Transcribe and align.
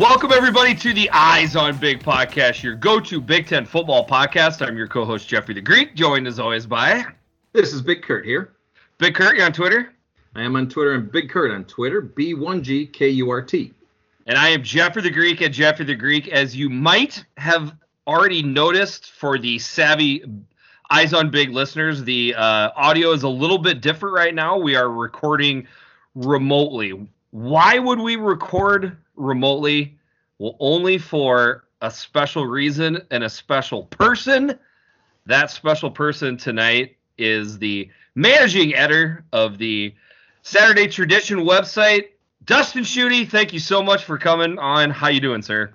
Welcome, 0.00 0.32
everybody, 0.32 0.74
to 0.76 0.94
the 0.94 1.10
Eyes 1.10 1.56
on 1.56 1.76
Big 1.76 2.02
podcast, 2.02 2.62
your 2.62 2.74
go 2.74 3.00
to 3.00 3.20
Big 3.20 3.46
Ten 3.46 3.66
football 3.66 4.06
podcast. 4.06 4.66
I'm 4.66 4.74
your 4.74 4.88
co 4.88 5.04
host, 5.04 5.28
Jeffrey 5.28 5.52
the 5.52 5.60
Greek, 5.60 5.94
joined 5.94 6.26
as 6.26 6.40
always 6.40 6.64
by 6.64 7.04
This 7.52 7.74
is 7.74 7.82
Big 7.82 8.00
Kurt 8.00 8.24
here. 8.24 8.52
Big 8.96 9.14
Kurt. 9.14 9.36
You 9.36 9.42
on 9.42 9.52
Twitter? 9.52 9.92
I 10.34 10.40
am 10.40 10.56
on 10.56 10.70
Twitter 10.70 10.94
and 10.94 11.12
Big 11.12 11.28
Kurt 11.28 11.50
on 11.50 11.66
Twitter, 11.66 12.00
B1GKURT. 12.00 13.74
And 14.26 14.38
I 14.38 14.48
am 14.48 14.62
Jeffrey 14.62 15.02
the 15.02 15.10
Greek 15.10 15.42
at 15.42 15.52
Jeffrey 15.52 15.84
the 15.84 15.94
Greek. 15.94 16.28
As 16.28 16.56
you 16.56 16.70
might 16.70 17.22
have 17.36 17.74
already 18.06 18.42
noticed 18.42 19.10
for 19.10 19.38
the 19.38 19.58
savvy 19.58 20.24
Eyes 20.88 21.12
on 21.12 21.28
Big 21.28 21.50
listeners, 21.50 22.02
the 22.04 22.34
uh, 22.38 22.70
audio 22.74 23.12
is 23.12 23.24
a 23.24 23.28
little 23.28 23.58
bit 23.58 23.82
different 23.82 24.14
right 24.14 24.34
now. 24.34 24.56
We 24.56 24.76
are 24.76 24.88
recording 24.90 25.66
remotely. 26.14 27.06
Why 27.32 27.78
would 27.78 28.00
we 28.00 28.16
record 28.16 28.96
remotely? 29.20 29.98
Well, 30.38 30.56
only 30.58 30.98
for 30.98 31.64
a 31.80 31.90
special 31.90 32.46
reason 32.46 33.00
and 33.10 33.24
a 33.24 33.30
special 33.30 33.84
person. 33.84 34.58
That 35.26 35.50
special 35.50 35.90
person 35.90 36.36
tonight 36.36 36.96
is 37.18 37.58
the 37.58 37.90
managing 38.14 38.74
editor 38.74 39.24
of 39.32 39.58
the 39.58 39.94
Saturday 40.42 40.88
Tradition 40.88 41.40
website, 41.40 42.08
Dustin 42.44 42.82
Schutte. 42.82 43.28
Thank 43.28 43.52
you 43.52 43.58
so 43.58 43.82
much 43.82 44.04
for 44.04 44.18
coming 44.18 44.58
on. 44.58 44.90
How 44.90 45.08
you 45.08 45.20
doing, 45.20 45.42
sir? 45.42 45.72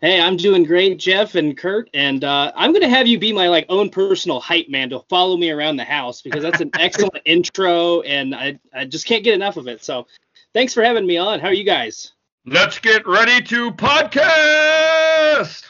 Hey, 0.00 0.20
I'm 0.20 0.36
doing 0.36 0.62
great, 0.62 0.98
Jeff 0.98 1.34
and 1.34 1.56
Kurt, 1.56 1.90
and 1.92 2.22
uh, 2.22 2.52
I'm 2.54 2.72
gonna 2.72 2.88
have 2.88 3.08
you 3.08 3.18
be 3.18 3.32
my 3.32 3.48
like 3.48 3.66
own 3.68 3.90
personal 3.90 4.38
hype 4.38 4.68
man 4.68 4.90
to 4.90 5.00
follow 5.08 5.36
me 5.36 5.50
around 5.50 5.76
the 5.76 5.84
house 5.84 6.22
because 6.22 6.42
that's 6.42 6.60
an 6.60 6.70
excellent 6.78 7.20
intro, 7.24 8.02
and 8.02 8.32
I 8.32 8.60
I 8.72 8.84
just 8.84 9.06
can't 9.06 9.24
get 9.24 9.34
enough 9.34 9.56
of 9.56 9.66
it. 9.66 9.82
So, 9.82 10.06
thanks 10.54 10.72
for 10.72 10.84
having 10.84 11.04
me 11.04 11.16
on. 11.16 11.40
How 11.40 11.48
are 11.48 11.52
you 11.52 11.64
guys? 11.64 12.12
Let's 12.50 12.78
get 12.78 13.06
ready 13.06 13.42
to 13.42 13.70
podcast. 13.72 15.66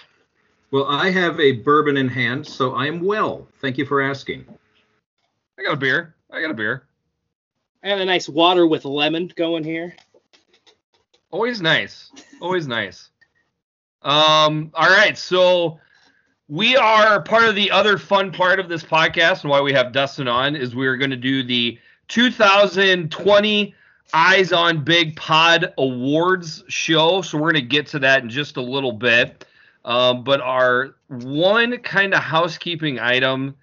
Well, 0.70 0.86
I 0.86 1.10
have 1.10 1.40
a 1.40 1.50
bourbon 1.50 1.96
in 1.96 2.06
hand, 2.06 2.46
so 2.46 2.76
I 2.76 2.86
am 2.86 3.04
well. 3.04 3.48
Thank 3.60 3.78
you 3.78 3.84
for 3.84 4.00
asking. 4.00 4.44
I 5.58 5.64
got 5.64 5.72
a 5.72 5.76
beer. 5.76 6.14
I 6.30 6.40
got 6.40 6.52
a 6.52 6.54
beer. 6.54 6.84
I 7.82 7.88
have 7.88 7.98
a 7.98 8.04
nice 8.04 8.28
water 8.28 8.68
with 8.68 8.84
lemon 8.84 9.32
going 9.34 9.64
here. 9.64 9.96
Always 11.32 11.60
nice. 11.60 12.12
Always 12.40 12.68
nice. 12.68 13.10
Um, 14.02 14.70
all 14.74 14.88
right, 14.88 15.18
so 15.18 15.80
we 16.46 16.76
are 16.76 17.20
part 17.20 17.46
of 17.46 17.56
the 17.56 17.72
other 17.72 17.98
fun 17.98 18.30
part 18.30 18.60
of 18.60 18.68
this 18.68 18.84
podcast, 18.84 19.42
and 19.42 19.50
why 19.50 19.60
we 19.60 19.72
have 19.72 19.90
Dustin 19.90 20.28
on 20.28 20.54
is 20.54 20.76
we 20.76 20.86
are 20.86 20.96
going 20.96 21.10
to 21.10 21.16
do 21.16 21.42
the 21.42 21.76
2020 22.06 23.74
Eyes 24.14 24.52
on 24.52 24.84
Big 24.84 25.16
Pod 25.16 25.72
Awards 25.78 26.64
show. 26.68 27.20
So 27.22 27.36
we're 27.38 27.52
going 27.52 27.62
to 27.62 27.68
get 27.68 27.86
to 27.88 27.98
that 28.00 28.22
in 28.22 28.30
just 28.30 28.56
a 28.56 28.62
little 28.62 28.92
bit. 28.92 29.44
Um, 29.84 30.24
but 30.24 30.40
our 30.40 30.96
one 31.08 31.78
kind 31.78 32.14
of 32.14 32.20
housekeeping 32.20 32.98
item, 32.98 33.54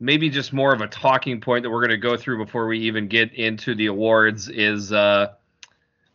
maybe 0.00 0.28
just 0.30 0.52
more 0.52 0.72
of 0.74 0.80
a 0.80 0.86
talking 0.88 1.40
point 1.40 1.62
that 1.62 1.70
we're 1.70 1.80
going 1.80 1.90
to 1.90 1.96
go 1.98 2.16
through 2.16 2.44
before 2.44 2.66
we 2.66 2.78
even 2.80 3.06
get 3.08 3.32
into 3.34 3.74
the 3.74 3.86
awards, 3.86 4.48
is 4.48 4.92
uh, 4.92 5.32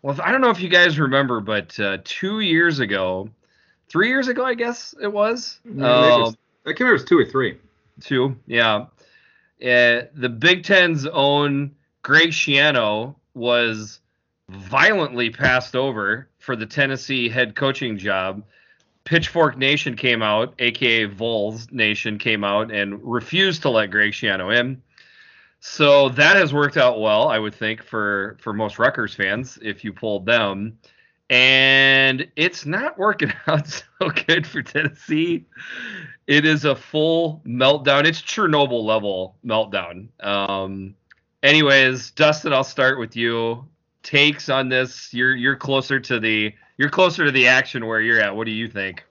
well, 0.02 0.20
I 0.24 0.32
don't 0.32 0.42
know 0.42 0.50
if 0.50 0.60
you 0.62 0.70
guys 0.70 1.00
remember, 1.00 1.40
but 1.40 1.80
uh, 1.80 1.98
two 2.04 2.40
years 2.42 2.80
ago, 2.80 3.30
three 3.90 4.10
years 4.10 4.28
ago, 4.28 4.44
I 4.46 4.54
guess 4.54 4.94
it 5.02 5.08
was. 5.12 5.60
Yeah, 5.66 5.72
maybe 5.74 5.84
it 5.86 6.20
was- 6.20 6.30
Um, 6.30 6.36
I 6.66 6.70
can't 6.72 6.80
remember 6.82 6.96
it 6.96 7.02
was 7.02 7.06
two 7.10 7.20
or 7.20 7.26
three. 7.26 7.58
two, 8.02 8.36
yeah. 8.46 8.86
Uh, 9.60 10.02
the 10.14 10.30
Big 10.38 10.64
Ten's 10.64 11.06
own 11.08 11.74
Greg 12.04 12.30
Schiano 12.30 13.16
was 13.38 14.02
violently 14.50 15.30
passed 15.30 15.76
over 15.76 16.30
for 16.40 16.56
the 16.56 16.66
Tennessee 16.66 17.30
head 17.30 17.56
coaching 17.56 17.98
job. 17.98 18.44
Pitchfork 19.04 19.58
Nation 19.58 19.96
came 19.96 20.22
out, 20.22 20.54
aka 20.60 21.06
Vols 21.06 21.72
Nation 21.72 22.18
came 22.18 22.44
out 22.44 22.72
and 22.72 23.00
refused 23.02 23.62
to 23.62 23.70
let 23.70 23.92
Greg 23.92 24.12
Schiano 24.12 24.54
in. 24.58 24.82
So 25.60 26.10
that 26.10 26.36
has 26.36 26.54
worked 26.54 26.78
out 26.78 27.00
well, 27.00 27.30
I 27.30 27.40
would 27.40 27.56
think, 27.56 27.84
for 27.84 28.38
for 28.40 28.54
most 28.54 28.80
Rutgers 28.80 29.16
fans 29.16 29.58
if 29.62 29.84
you 29.84 29.94
pulled 29.94 30.26
them. 30.26 30.78
And 31.30 32.28
it's 32.36 32.66
not 32.66 32.98
working 32.98 33.34
out 33.48 33.68
so 33.68 34.10
good 34.28 34.46
for 34.46 34.62
Tennessee. 34.62 35.46
It 36.26 36.46
is 36.46 36.66
a 36.66 36.76
full 36.76 37.42
meltdown. 37.46 38.06
It's 38.06 38.22
Chernobyl 38.22 38.84
level 38.84 39.38
meltdown. 39.46 40.10
Um, 40.20 40.96
anyways, 41.48 42.12
Dustin, 42.12 42.54
I'll 42.54 42.64
start 42.64 43.00
with 43.00 43.16
you. 43.16 43.66
Takes 44.04 44.50
on 44.50 44.70
this. 44.70 45.14
You're 45.14 45.36
you're 45.36 45.56
closer 45.56 46.00
to 46.00 46.20
the 46.20 46.54
you're 46.78 46.90
closer 46.90 47.26
to 47.26 47.32
the 47.32 47.48
action 47.48 47.86
where 47.86 48.02
you're 48.02 48.20
at. 48.20 48.36
What 48.36 48.46
do 48.46 48.52
you 48.52 48.68
think? 48.68 49.04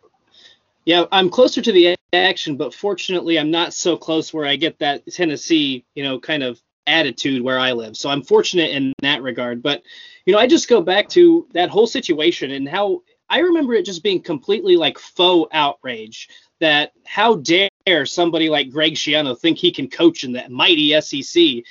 Yeah, 0.85 1.05
I'm 1.11 1.29
closer 1.29 1.61
to 1.61 1.73
the 1.73 1.97
action, 2.13 2.57
but 2.57 2.73
fortunately, 2.73 3.39
I'm 3.39 3.51
not 3.51 3.75
so 3.75 3.97
close 3.97 4.33
where 4.33 4.47
I 4.47 4.55
get 4.55 4.79
that 4.79 5.05
Tennessee, 5.07 5.85
you 5.95 6.05
know, 6.05 6.21
kind 6.21 6.45
of 6.45 6.61
attitude 6.87 7.43
where 7.43 7.59
I 7.59 7.73
live. 7.73 7.97
So 7.97 8.09
I'm 8.09 8.23
fortunate 8.23 8.71
in 8.71 8.93
that 9.03 9.23
regard. 9.23 9.63
But, 9.63 9.83
you 10.25 10.33
know, 10.33 10.39
I 10.39 10.47
just 10.47 10.69
go 10.69 10.81
back 10.81 11.09
to 11.11 11.49
that 11.53 11.71
whole 11.71 11.89
situation 11.89 12.53
and 12.53 12.69
how 12.69 13.03
I 13.29 13.41
remember 13.41 13.75
it 13.75 13.85
just 13.85 14.05
being 14.05 14.23
completely 14.23 14.77
like 14.77 14.99
faux 14.99 15.51
outrage 15.53 16.29
that 16.61 16.93
how 17.05 17.37
dare 17.37 17.69
somebody 18.05 18.49
like 18.49 18.71
Greg 18.71 18.95
Schiano 18.95 19.39
think 19.39 19.59
he 19.59 19.71
can 19.71 19.89
coach 19.89 20.25
in 20.25 20.33
that 20.33 20.51
mighty 20.51 21.01
SEC. 21.01 21.63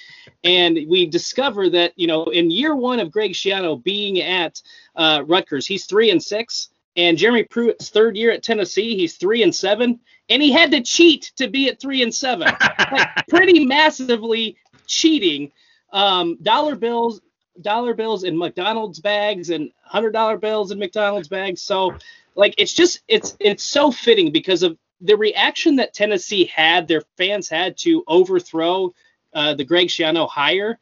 And 0.45 0.79
we 0.87 1.05
discover 1.05 1.69
that, 1.71 1.91
you 1.97 2.07
know, 2.07 2.25
in 2.25 2.51
year 2.51 2.73
one 2.73 3.01
of 3.01 3.11
Greg 3.11 3.33
Schiano 3.33 3.83
being 3.83 4.21
at 4.21 4.61
uh, 4.95 5.23
Rutgers, 5.27 5.67
he's 5.67 5.85
three 5.85 6.11
and 6.11 6.23
six. 6.23 6.69
And 6.95 7.17
Jeremy 7.17 7.43
Pruitt's 7.43 7.89
third 7.89 8.15
year 8.15 8.31
at 8.31 8.43
Tennessee, 8.43 8.95
he's 8.95 9.17
three 9.17 9.43
and 9.43 9.53
seven, 9.53 9.99
and 10.29 10.41
he 10.41 10.53
had 10.53 10.71
to 10.71 10.81
cheat 10.81 11.33
to 11.35 11.49
be 11.49 11.67
at 11.67 11.81
three 11.81 12.01
and 12.01 12.15
seven, 12.15 12.47
like 12.91 13.09
pretty 13.27 13.65
massively 13.65 14.55
cheating. 14.87 15.51
Um, 15.91 16.37
dollar 16.41 16.77
bills, 16.77 17.19
dollar 17.59 17.93
bills 17.93 18.23
in 18.23 18.37
McDonald's 18.37 19.01
bags, 19.01 19.49
and 19.49 19.71
hundred 19.83 20.11
dollar 20.11 20.37
bills 20.37 20.71
in 20.71 20.79
McDonald's 20.79 21.27
bags. 21.27 21.61
So, 21.61 21.95
like, 22.35 22.55
it's 22.57 22.73
just 22.73 23.01
it's 23.09 23.35
it's 23.41 23.63
so 23.63 23.91
fitting 23.91 24.31
because 24.31 24.63
of 24.63 24.77
the 25.05 25.17
reaction 25.17 25.75
that 25.77 25.93
Tennessee 25.93 26.45
had, 26.45 26.87
their 26.87 27.03
fans 27.17 27.47
had 27.47 27.77
to 27.79 28.03
overthrow 28.07 28.93
uh, 29.33 29.53
the 29.53 29.63
Greg 29.63 29.87
Schiano 29.87 30.27
hire. 30.27 30.79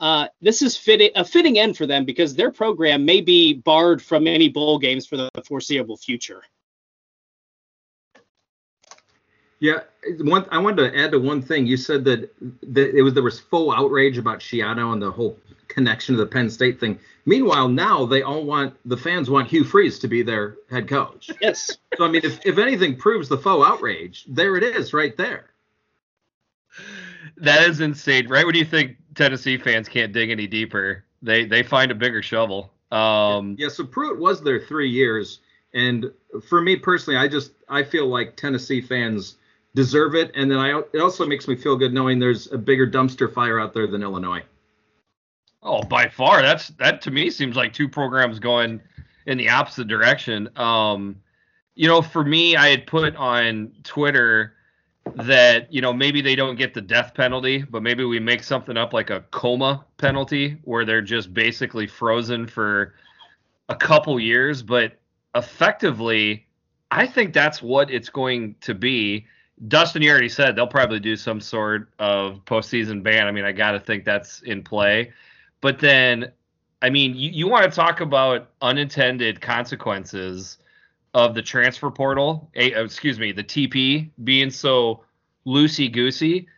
Uh, 0.00 0.28
this 0.40 0.62
is 0.62 0.76
fitting 0.76 1.10
a 1.14 1.24
fitting 1.24 1.58
end 1.58 1.76
for 1.76 1.86
them 1.86 2.04
because 2.04 2.34
their 2.34 2.50
program 2.50 3.04
may 3.04 3.20
be 3.20 3.54
barred 3.54 4.02
from 4.02 4.26
any 4.26 4.48
bowl 4.48 4.78
games 4.78 5.06
for 5.06 5.16
the 5.16 5.30
foreseeable 5.44 5.96
future. 5.96 6.42
Yeah, 9.64 9.80
one. 10.20 10.44
I 10.50 10.58
wanted 10.58 10.90
to 10.90 10.98
add 10.98 11.12
to 11.12 11.18
one 11.18 11.40
thing. 11.40 11.66
You 11.66 11.78
said 11.78 12.04
that, 12.04 12.30
that 12.74 12.94
it 12.94 13.00
was 13.00 13.14
there 13.14 13.22
was 13.22 13.40
full 13.40 13.72
outrage 13.72 14.18
about 14.18 14.40
Schiano 14.40 14.92
and 14.92 15.00
the 15.00 15.10
whole 15.10 15.38
connection 15.68 16.14
to 16.14 16.20
the 16.20 16.26
Penn 16.26 16.50
State 16.50 16.78
thing. 16.78 16.98
Meanwhile, 17.24 17.70
now 17.70 18.04
they 18.04 18.20
all 18.20 18.44
want 18.44 18.74
the 18.84 18.98
fans 18.98 19.30
want 19.30 19.48
Hugh 19.48 19.64
Freeze 19.64 19.98
to 20.00 20.06
be 20.06 20.22
their 20.22 20.56
head 20.70 20.86
coach. 20.86 21.30
Yes. 21.40 21.78
So 21.96 22.04
I 22.04 22.10
mean, 22.10 22.20
if 22.22 22.44
if 22.44 22.58
anything 22.58 22.96
proves 22.96 23.30
the 23.30 23.38
faux 23.38 23.66
outrage, 23.66 24.26
there 24.28 24.56
it 24.56 24.64
is, 24.64 24.92
right 24.92 25.16
there. 25.16 25.46
That 27.38 27.66
is 27.66 27.80
insane. 27.80 28.28
Right 28.28 28.44
when 28.44 28.56
you 28.56 28.66
think 28.66 28.98
Tennessee 29.14 29.56
fans 29.56 29.88
can't 29.88 30.12
dig 30.12 30.28
any 30.28 30.46
deeper, 30.46 31.04
they 31.22 31.46
they 31.46 31.62
find 31.62 31.90
a 31.90 31.94
bigger 31.94 32.20
shovel. 32.20 32.70
Um, 32.92 33.56
Yeah, 33.58 33.68
so 33.68 33.86
Pruitt 33.86 34.18
was 34.18 34.42
there 34.42 34.60
three 34.60 34.90
years, 34.90 35.40
and 35.72 36.12
for 36.50 36.60
me 36.60 36.76
personally, 36.76 37.18
I 37.18 37.28
just 37.28 37.52
I 37.66 37.82
feel 37.82 38.08
like 38.08 38.36
Tennessee 38.36 38.82
fans 38.82 39.36
deserve 39.74 40.14
it, 40.14 40.30
and 40.34 40.50
then 40.50 40.58
I 40.58 40.80
it 40.92 41.00
also 41.00 41.26
makes 41.26 41.48
me 41.48 41.56
feel 41.56 41.76
good 41.76 41.92
knowing 41.92 42.18
there's 42.18 42.50
a 42.52 42.58
bigger 42.58 42.86
dumpster 42.86 43.32
fire 43.32 43.60
out 43.60 43.74
there 43.74 43.86
than 43.86 44.02
Illinois. 44.02 44.42
Oh, 45.62 45.82
by 45.82 46.08
far. 46.08 46.42
That's 46.42 46.68
that 46.78 47.00
to 47.02 47.10
me 47.10 47.30
seems 47.30 47.56
like 47.56 47.72
two 47.72 47.88
programs 47.88 48.38
going 48.38 48.80
in 49.26 49.38
the 49.38 49.48
opposite 49.48 49.88
direction. 49.88 50.48
Um, 50.56 51.16
you 51.74 51.88
know, 51.88 52.02
for 52.02 52.24
me, 52.24 52.56
I 52.56 52.68
had 52.68 52.86
put 52.86 53.16
on 53.16 53.72
Twitter 53.82 54.54
that 55.16 55.72
you 55.72 55.80
know 55.80 55.92
maybe 55.92 56.20
they 56.20 56.36
don't 56.36 56.56
get 56.56 56.74
the 56.74 56.80
death 56.80 57.14
penalty, 57.14 57.62
but 57.62 57.82
maybe 57.82 58.04
we 58.04 58.20
make 58.20 58.42
something 58.42 58.76
up 58.76 58.92
like 58.92 59.10
a 59.10 59.20
coma 59.30 59.84
penalty 59.96 60.58
where 60.64 60.84
they're 60.84 61.02
just 61.02 61.32
basically 61.34 61.86
frozen 61.86 62.46
for 62.46 62.94
a 63.68 63.74
couple 63.76 64.20
years. 64.20 64.62
But 64.62 64.98
effectively, 65.34 66.46
I 66.90 67.06
think 67.06 67.32
that's 67.32 67.62
what 67.62 67.90
it's 67.90 68.08
going 68.08 68.54
to 68.60 68.74
be. 68.74 69.26
Dustin, 69.68 70.02
you 70.02 70.10
already 70.10 70.28
said 70.28 70.56
they'll 70.56 70.66
probably 70.66 71.00
do 71.00 71.16
some 71.16 71.40
sort 71.40 71.88
of 71.98 72.44
postseason 72.44 73.02
ban. 73.02 73.26
I 73.26 73.30
mean, 73.30 73.44
I 73.44 73.52
got 73.52 73.72
to 73.72 73.80
think 73.80 74.04
that's 74.04 74.42
in 74.42 74.62
play. 74.62 75.12
But 75.60 75.78
then, 75.78 76.32
I 76.82 76.90
mean, 76.90 77.14
you, 77.14 77.30
you 77.30 77.48
want 77.48 77.64
to 77.64 77.70
talk 77.70 78.00
about 78.00 78.50
unintended 78.60 79.40
consequences 79.40 80.58
of 81.14 81.34
the 81.34 81.42
transfer 81.42 81.90
portal, 81.90 82.50
a, 82.56 82.72
excuse 82.82 83.18
me, 83.18 83.32
the 83.32 83.44
TP 83.44 84.10
being 84.24 84.50
so 84.50 85.04
loosey 85.46 85.90
goosey. 85.90 86.48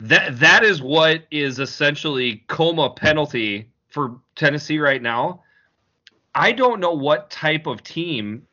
That 0.00 0.38
that 0.38 0.64
is 0.64 0.82
what 0.82 1.24
is 1.30 1.58
essentially 1.58 2.44
coma 2.48 2.90
penalty 2.90 3.70
for 3.88 4.16
Tennessee 4.36 4.78
right 4.78 5.00
now. 5.00 5.42
I 6.34 6.52
don't 6.52 6.80
know 6.80 6.92
what 6.92 7.30
type 7.30 7.66
of 7.66 7.82
team 7.82 8.46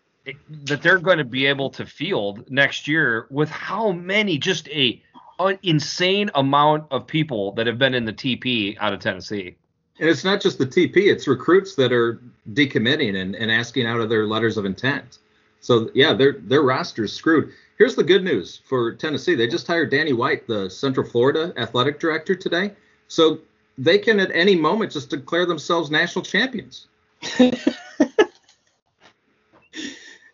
that 0.66 0.82
they're 0.82 1.00
going 1.00 1.18
to 1.18 1.24
be 1.24 1.46
able 1.46 1.70
to 1.72 1.86
field 1.86 2.50
next 2.50 2.88
year 2.88 3.28
with 3.30 3.50
how 3.50 3.92
many 3.92 4.38
just 4.38 4.68
a 4.70 5.02
an 5.40 5.58
insane 5.64 6.30
amount 6.36 6.86
of 6.92 7.08
people 7.08 7.54
that 7.54 7.66
have 7.66 7.78
been 7.78 7.94
in 7.94 8.04
the 8.04 8.12
TP 8.12 8.76
out 8.80 8.92
of 8.92 9.00
Tennessee. 9.00 9.56
And 10.00 10.10
it's 10.10 10.24
not 10.24 10.42
just 10.42 10.58
the 10.58 10.66
TP; 10.66 11.12
it's 11.12 11.28
recruits 11.28 11.76
that 11.76 11.92
are 11.92 12.22
decommitting 12.54 13.16
and, 13.22 13.36
and 13.36 13.52
asking 13.52 13.86
out 13.86 14.00
of 14.00 14.10
their 14.10 14.26
letters 14.26 14.58
of 14.58 14.66
intent. 14.66 15.20
So 15.62 15.90
yeah, 15.94 16.14
their 16.14 16.34
their 16.34 16.62
roster's 16.62 17.14
screwed. 17.14 17.52
Here's 17.78 17.96
the 17.96 18.04
good 18.04 18.24
news 18.24 18.62
for 18.66 18.94
Tennessee: 18.94 19.36
they 19.36 19.48
just 19.48 19.68
hired 19.68 19.92
Danny 19.92 20.14
White, 20.14 20.48
the 20.48 20.70
Central 20.70 21.08
Florida 21.08 21.54
athletic 21.58 22.00
director, 22.00 22.36
today. 22.36 22.74
So 23.08 23.40
they 23.78 23.98
can 23.98 24.20
at 24.20 24.32
any 24.34 24.56
moment 24.56 24.92
just 24.92 25.10
declare 25.10 25.46
themselves 25.46 25.90
national 25.90 26.24
champions. 26.24 26.88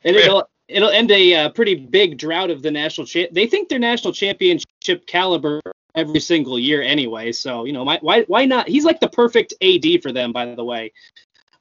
and 0.06 0.16
it'll 0.16 0.50
it'll 0.68 0.90
end 0.90 1.12
a 1.12 1.34
uh, 1.36 1.50
pretty 1.50 1.76
big 1.76 2.18
drought 2.18 2.50
of 2.50 2.62
the 2.62 2.72
national 2.72 3.06
champ. 3.08 3.32
They 3.34 3.48
think 3.48 3.68
they're 3.68 3.80
national 3.80 4.14
championship 4.14 5.06
caliber 5.08 5.62
every 5.96 6.20
single 6.20 6.58
year 6.58 6.82
anyway. 6.82 7.32
So 7.32 7.66
you 7.66 7.74
know, 7.74 7.84
why 7.84 8.22
why 8.28 8.46
not? 8.46 8.70
He's 8.70 8.86
like 8.86 9.00
the 9.00 9.10
perfect 9.10 9.54
AD 9.62 10.02
for 10.02 10.12
them, 10.12 10.32
by 10.32 10.54
the 10.54 10.64
way. 10.64 10.94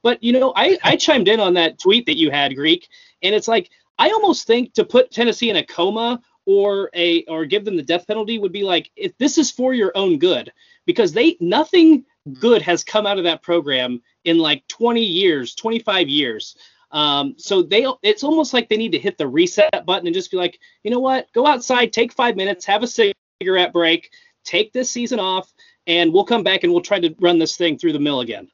But 0.03 0.23
you 0.23 0.33
know, 0.39 0.53
I 0.55 0.79
I 0.85 0.97
chimed 0.97 1.29
in 1.29 1.41
on 1.41 1.55
that 1.55 1.81
tweet 1.81 2.07
that 2.07 2.19
you 2.19 2.31
had, 2.31 2.55
Greek, 2.55 2.89
and 3.23 3.35
it's 3.35 3.49
like 3.49 3.71
I 3.99 4.11
almost 4.11 4.47
think 4.47 4.75
to 4.75 4.85
put 4.85 5.11
Tennessee 5.11 5.51
in 5.51 5.57
a 5.57 5.65
coma 5.65 6.21
or 6.47 6.91
a 6.95 7.25
or 7.25 7.47
give 7.47 7.65
them 7.65 7.77
the 7.77 7.83
death 7.83 8.07
penalty 8.07 8.39
would 8.39 8.53
be 8.53 8.63
like 8.63 8.91
if 8.97 9.17
this 9.19 9.39
is 9.39 9.51
for 9.51 9.73
your 9.73 9.93
own 9.95 10.19
good 10.19 10.53
because 10.87 11.13
they 11.13 11.37
nothing 11.41 12.05
good 12.39 12.63
has 12.63 12.85
come 12.85 13.07
out 13.07 13.19
of 13.19 13.25
that 13.25 13.43
program 13.43 14.01
in 14.25 14.39
like 14.39 14.67
20 14.69 15.03
years, 15.03 15.55
25 15.55 16.09
years. 16.09 16.57
Um, 16.95 17.35
so 17.37 17.61
they 17.61 17.87
it's 18.03 18.23
almost 18.23 18.55
like 18.55 18.69
they 18.69 18.77
need 18.77 18.93
to 18.93 18.99
hit 18.99 19.19
the 19.19 19.27
reset 19.27 19.85
button 19.85 20.07
and 20.07 20.15
just 20.15 20.31
be 20.31 20.37
like, 20.37 20.61
you 20.85 20.93
know 20.93 21.01
what, 21.01 21.27
go 21.33 21.45
outside, 21.45 21.93
take 21.93 22.13
five 22.13 22.37
minutes, 22.37 22.65
have 22.65 22.85
a 22.85 22.87
cigarette 22.87 23.73
break, 23.73 24.11
take 24.45 24.73
this 24.73 24.93
season 24.93 25.19
off, 25.19 25.53
and 25.89 26.13
we'll 26.13 26.25
come 26.25 26.45
back 26.45 26.63
and 26.63 26.73
we'll 26.73 26.81
try 26.81 27.01
to 27.01 27.13
run 27.21 27.41
this 27.41 27.57
thing 27.57 27.77
through 27.77 27.93
the 27.93 27.99
mill 27.99 28.21
again. 28.21 28.49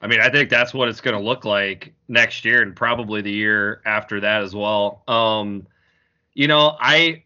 I 0.00 0.06
mean, 0.06 0.20
I 0.20 0.30
think 0.30 0.48
that's 0.48 0.72
what 0.72 0.88
it's 0.88 1.02
going 1.02 1.16
to 1.16 1.22
look 1.22 1.44
like 1.44 1.92
next 2.08 2.46
year 2.46 2.62
and 2.62 2.74
probably 2.74 3.20
the 3.20 3.32
year 3.32 3.82
after 3.84 4.20
that 4.20 4.42
as 4.42 4.54
well. 4.54 5.02
Um, 5.06 5.66
you 6.32 6.48
know, 6.48 6.76
I 6.80 7.24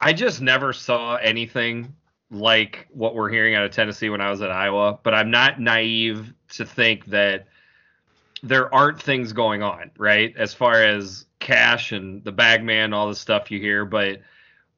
I 0.00 0.14
just 0.14 0.40
never 0.40 0.72
saw 0.72 1.16
anything 1.16 1.94
like 2.30 2.86
what 2.90 3.14
we're 3.14 3.28
hearing 3.28 3.54
out 3.54 3.64
of 3.64 3.70
Tennessee 3.70 4.08
when 4.08 4.22
I 4.22 4.30
was 4.30 4.40
at 4.40 4.50
Iowa, 4.50 4.98
but 5.02 5.12
I'm 5.12 5.30
not 5.30 5.60
naive 5.60 6.32
to 6.54 6.64
think 6.64 7.04
that 7.06 7.48
there 8.42 8.72
aren't 8.74 9.02
things 9.02 9.32
going 9.32 9.62
on, 9.62 9.90
right? 9.98 10.34
As 10.36 10.54
far 10.54 10.82
as 10.82 11.26
cash 11.40 11.92
and 11.92 12.22
the 12.24 12.32
bagman, 12.32 12.92
all 12.92 13.08
the 13.08 13.14
stuff 13.14 13.50
you 13.50 13.60
hear. 13.60 13.84
But 13.84 14.20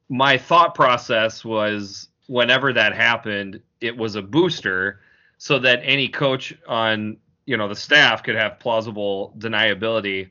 my 0.09 0.37
thought 0.37 0.75
process 0.75 1.45
was 1.45 2.09
whenever 2.27 2.73
that 2.73 2.95
happened, 2.95 3.61
it 3.79 3.95
was 3.95 4.15
a 4.15 4.21
booster 4.21 5.01
so 5.37 5.59
that 5.59 5.81
any 5.83 6.07
coach 6.07 6.53
on 6.67 7.17
you 7.45 7.57
know 7.57 7.67
the 7.67 7.75
staff 7.75 8.23
could 8.23 8.35
have 8.35 8.59
plausible 8.59 9.33
deniability. 9.37 10.29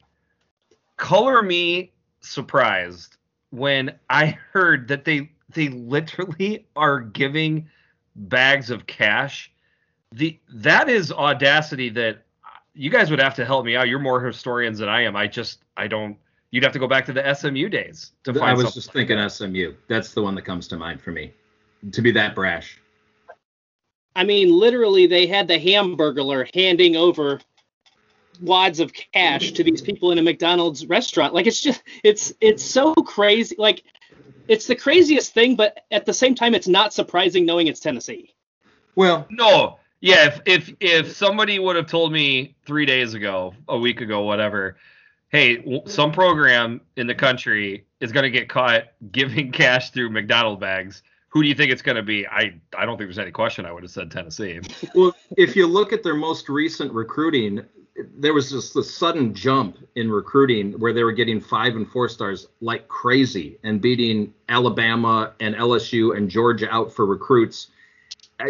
Color 0.97 1.43
me 1.43 1.93
surprised 2.21 3.17
when 3.51 3.93
I 4.09 4.39
heard 4.53 4.89
that 4.89 5.05
they 5.05 5.31
they 5.51 5.69
literally 5.69 6.67
are 6.77 7.01
giving 7.01 7.69
bags 8.15 8.71
of 8.71 8.87
cash. 8.87 9.53
The 10.13 10.39
that 10.55 10.89
is 10.89 11.13
audacity 11.13 11.89
that 11.91 12.25
you 12.75 12.91
guys 12.91 13.11
would 13.11 13.21
have 13.21 13.35
to 13.37 13.45
help 13.45 13.65
me 13.65 13.77
out. 13.77 13.89
You're 13.89 13.99
more 13.99 14.25
historians 14.25 14.79
than 14.79 14.89
I 14.89 15.03
am. 15.03 15.17
I 15.17 15.27
just 15.27 15.65
I 15.77 15.87
don't. 15.87 16.17
You'd 16.51 16.65
have 16.65 16.73
to 16.73 16.79
go 16.79 16.89
back 16.89 17.07
to 17.07 17.13
the 17.13 17.35
SMU 17.35 17.69
days 17.69 18.13
to 18.25 18.35
find. 18.35 18.45
I 18.45 18.55
was 18.55 18.75
just 18.75 18.93
thinking 18.93 19.19
like 19.19 19.31
SMU. 19.31 19.75
That's 19.89 20.13
the 20.15 20.23
one 20.23 20.35
that 20.35 20.43
comes 20.43 20.67
to 20.69 20.77
mind 20.77 21.01
for 21.01 21.13
me. 21.13 21.33
To 21.93 22.03
be 22.03 22.11
that 22.13 22.35
brash. 22.35 22.81
I 24.17 24.25
mean, 24.25 24.51
literally, 24.51 25.07
they 25.07 25.27
had 25.27 25.47
the 25.47 25.59
Hamburglar 25.59 26.53
handing 26.55 26.97
over 26.97 27.41
wads 28.41 28.81
of 28.81 28.93
cash 28.93 29.53
to 29.53 29.63
these 29.63 29.81
people 29.83 30.13
in 30.13 30.19
a 30.19 30.23
McDonald's 30.23 30.87
restaurant. 30.87 31.35
Like 31.35 31.47
it's 31.47 31.61
just 31.61 31.83
it's 32.03 32.33
it's 32.41 32.65
so 32.65 32.95
crazy. 32.95 33.55
Like 33.59 33.85
it's 34.49 34.67
the 34.67 34.75
craziest 34.75 35.33
thing, 35.33 35.57
but 35.57 35.85
at 35.91 36.07
the 36.07 36.15
same 36.15 36.35
time, 36.35 36.55
it's 36.55 36.69
not 36.69 36.93
surprising 36.93 37.47
knowing 37.47 37.69
it's 37.69 37.81
Tennessee. 37.81 38.35
Well, 38.97 39.27
no, 39.31 39.79
yeah. 40.01 40.27
If 40.27 40.41
if 40.47 40.75
if 40.81 41.13
somebody 41.17 41.59
would 41.59 41.77
have 41.77 41.87
told 41.87 42.13
me 42.13 42.55
three 42.65 42.87
days 42.87 43.15
ago, 43.15 43.55
a 43.69 43.79
week 43.79 44.01
ago, 44.01 44.23
whatever, 44.23 44.77
hey, 45.31 45.83
some 45.87 46.13
program 46.13 46.81
in 46.97 47.07
the 47.07 47.15
country 47.15 47.87
is 48.01 48.13
going 48.13 48.25
to 48.25 48.31
get 48.31 48.49
caught 48.49 48.85
giving 49.13 49.53
cash 49.53 49.91
through 49.91 50.11
McDonald 50.11 50.61
bags. 50.61 51.03
Who 51.29 51.43
do 51.43 51.49
you 51.49 51.55
think 51.55 51.71
it's 51.71 51.83
going 51.83 51.97
to 51.97 52.03
be? 52.03 52.27
I 52.27 52.61
I 52.77 52.85
don't 52.85 52.99
think 52.99 53.07
there's 53.09 53.19
any 53.19 53.31
question. 53.31 53.65
I 53.65 53.73
would 53.73 53.85
have 53.85 53.93
said 53.93 54.11
Tennessee. 54.11 54.61
well, 54.95 55.15
if 55.37 55.55
you 55.55 55.67
look 55.67 55.93
at 55.93 56.03
their 56.03 56.17
most 56.17 56.49
recent 56.49 56.93
recruiting, 56.93 57.65
there 58.17 58.35
was 58.35 58.51
just 58.51 58.75
a 58.77 58.83
sudden 58.83 59.33
jump 59.33 59.79
in 59.95 60.11
recruiting 60.11 60.73
where 60.81 60.93
they 60.93 61.05
were 61.05 61.13
getting 61.13 61.41
five 61.41 61.77
and 61.77 61.89
four 61.89 62.09
stars 62.09 62.49
like 62.61 62.89
crazy 62.89 63.59
and 63.63 63.81
beating 63.81 64.35
Alabama 64.49 65.33
and 65.41 65.55
LSU 65.55 66.17
and 66.17 66.29
Georgia 66.29 66.69
out 66.73 66.93
for 66.93 67.07
recruits. 67.07 67.69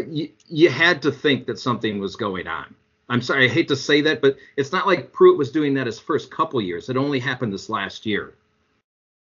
You, 0.09 0.31
you 0.47 0.71
had 0.71 1.03
to 1.03 1.13
think 1.13 1.47
that 1.47 1.59
something 1.59 1.99
was 1.99 2.17
going 2.17 2.47
on. 2.47 2.75
I'm 3.09 3.21
sorry, 3.21 3.47
I 3.47 3.49
hate 3.49 3.69
to 3.69 3.77
say 3.77 4.01
that, 4.03 4.23
but 4.23 4.37
it's 4.57 4.71
not 4.71 4.87
like 4.87 5.13
Pruitt 5.13 5.37
was 5.37 5.51
doing 5.51 5.75
that 5.75 5.87
his 5.87 5.99
first 5.99 6.31
couple 6.31 6.61
years. 6.63 6.89
It 6.89 6.97
only 6.97 7.19
happened 7.19 7.53
this 7.53 7.69
last 7.69 8.07
year. 8.07 8.35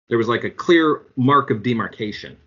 There 0.07 0.17
was 0.17 0.29
like 0.29 0.45
a 0.45 0.49
clear 0.49 1.01
mark 1.17 1.49
of 1.51 1.63
demarcation. 1.63 2.37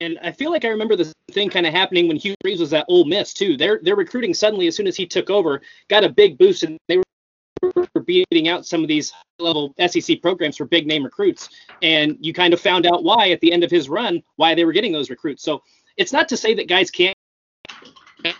And 0.00 0.18
I 0.22 0.32
feel 0.32 0.50
like 0.50 0.64
I 0.64 0.68
remember 0.68 0.96
this 0.96 1.12
thing 1.30 1.50
kind 1.50 1.66
of 1.66 1.72
happening 1.72 2.08
when 2.08 2.16
Hugh 2.16 2.34
Freeze 2.42 2.60
was 2.60 2.72
at 2.72 2.84
Ole 2.88 3.04
Miss 3.04 3.32
too. 3.32 3.56
Their 3.56 3.78
their 3.80 3.96
recruiting 3.96 4.34
suddenly, 4.34 4.66
as 4.66 4.76
soon 4.76 4.88
as 4.88 4.96
he 4.96 5.06
took 5.06 5.30
over, 5.30 5.62
got 5.88 6.04
a 6.04 6.08
big 6.08 6.36
boost, 6.36 6.64
and 6.64 6.78
they 6.88 6.96
were 6.96 7.03
beating 8.06 8.48
out 8.48 8.66
some 8.66 8.82
of 8.82 8.88
these 8.88 9.12
level 9.38 9.74
SEC 9.86 10.20
programs 10.22 10.56
for 10.56 10.64
big 10.64 10.86
name 10.86 11.04
recruits. 11.04 11.48
And 11.82 12.16
you 12.20 12.32
kind 12.32 12.52
of 12.52 12.60
found 12.60 12.86
out 12.86 13.04
why 13.04 13.30
at 13.30 13.40
the 13.40 13.52
end 13.52 13.64
of 13.64 13.70
his 13.70 13.88
run 13.88 14.22
why 14.36 14.54
they 14.54 14.64
were 14.64 14.72
getting 14.72 14.92
those 14.92 15.10
recruits. 15.10 15.42
So 15.42 15.62
it's 15.96 16.12
not 16.12 16.28
to 16.28 16.36
say 16.36 16.54
that 16.54 16.68
guys 16.68 16.90
can't 16.90 17.16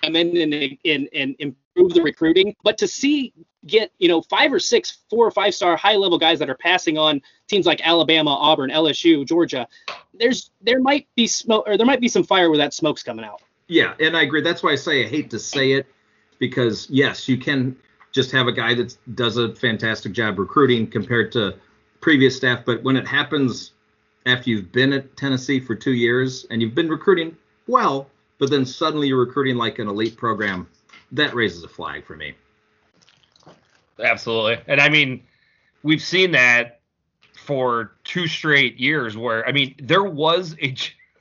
come 0.02 0.16
in 0.16 0.36
and, 0.36 0.78
and, 0.84 1.08
and 1.12 1.36
improve 1.38 1.94
the 1.94 2.02
recruiting, 2.02 2.54
but 2.62 2.78
to 2.78 2.88
see 2.88 3.32
get 3.66 3.90
you 3.98 4.08
know 4.08 4.20
five 4.22 4.52
or 4.52 4.58
six 4.58 4.98
four 5.08 5.26
or 5.26 5.30
five 5.30 5.54
star 5.54 5.76
high 5.76 5.96
level 5.96 6.18
guys 6.18 6.38
that 6.38 6.50
are 6.50 6.56
passing 6.56 6.98
on 6.98 7.20
teams 7.48 7.66
like 7.66 7.80
Alabama, 7.86 8.30
Auburn, 8.30 8.70
LSU, 8.70 9.26
Georgia, 9.26 9.66
there's 10.12 10.50
there 10.62 10.80
might 10.80 11.06
be 11.16 11.26
smoke 11.26 11.64
or 11.66 11.76
there 11.76 11.86
might 11.86 12.00
be 12.00 12.08
some 12.08 12.24
fire 12.24 12.50
where 12.50 12.58
that 12.58 12.74
smoke's 12.74 13.02
coming 13.02 13.24
out. 13.24 13.42
Yeah, 13.68 13.94
and 14.00 14.16
I 14.16 14.22
agree. 14.22 14.42
That's 14.42 14.62
why 14.62 14.72
I 14.72 14.76
say 14.76 15.04
I 15.04 15.08
hate 15.08 15.30
to 15.30 15.38
say 15.38 15.72
it 15.72 15.86
because 16.38 16.88
yes, 16.90 17.28
you 17.28 17.38
can 17.38 17.76
just 18.14 18.30
have 18.30 18.46
a 18.46 18.52
guy 18.52 18.74
that 18.74 18.96
does 19.16 19.36
a 19.36 19.54
fantastic 19.56 20.12
job 20.12 20.38
recruiting 20.38 20.86
compared 20.86 21.32
to 21.32 21.54
previous 22.00 22.36
staff, 22.36 22.60
but 22.64 22.82
when 22.84 22.96
it 22.96 23.06
happens 23.06 23.72
after 24.24 24.50
you've 24.50 24.70
been 24.72 24.92
at 24.92 25.16
Tennessee 25.16 25.58
for 25.58 25.74
two 25.74 25.92
years 25.92 26.46
and 26.50 26.62
you've 26.62 26.74
been 26.74 26.88
recruiting 26.88 27.36
well, 27.66 28.08
but 28.38 28.50
then 28.50 28.64
suddenly 28.64 29.08
you're 29.08 29.18
recruiting 29.18 29.56
like 29.56 29.80
an 29.80 29.88
elite 29.88 30.16
program, 30.16 30.68
that 31.12 31.34
raises 31.34 31.64
a 31.64 31.68
flag 31.68 32.04
for 32.06 32.16
me. 32.16 32.34
Absolutely. 34.02 34.58
And 34.68 34.80
I 34.80 34.88
mean, 34.88 35.22
we've 35.82 36.02
seen 36.02 36.30
that 36.32 36.80
for 37.34 37.92
two 38.04 38.28
straight 38.28 38.78
years 38.78 39.16
where, 39.16 39.46
I 39.46 39.52
mean, 39.52 39.74
there 39.82 40.04
was 40.04 40.56
a, 40.62 40.74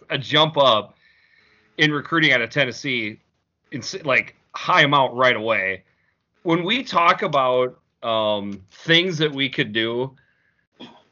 a 0.10 0.18
jump 0.18 0.58
up 0.58 0.96
in 1.78 1.92
recruiting 1.92 2.32
out 2.32 2.42
of 2.42 2.52
Tennessee 2.52 3.20
in 3.72 3.82
like 4.04 4.36
high 4.54 4.82
amount 4.82 5.16
right 5.16 5.36
away. 5.36 5.84
When 6.44 6.64
we 6.64 6.84
talk 6.84 7.22
about 7.22 7.80
um, 8.04 8.62
things 8.72 9.18
that 9.18 9.32
we 9.32 9.50
could 9.50 9.74
do, 9.74 10.16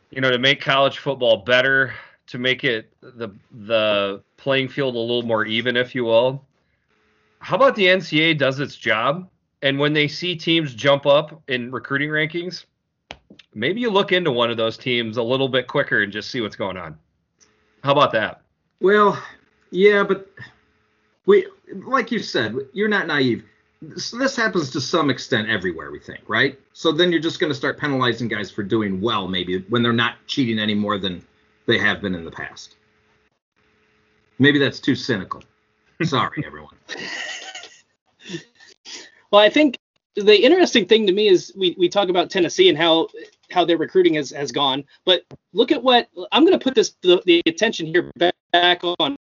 you 0.09 0.21
know, 0.21 0.29
to 0.29 0.39
make 0.39 0.61
college 0.61 0.99
football 0.99 1.37
better, 1.37 1.93
to 2.27 2.37
make 2.37 2.63
it 2.63 2.93
the 3.01 3.29
the 3.51 4.21
playing 4.37 4.67
field 4.69 4.95
a 4.95 4.99
little 4.99 5.23
more 5.23 5.45
even, 5.45 5.75
if 5.75 5.95
you 5.95 6.05
will. 6.05 6.45
How 7.39 7.55
about 7.55 7.75
the 7.75 7.85
NCAA 7.85 8.37
does 8.37 8.59
its 8.59 8.75
job 8.75 9.27
and 9.61 9.77
when 9.77 9.93
they 9.93 10.07
see 10.07 10.35
teams 10.35 10.73
jump 10.73 11.05
up 11.05 11.41
in 11.47 11.71
recruiting 11.71 12.09
rankings, 12.09 12.65
maybe 13.53 13.81
you 13.81 13.91
look 13.91 14.11
into 14.11 14.31
one 14.31 14.49
of 14.49 14.57
those 14.57 14.77
teams 14.77 15.17
a 15.17 15.23
little 15.23 15.47
bit 15.47 15.67
quicker 15.67 16.01
and 16.01 16.11
just 16.11 16.31
see 16.31 16.41
what's 16.41 16.55
going 16.55 16.77
on. 16.77 16.97
How 17.83 17.91
about 17.91 18.11
that? 18.13 18.41
Well, 18.79 19.21
yeah, 19.69 20.03
but 20.03 20.29
we, 21.25 21.47
like 21.73 22.11
you 22.11 22.19
said, 22.19 22.55
you're 22.73 22.87
not 22.87 23.07
naive. 23.07 23.43
So 23.97 24.17
this 24.17 24.35
happens 24.35 24.69
to 24.71 24.81
some 24.81 25.09
extent 25.09 25.49
everywhere, 25.49 25.89
we 25.89 25.99
think, 25.99 26.21
right? 26.27 26.59
So 26.73 26.91
then 26.91 27.11
you're 27.11 27.21
just 27.21 27.39
going 27.39 27.49
to 27.49 27.55
start 27.55 27.79
penalizing 27.79 28.27
guys 28.27 28.51
for 28.51 28.61
doing 28.61 29.01
well, 29.01 29.27
maybe 29.27 29.59
when 29.69 29.81
they're 29.81 29.91
not 29.91 30.15
cheating 30.27 30.59
any 30.59 30.75
more 30.75 30.99
than 30.99 31.25
they 31.65 31.79
have 31.79 32.01
been 32.01 32.13
in 32.13 32.23
the 32.23 32.31
past. 32.31 32.75
Maybe 34.37 34.59
that's 34.59 34.79
too 34.79 34.95
cynical. 34.95 35.43
Sorry, 36.03 36.43
everyone. 36.45 36.75
Well, 39.31 39.41
I 39.41 39.49
think 39.49 39.79
the 40.15 40.43
interesting 40.43 40.85
thing 40.85 41.07
to 41.07 41.13
me 41.13 41.27
is 41.27 41.51
we, 41.55 41.75
we 41.77 41.89
talk 41.89 42.09
about 42.09 42.29
Tennessee 42.29 42.69
and 42.69 42.77
how 42.77 43.07
how 43.49 43.65
their 43.65 43.77
recruiting 43.77 44.13
has, 44.13 44.29
has 44.31 44.51
gone, 44.51 44.83
but 45.05 45.23
look 45.53 45.73
at 45.73 45.83
what 45.83 46.07
I'm 46.31 46.45
going 46.45 46.57
to 46.57 46.63
put 46.63 46.73
this 46.73 46.95
the, 47.01 47.21
the 47.25 47.41
attention 47.45 47.85
here 47.85 48.09
back 48.51 48.81
on 48.99 49.15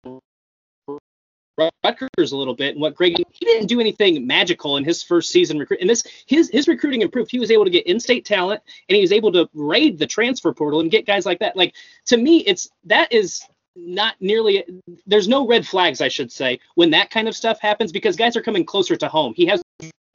Rutgers 1.57 2.31
a 2.31 2.37
little 2.37 2.53
bit 2.53 2.73
and 2.73 2.81
what 2.81 2.95
Greg 2.95 3.15
he 3.17 3.45
didn't 3.45 3.67
do 3.67 3.79
anything 3.79 4.27
magical 4.27 4.77
in 4.77 4.83
his 4.83 5.01
first 5.01 5.31
season 5.31 5.57
recruit 5.57 5.81
and 5.81 5.89
this 5.89 6.03
his 6.25 6.49
his 6.49 6.67
recruiting 6.67 7.01
improved. 7.01 7.31
He 7.31 7.39
was 7.39 7.51
able 7.51 7.65
to 7.65 7.71
get 7.71 7.87
in-state 7.87 8.25
talent 8.25 8.61
and 8.89 8.95
he 8.95 9.01
was 9.01 9.11
able 9.11 9.31
to 9.31 9.49
raid 9.53 9.97
the 9.97 10.07
transfer 10.07 10.53
portal 10.53 10.81
and 10.81 10.91
get 10.91 11.05
guys 11.05 11.25
like 11.25 11.39
that. 11.39 11.55
Like 11.55 11.73
to 12.05 12.17
me, 12.17 12.39
it's 12.39 12.69
that 12.85 13.11
is 13.11 13.43
not 13.75 14.15
nearly 14.19 14.63
there's 15.05 15.27
no 15.27 15.47
red 15.47 15.65
flags 15.65 16.01
I 16.01 16.07
should 16.07 16.31
say 16.31 16.59
when 16.75 16.89
that 16.91 17.11
kind 17.11 17.27
of 17.27 17.35
stuff 17.35 17.59
happens 17.59 17.91
because 17.91 18.15
guys 18.15 18.35
are 18.35 18.41
coming 18.41 18.65
closer 18.65 18.95
to 18.95 19.07
home. 19.07 19.33
He 19.35 19.45
has 19.47 19.61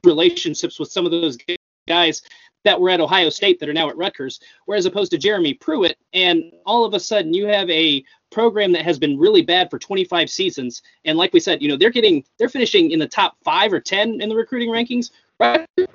relationships 0.03 0.79
with 0.79 0.91
some 0.91 1.05
of 1.05 1.11
those 1.11 1.37
guys 1.87 2.21
that 2.63 2.79
were 2.79 2.89
at 2.89 3.01
Ohio 3.01 3.29
State 3.29 3.59
that 3.59 3.69
are 3.69 3.73
now 3.73 3.89
at 3.89 3.97
Rutgers, 3.97 4.39
whereas 4.65 4.85
opposed 4.85 5.11
to 5.11 5.17
Jeremy 5.17 5.53
Pruitt, 5.53 5.97
and 6.13 6.43
all 6.65 6.85
of 6.85 6.93
a 6.93 6.99
sudden 6.99 7.33
you 7.33 7.45
have 7.47 7.69
a 7.69 8.03
program 8.33 8.71
that 8.73 8.83
has 8.83 8.99
been 8.99 9.17
really 9.17 9.41
bad 9.41 9.69
for 9.69 9.79
25 9.79 10.29
seasons, 10.29 10.81
and 11.05 11.17
like 11.17 11.33
we 11.33 11.39
said, 11.39 11.61
you 11.61 11.69
know 11.69 11.77
they're 11.77 11.89
getting 11.89 12.23
they're 12.37 12.49
finishing 12.49 12.91
in 12.91 12.99
the 12.99 13.07
top 13.07 13.37
five 13.43 13.71
or 13.71 13.79
10 13.79 14.21
in 14.21 14.29
the 14.29 14.35
recruiting 14.35 14.69
rankings. 14.69 15.11
Rutgers 15.39 15.87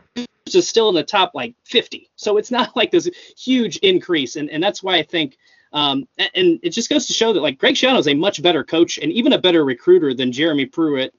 is 0.46 0.68
still 0.68 0.88
in 0.88 0.94
the 0.94 1.02
top 1.02 1.32
like 1.34 1.54
50, 1.64 2.10
so 2.16 2.36
it's 2.36 2.50
not 2.50 2.74
like 2.76 2.90
this 2.90 3.10
huge 3.36 3.76
increase, 3.78 4.36
and 4.36 4.48
and 4.50 4.62
that's 4.62 4.82
why 4.82 4.96
I 4.96 5.02
think. 5.02 5.36
Um, 5.70 6.08
and 6.34 6.58
it 6.62 6.70
just 6.70 6.88
goes 6.88 7.04
to 7.08 7.12
show 7.12 7.34
that 7.34 7.42
like 7.42 7.58
Greg 7.58 7.74
Schiano 7.74 7.98
is 7.98 8.08
a 8.08 8.14
much 8.14 8.42
better 8.42 8.64
coach 8.64 8.96
and 8.96 9.12
even 9.12 9.34
a 9.34 9.38
better 9.38 9.66
recruiter 9.66 10.14
than 10.14 10.32
Jeremy 10.32 10.64
Pruitt 10.64 11.12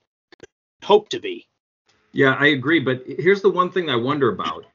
hoped 0.81 1.11
to 1.11 1.19
be. 1.19 1.47
Yeah, 2.13 2.35
I 2.39 2.47
agree. 2.47 2.79
But 2.79 3.03
here's 3.05 3.41
the 3.43 3.49
one 3.51 3.69
thing 3.69 3.91
I 3.91 3.95
wonder 3.95 4.29
about. 4.29 4.65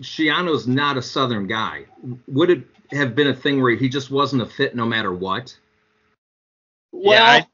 Schiano's 0.00 0.66
not 0.66 0.96
a 0.96 1.02
Southern 1.02 1.46
guy. 1.46 1.84
Would 2.28 2.50
it 2.50 2.62
have 2.92 3.14
been 3.14 3.28
a 3.28 3.34
thing 3.34 3.60
where 3.60 3.74
he 3.74 3.88
just 3.88 4.10
wasn't 4.10 4.42
a 4.42 4.46
fit 4.46 4.74
no 4.74 4.86
matter 4.86 5.12
what? 5.12 5.56
Well, 6.92 7.14
yeah, 7.14 7.44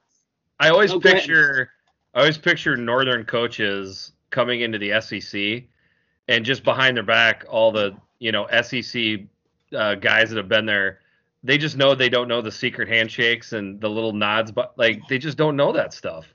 I, 0.60 0.66
I 0.66 0.70
always 0.70 0.92
oh, 0.92 1.00
picture 1.00 1.70
I 2.14 2.20
always 2.20 2.38
picture 2.38 2.76
Northern 2.76 3.24
coaches 3.24 4.12
coming 4.30 4.60
into 4.60 4.78
the 4.78 5.00
SEC 5.00 5.64
and 6.28 6.44
just 6.44 6.62
behind 6.62 6.96
their 6.96 7.04
back, 7.04 7.44
all 7.48 7.72
the 7.72 7.96
you 8.18 8.32
know 8.32 8.46
SEC 8.62 9.20
uh, 9.74 9.94
guys 9.94 10.30
that 10.30 10.36
have 10.36 10.48
been 10.48 10.66
there, 10.66 11.00
they 11.42 11.58
just 11.58 11.76
know 11.76 11.94
they 11.94 12.08
don't 12.08 12.28
know 12.28 12.42
the 12.42 12.52
secret 12.52 12.88
handshakes 12.88 13.52
and 13.52 13.80
the 13.80 13.88
little 13.88 14.12
nods, 14.12 14.50
but 14.50 14.76
like 14.76 15.00
they 15.08 15.18
just 15.18 15.38
don't 15.38 15.56
know 15.56 15.72
that 15.72 15.92
stuff. 15.92 16.26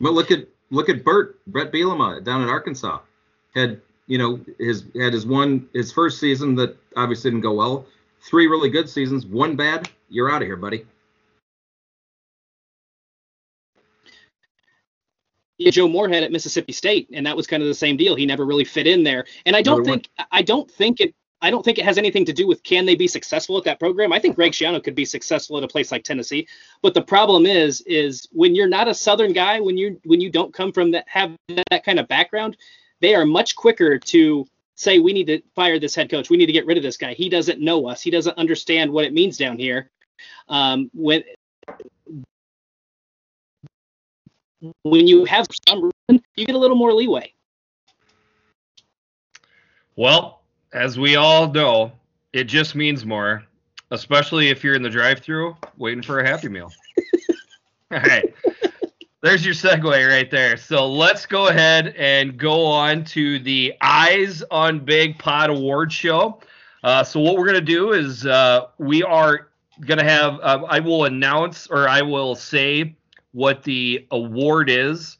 But 0.00 0.12
look 0.12 0.30
at 0.30 0.48
look 0.70 0.88
at 0.88 1.04
Bert 1.04 1.44
Bret 1.46 1.72
Bielema 1.72 2.22
down 2.24 2.42
in 2.42 2.48
Arkansas. 2.48 3.00
Had 3.54 3.80
you 4.06 4.18
know 4.18 4.40
his 4.58 4.84
had 5.00 5.12
his 5.12 5.26
one 5.26 5.68
his 5.72 5.92
first 5.92 6.18
season 6.18 6.54
that 6.56 6.76
obviously 6.96 7.30
didn't 7.30 7.42
go 7.42 7.54
well. 7.54 7.86
Three 8.20 8.46
really 8.46 8.70
good 8.70 8.88
seasons, 8.88 9.26
one 9.26 9.54
bad. 9.54 9.88
You're 10.08 10.30
out 10.30 10.42
of 10.42 10.48
here, 10.48 10.56
buddy. 10.56 10.86
Joe 15.70 15.88
Moorhead 15.88 16.22
at 16.22 16.32
Mississippi 16.32 16.72
State, 16.72 17.08
and 17.12 17.26
that 17.26 17.36
was 17.36 17.46
kind 17.46 17.62
of 17.62 17.68
the 17.68 17.74
same 17.74 17.96
deal. 17.96 18.14
He 18.14 18.26
never 18.26 18.44
really 18.44 18.64
fit 18.64 18.86
in 18.86 19.02
there, 19.02 19.24
and 19.46 19.54
I 19.56 19.62
don't 19.62 19.80
Another 19.80 19.90
think 19.90 20.08
one. 20.16 20.26
I 20.32 20.42
don't 20.42 20.70
think 20.70 21.00
it 21.00 21.14
I 21.42 21.50
don't 21.50 21.62
think 21.62 21.78
it 21.78 21.84
has 21.84 21.98
anything 21.98 22.24
to 22.24 22.32
do 22.32 22.46
with 22.46 22.62
can 22.62 22.86
they 22.86 22.94
be 22.94 23.06
successful 23.06 23.58
at 23.58 23.64
that 23.64 23.78
program. 23.78 24.12
I 24.12 24.18
think 24.18 24.34
Greg 24.34 24.52
Schiano 24.54 24.82
could 24.82 24.94
be 24.94 25.04
successful 25.04 25.58
at 25.58 25.64
a 25.64 25.68
place 25.68 25.92
like 25.92 26.04
Tennessee, 26.04 26.48
but 26.82 26.94
the 26.94 27.02
problem 27.02 27.46
is 27.46 27.82
is 27.82 28.28
when 28.32 28.54
you're 28.54 28.68
not 28.68 28.88
a 28.88 28.94
Southern 28.94 29.32
guy, 29.32 29.60
when 29.60 29.76
you 29.76 30.00
when 30.04 30.20
you 30.20 30.30
don't 30.30 30.54
come 30.54 30.72
from 30.72 30.90
that 30.92 31.04
have 31.08 31.36
that 31.48 31.84
kind 31.84 31.98
of 31.98 32.08
background, 32.08 32.56
they 33.00 33.14
are 33.14 33.26
much 33.26 33.56
quicker 33.56 33.98
to 33.98 34.46
say 34.76 34.98
we 34.98 35.12
need 35.12 35.26
to 35.26 35.40
fire 35.54 35.78
this 35.78 35.94
head 35.94 36.10
coach. 36.10 36.30
We 36.30 36.36
need 36.36 36.46
to 36.46 36.52
get 36.52 36.66
rid 36.66 36.76
of 36.76 36.82
this 36.82 36.96
guy. 36.96 37.14
He 37.14 37.28
doesn't 37.28 37.60
know 37.60 37.88
us. 37.88 38.02
He 38.02 38.10
doesn't 38.10 38.36
understand 38.36 38.90
what 38.90 39.04
it 39.04 39.12
means 39.12 39.36
down 39.36 39.58
here. 39.58 39.90
Um, 40.48 40.90
when 40.94 41.22
when 44.82 45.06
you 45.06 45.24
have 45.24 45.46
some, 45.68 45.90
you 46.08 46.46
get 46.46 46.54
a 46.54 46.58
little 46.58 46.76
more 46.76 46.92
leeway. 46.92 47.32
Well, 49.96 50.42
as 50.72 50.98
we 50.98 51.16
all 51.16 51.52
know, 51.52 51.92
it 52.32 52.44
just 52.44 52.74
means 52.74 53.06
more, 53.06 53.44
especially 53.90 54.48
if 54.48 54.64
you're 54.64 54.74
in 54.74 54.82
the 54.82 54.90
drive-through 54.90 55.56
waiting 55.76 56.02
for 56.02 56.20
a 56.20 56.26
Happy 56.26 56.48
Meal. 56.48 56.72
all 57.92 58.00
right. 58.00 58.34
There's 59.22 59.44
your 59.44 59.54
segue 59.54 60.08
right 60.08 60.30
there. 60.30 60.56
So 60.58 60.86
let's 60.86 61.24
go 61.24 61.48
ahead 61.48 61.94
and 61.96 62.36
go 62.36 62.66
on 62.66 63.04
to 63.06 63.38
the 63.38 63.72
Eyes 63.80 64.42
on 64.50 64.84
Big 64.84 65.18
Pod 65.18 65.48
Award 65.48 65.90
Show. 65.90 66.40
Uh, 66.82 67.02
so 67.02 67.20
what 67.20 67.38
we're 67.38 67.46
gonna 67.46 67.62
do 67.62 67.92
is 67.92 68.26
uh, 68.26 68.66
we 68.76 69.02
are 69.02 69.48
gonna 69.86 70.04
have 70.04 70.38
uh, 70.42 70.66
I 70.68 70.80
will 70.80 71.04
announce 71.04 71.66
or 71.68 71.88
I 71.88 72.02
will 72.02 72.34
say 72.34 72.94
what 73.34 73.64
the 73.64 74.06
award 74.12 74.70
is. 74.70 75.18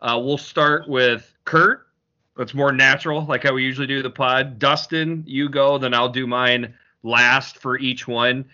Uh, 0.00 0.18
we'll 0.22 0.38
start 0.38 0.88
with 0.88 1.36
Kurt. 1.44 1.88
That's 2.36 2.54
more 2.54 2.72
natural, 2.72 3.26
like 3.26 3.42
how 3.42 3.54
we 3.54 3.64
usually 3.64 3.86
do 3.86 4.02
the 4.02 4.10
pod. 4.10 4.58
Dustin, 4.58 5.24
you 5.26 5.48
go, 5.48 5.76
then 5.76 5.92
I'll 5.92 6.08
do 6.08 6.26
mine 6.26 6.74
last 7.02 7.58
for 7.58 7.78
each 7.78 8.06
one. 8.06 8.44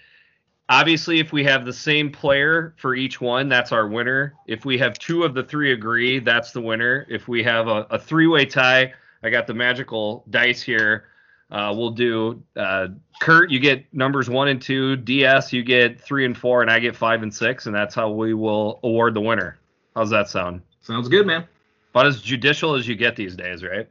Obviously, 0.69 1.19
if 1.19 1.33
we 1.33 1.45
have 1.45 1.67
the 1.67 1.73
same 1.73 2.11
player 2.11 2.75
for 2.79 2.95
each 2.95 3.21
one, 3.21 3.49
that's 3.49 3.73
our 3.73 3.87
winner. 3.87 4.35
If 4.47 4.65
we 4.65 4.79
have 4.79 4.99
two 4.99 5.25
of 5.25 5.35
the 5.35 5.43
three 5.43 5.73
agree, 5.73 6.19
that's 6.19 6.53
the 6.53 6.63
winner. 6.63 7.07
If 7.11 7.29
we 7.29 7.43
have 7.43 7.69
a, 7.69 7.87
a 7.91 7.99
three 7.99 8.29
way 8.29 8.47
tie, 8.47 8.95
I 9.23 9.31
got 9.31 9.47
the 9.47 9.55
magical 9.55 10.25
dice 10.31 10.63
here. 10.63 11.05
Uh, 11.53 11.73
we'll 11.77 11.91
do 11.91 12.43
uh, 12.57 12.89
Kurt, 13.21 13.51
you 13.51 13.61
get 13.61 13.85
numbers 13.95 14.29
one 14.29 14.49
and 14.49 14.61
two. 14.61 14.97
DS, 14.97 15.53
you 15.53 15.63
get 15.63 16.01
three 16.01 16.25
and 16.25 16.37
four, 16.37 16.63
and 16.63 16.71
I 16.71 16.81
get 16.81 16.97
five 16.97 17.23
and 17.23 17.33
six, 17.33 17.67
and 17.67 17.75
that's 17.75 17.95
how 17.95 18.11
we 18.11 18.35
will 18.35 18.81
award 18.83 19.15
the 19.15 19.21
winner. 19.21 19.59
How's 19.95 20.11
that 20.11 20.29
sound? 20.29 20.63
Sounds 20.81 21.09
good, 21.09 21.27
man 21.27 21.47
about 21.93 22.07
as 22.07 22.23
judicial 22.23 22.75
as 22.75 22.89
you 22.89 22.97
get 22.97 23.17
these 23.17 23.37
days, 23.37 23.63
right? 23.63 23.87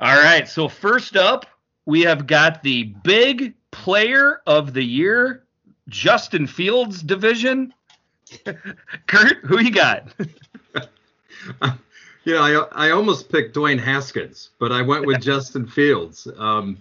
All 0.00 0.20
right. 0.20 0.48
So 0.48 0.68
first 0.68 1.16
up, 1.16 1.46
we 1.86 2.02
have 2.02 2.26
got 2.26 2.62
the 2.62 2.84
big 3.04 3.54
player 3.70 4.42
of 4.46 4.74
the 4.74 4.82
year, 4.82 5.44
Justin 5.88 6.46
Fields 6.46 7.02
division. 7.02 7.72
Kurt, 9.06 9.38
who 9.44 9.60
you 9.60 9.70
got? 9.70 10.08
you 12.24 12.34
know, 12.34 12.68
I 12.72 12.88
I 12.88 12.90
almost 12.90 13.30
picked 13.30 13.56
Dwayne 13.56 13.78
Haskins, 13.78 14.50
but 14.58 14.72
I 14.72 14.82
went 14.82 15.06
with 15.06 15.20
Justin 15.22 15.66
Fields. 15.66 16.28
Um, 16.36 16.78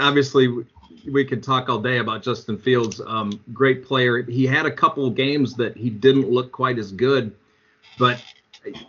obviously, 0.00 0.64
we 1.10 1.24
could 1.24 1.42
talk 1.42 1.68
all 1.68 1.78
day 1.78 1.98
about 1.98 2.22
Justin 2.22 2.58
Fields. 2.58 3.00
Um, 3.04 3.40
great 3.52 3.84
player. 3.84 4.22
He 4.22 4.46
had 4.46 4.66
a 4.66 4.70
couple 4.70 5.08
games 5.10 5.54
that 5.54 5.76
he 5.76 5.90
didn't 5.90 6.30
look 6.30 6.52
quite 6.52 6.78
as 6.78 6.92
good, 6.92 7.34
but 7.98 8.22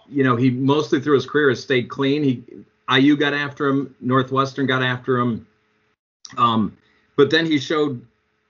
you 0.07 0.24
know, 0.24 0.36
he 0.36 0.50
mostly 0.50 1.00
through 1.00 1.15
his 1.15 1.25
career 1.25 1.50
has 1.50 1.62
stayed 1.62 1.89
clean. 1.89 2.24
He 2.24 2.43
IU 2.91 3.15
got 3.15 3.33
after 3.33 3.67
him, 3.67 3.95
Northwestern 4.01 4.65
got 4.65 4.81
after 4.81 5.19
him, 5.19 5.48
um, 6.38 6.75
but 7.15 7.29
then 7.29 7.45
he 7.45 7.59
showed 7.59 8.05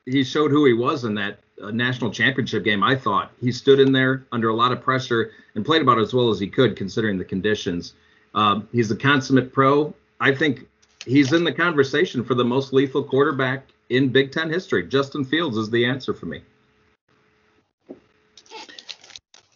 he 0.05 0.23
showed 0.23 0.51
who 0.51 0.65
he 0.65 0.73
was 0.73 1.03
in 1.03 1.13
that 1.15 1.39
uh, 1.61 1.71
national 1.71 2.11
championship 2.11 2.63
game. 2.63 2.83
I 2.83 2.95
thought 2.95 3.31
he 3.41 3.51
stood 3.51 3.79
in 3.79 3.91
there 3.91 4.25
under 4.31 4.49
a 4.49 4.55
lot 4.55 4.71
of 4.71 4.81
pressure 4.81 5.31
and 5.55 5.65
played 5.65 5.81
about 5.81 5.99
as 5.99 6.13
well 6.13 6.29
as 6.29 6.39
he 6.39 6.47
could 6.47 6.75
considering 6.75 7.17
the 7.17 7.25
conditions. 7.25 7.93
Um, 8.33 8.67
he's 8.71 8.91
a 8.91 8.95
consummate 8.95 9.51
pro. 9.51 9.93
I 10.19 10.33
think 10.33 10.67
he's 11.05 11.33
in 11.33 11.43
the 11.43 11.53
conversation 11.53 12.23
for 12.23 12.35
the 12.35 12.45
most 12.45 12.73
lethal 12.73 13.03
quarterback 13.03 13.65
in 13.89 14.09
Big 14.09 14.31
Ten 14.31 14.49
history. 14.49 14.87
Justin 14.87 15.25
Fields 15.25 15.57
is 15.57 15.69
the 15.69 15.85
answer 15.85 16.13
for 16.13 16.27
me. 16.27 16.41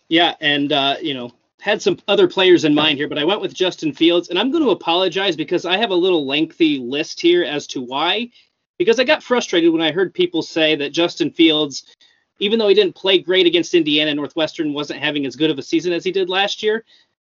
Yeah, 0.10 0.36
and 0.41 0.72
uh, 0.72 0.98
you 1.01 1.13
know, 1.13 1.31
had 1.60 1.81
some 1.81 1.98
other 2.07 2.27
players 2.27 2.65
in 2.65 2.75
mind 2.75 2.98
here, 2.98 3.07
but 3.07 3.17
I 3.17 3.24
went 3.24 3.41
with 3.41 3.53
Justin 3.53 3.93
Fields, 3.93 4.29
and 4.29 4.38
I'm 4.38 4.51
going 4.51 4.63
to 4.63 4.72
apologize 4.72 5.36
because 5.36 5.65
I 5.65 5.77
have 5.77 5.91
a 5.91 5.95
little 5.95 6.25
lengthy 6.25 6.77
list 6.77 7.22
here 7.22 7.43
as 7.43 7.67
to 7.67 7.81
why. 7.81 8.29
Because 8.77 9.00
I 9.00 9.03
got 9.03 9.24
frustrated 9.24 9.72
when 9.72 9.82
I 9.82 9.92
heard 9.92 10.13
people 10.13 10.42
say 10.42 10.75
that 10.75 10.92
Justin 10.92 11.32
Fields, 11.32 11.96
even 12.39 12.60
though 12.60 12.68
he 12.68 12.74
didn't 12.74 12.96
play 12.96 13.20
great 13.20 13.46
against 13.46 13.74
Indiana, 13.74 14.13
Northwestern 14.13 14.74
wasn't 14.74 15.00
having 15.00 15.25
as 15.25 15.36
good 15.36 15.51
of 15.51 15.60
a 15.60 15.63
season 15.63 15.94
as 15.94 16.03
he 16.03 16.12
did 16.12 16.30
last 16.30 16.63
year. 16.63 16.84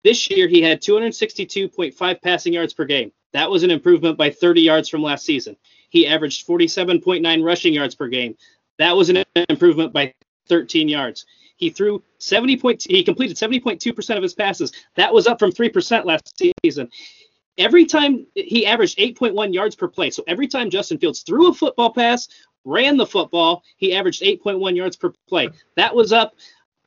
This 0.03 0.29
year, 0.29 0.47
he 0.47 0.61
had 0.61 0.81
262.5 0.81 2.21
passing 2.21 2.53
yards 2.53 2.73
per 2.73 2.85
game. 2.85 3.11
That 3.33 3.49
was 3.51 3.63
an 3.63 3.71
improvement 3.71 4.17
by 4.17 4.29
30 4.29 4.61
yards 4.61 4.89
from 4.89 5.03
last 5.03 5.25
season. 5.25 5.57
He 5.89 6.07
averaged 6.07 6.47
47.9 6.47 7.43
rushing 7.43 7.73
yards 7.73 7.95
per 7.95 8.07
game. 8.07 8.35
That 8.77 8.95
was 8.95 9.09
an 9.09 9.23
improvement 9.49 9.93
by 9.93 10.13
13 10.47 10.87
yards. 10.87 11.25
He 11.57 11.71
threw 11.71 12.03
70 12.19 12.57
point, 12.57 12.85
he 12.87 13.03
completed 13.03 13.35
70.2% 13.35 14.15
of 14.15 14.23
his 14.23 14.33
passes. 14.33 14.71
That 14.95 15.13
was 15.13 15.27
up 15.27 15.39
from 15.39 15.51
3% 15.51 16.05
last 16.05 16.41
season. 16.63 16.89
Every 17.57 17.85
time 17.85 18.27
he 18.35 18.65
averaged 18.65 18.97
8.1 18.97 19.53
yards 19.53 19.75
per 19.75 19.87
play. 19.87 20.09
So 20.09 20.23
every 20.27 20.47
time 20.47 20.69
Justin 20.69 20.99
Fields 20.99 21.21
threw 21.21 21.49
a 21.49 21.53
football 21.53 21.91
pass, 21.91 22.27
ran 22.65 22.97
the 22.97 23.05
football, 23.05 23.63
he 23.77 23.95
averaged 23.95 24.21
8.1 24.21 24.75
yards 24.75 24.95
per 24.95 25.13
play. 25.27 25.49
That 25.75 25.95
was 25.95 26.13
up 26.13 26.35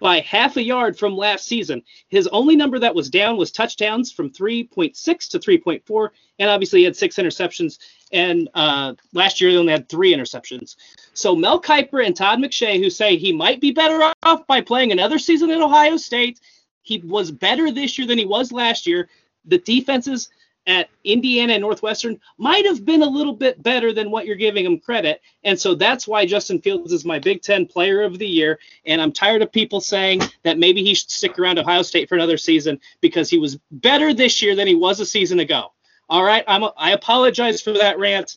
by 0.00 0.20
half 0.20 0.56
a 0.56 0.62
yard 0.62 0.98
from 0.98 1.16
last 1.16 1.46
season. 1.46 1.82
His 2.08 2.26
only 2.28 2.56
number 2.56 2.78
that 2.78 2.94
was 2.94 3.10
down 3.10 3.36
was 3.36 3.52
touchdowns 3.52 4.10
from 4.10 4.30
3.6 4.30 5.28
to 5.28 5.38
3.4, 5.38 6.08
and 6.38 6.50
obviously 6.50 6.80
he 6.80 6.84
had 6.86 6.96
six 6.96 7.16
interceptions. 7.16 7.78
And 8.10 8.48
uh, 8.54 8.94
last 9.12 9.40
year 9.40 9.50
he 9.50 9.56
only 9.58 9.72
had 9.72 9.88
three 9.88 10.14
interceptions. 10.14 10.76
So 11.12 11.36
Mel 11.36 11.60
Kiper 11.60 12.04
and 12.04 12.16
Todd 12.16 12.38
McShay, 12.38 12.82
who 12.82 12.90
say 12.90 13.16
he 13.16 13.32
might 13.32 13.60
be 13.60 13.72
better 13.72 14.12
off 14.22 14.46
by 14.46 14.62
playing 14.62 14.90
another 14.90 15.18
season 15.18 15.50
at 15.50 15.60
Ohio 15.60 15.96
State, 15.98 16.40
he 16.82 16.98
was 17.04 17.30
better 17.30 17.70
this 17.70 17.98
year 17.98 18.08
than 18.08 18.18
he 18.18 18.24
was 18.24 18.52
last 18.52 18.86
year. 18.86 19.08
The 19.44 19.58
defenses 19.58 20.30
at 20.66 20.88
Indiana 21.04 21.54
and 21.54 21.62
Northwestern 21.62 22.20
might 22.38 22.66
have 22.66 22.84
been 22.84 23.02
a 23.02 23.08
little 23.08 23.32
bit 23.32 23.62
better 23.62 23.92
than 23.92 24.10
what 24.10 24.26
you're 24.26 24.36
giving 24.36 24.64
him 24.64 24.78
credit. 24.78 25.22
And 25.42 25.58
so 25.58 25.74
that's 25.74 26.06
why 26.06 26.26
Justin 26.26 26.60
Fields 26.60 26.92
is 26.92 27.04
my 27.04 27.18
Big 27.18 27.42
Ten 27.42 27.66
player 27.66 28.02
of 28.02 28.18
the 28.18 28.26
year. 28.26 28.58
And 28.86 29.00
I'm 29.00 29.12
tired 29.12 29.42
of 29.42 29.50
people 29.50 29.80
saying 29.80 30.22
that 30.42 30.58
maybe 30.58 30.82
he 30.82 30.94
should 30.94 31.10
stick 31.10 31.38
around 31.38 31.58
Ohio 31.58 31.82
State 31.82 32.08
for 32.08 32.14
another 32.14 32.36
season 32.36 32.80
because 33.00 33.30
he 33.30 33.38
was 33.38 33.58
better 33.70 34.12
this 34.12 34.42
year 34.42 34.54
than 34.54 34.66
he 34.66 34.74
was 34.74 35.00
a 35.00 35.06
season 35.06 35.40
ago. 35.40 35.72
All 36.08 36.24
right. 36.24 36.44
I'm 36.46 36.62
a, 36.62 36.72
I 36.76 36.90
apologize 36.92 37.60
for 37.60 37.72
that 37.72 37.98
rant, 37.98 38.36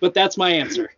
but 0.00 0.14
that's 0.14 0.36
my 0.36 0.50
answer. 0.50 0.92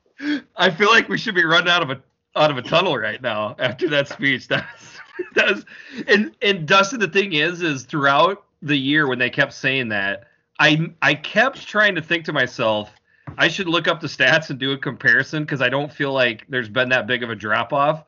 I 0.57 0.71
feel 0.71 0.91
like 0.91 1.09
we 1.09 1.19
should 1.19 1.35
be 1.35 1.45
running 1.45 1.71
out 1.71 1.83
of 1.83 1.91
a 1.91 2.01
out 2.35 2.51
of 2.51 2.57
a 2.57 2.63
tunnel 2.63 2.97
right 2.97 3.21
now 3.21 3.57
after 3.59 3.89
that 3.91 4.09
speech. 4.09 4.49
That's 4.49 4.99
that's 5.35 5.65
and 6.09 6.35
and 6.41 6.67
Dustin, 6.67 7.01
the 7.01 7.09
thing 7.09 7.35
is, 7.35 7.61
is 7.61 7.85
throughout 7.85 8.45
the 8.63 8.77
year 8.77 9.07
when 9.07 9.19
they 9.19 9.31
kept 9.31 9.53
saying 9.53 9.89
that, 9.89 10.29
I 10.63 10.93
I 11.03 11.15
kept 11.15 11.67
trying 11.67 11.97
to 11.97 12.01
think 12.01 12.25
to 12.27 12.33
myself, 12.33 12.93
I 13.37 13.49
should 13.49 13.67
look 13.67 13.89
up 13.89 14.01
the 14.01 14.07
stats 14.07 14.49
and 14.49 14.61
do 14.61 14.71
a 14.71 14.79
comparison 14.79 15.43
because 15.43 15.61
I 15.61 15.69
don't 15.69 15.93
feel 15.93 16.13
like 16.13 16.47
there's 16.49 16.69
been 16.69 16.89
that 16.91 17.09
big 17.09 17.25
of 17.25 17.31
a 17.31 17.35
drop 17.35 17.73
off. 17.73 18.05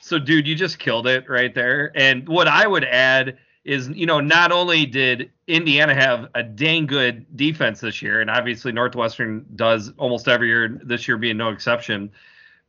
So, 0.00 0.18
dude, 0.18 0.46
you 0.46 0.54
just 0.54 0.78
killed 0.78 1.06
it 1.06 1.30
right 1.30 1.54
there. 1.54 1.92
And 1.94 2.28
what 2.28 2.46
I 2.46 2.66
would 2.66 2.84
add 2.84 3.38
is, 3.64 3.88
you 3.88 4.04
know, 4.04 4.20
not 4.20 4.52
only 4.52 4.84
did 4.84 5.30
Indiana 5.46 5.94
have 5.94 6.28
a 6.34 6.42
dang 6.42 6.84
good 6.84 7.24
defense 7.38 7.80
this 7.80 8.02
year, 8.02 8.20
and 8.20 8.28
obviously 8.28 8.70
Northwestern 8.70 9.46
does 9.56 9.90
almost 9.96 10.28
every 10.28 10.48
year, 10.48 10.78
this 10.84 11.08
year 11.08 11.16
being 11.16 11.38
no 11.38 11.48
exception, 11.48 12.10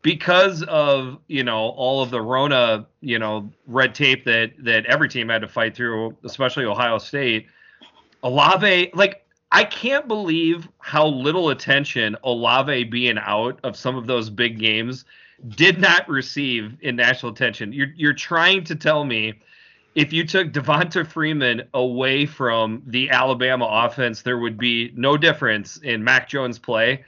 because 0.02 0.64
of 0.64 1.18
you 1.28 1.44
know 1.44 1.72
all 1.72 2.02
of 2.02 2.10
the 2.10 2.22
Rona, 2.22 2.88
you 3.02 3.20
know, 3.20 3.52
red 3.68 3.96
tape 3.96 4.24
that 4.24 4.54
that 4.60 4.86
every 4.86 5.10
team 5.10 5.28
had 5.28 5.42
to 5.42 5.50
fight 5.50 5.76
through, 5.76 6.16
especially 6.24 6.64
Ohio 6.64 7.00
State 7.00 7.48
Olave, 8.24 8.92
like 8.94 9.25
I 9.56 9.64
can't 9.64 10.06
believe 10.06 10.68
how 10.80 11.08
little 11.08 11.50
attention 11.50 12.18
Olave 12.26 12.84
being 12.86 13.18
out 13.18 13.58
of 13.64 13.78
some 13.78 13.96
of 13.96 14.06
those 14.06 14.30
big 14.30 14.60
games 14.60 15.06
did 15.48 15.80
not 15.80 16.10
receive 16.10 16.76
in 16.82 16.98
national 16.98 17.32
attention. 17.32 17.72
You're 17.72 17.94
you're 17.96 18.12
trying 18.12 18.66
to 18.66 18.76
tell 18.76 19.06
me 19.06 19.36
if 19.96 20.12
you 20.12 20.28
took 20.28 20.52
Devonta 20.52 21.08
Freeman 21.08 21.64
away 21.74 22.26
from 22.26 22.84
the 22.86 23.10
Alabama 23.10 23.66
offense, 23.66 24.24
there 24.24 24.40
would 24.40 24.58
be 24.58 24.92
no 24.94 25.16
difference 25.16 25.78
in 25.78 26.04
Mac 26.04 26.28
Jones' 26.28 26.60
play. 26.60 27.06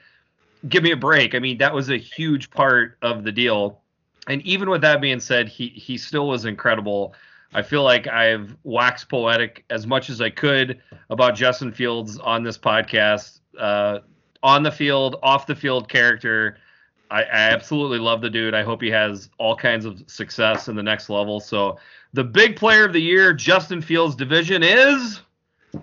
Give 0.69 0.83
me 0.83 0.91
a 0.91 0.97
break. 0.97 1.35
I 1.35 1.39
mean, 1.39 1.57
that 1.57 1.73
was 1.73 1.89
a 1.89 1.97
huge 1.97 2.49
part 2.49 2.97
of 3.01 3.25
the 3.25 3.31
deal. 3.33 3.81
And 4.27 4.41
even 4.43 4.69
with 4.69 4.79
that 4.83 5.01
being 5.01 5.19
said, 5.19 5.49
he 5.49 5.67
he 5.67 5.97
still 5.97 6.29
was 6.29 6.45
incredible. 6.45 7.13
I 7.57 7.63
feel 7.63 7.81
like 7.81 8.05
I've 8.05 8.55
waxed 8.63 9.09
poetic 9.09 9.65
as 9.71 9.87
much 9.87 10.11
as 10.11 10.21
I 10.21 10.29
could 10.29 10.79
about 11.09 11.33
Justin 11.33 11.71
Fields 11.71 12.19
on 12.19 12.43
this 12.43 12.55
podcast. 12.55 13.39
Uh, 13.57 14.01
on 14.43 14.61
the 14.61 14.71
field, 14.71 15.15
off 15.23 15.47
the 15.47 15.55
field 15.55 15.89
character. 15.89 16.59
I, 17.09 17.23
I, 17.23 17.25
absolutely 17.31 17.97
love 17.97 18.21
the 18.21 18.29
dude. 18.29 18.53
I 18.53 18.61
hope 18.61 18.83
he 18.83 18.91
has 18.91 19.31
all 19.39 19.55
kinds 19.55 19.85
of 19.85 20.03
success 20.05 20.67
in 20.67 20.75
the 20.75 20.83
next 20.83 21.09
level. 21.09 21.39
So 21.39 21.79
the 22.13 22.23
big 22.23 22.57
player 22.57 22.85
of 22.85 22.93
the 22.93 23.01
year, 23.01 23.33
Justin 23.33 23.81
Fields 23.81 24.15
division 24.15 24.61
is 24.61 25.21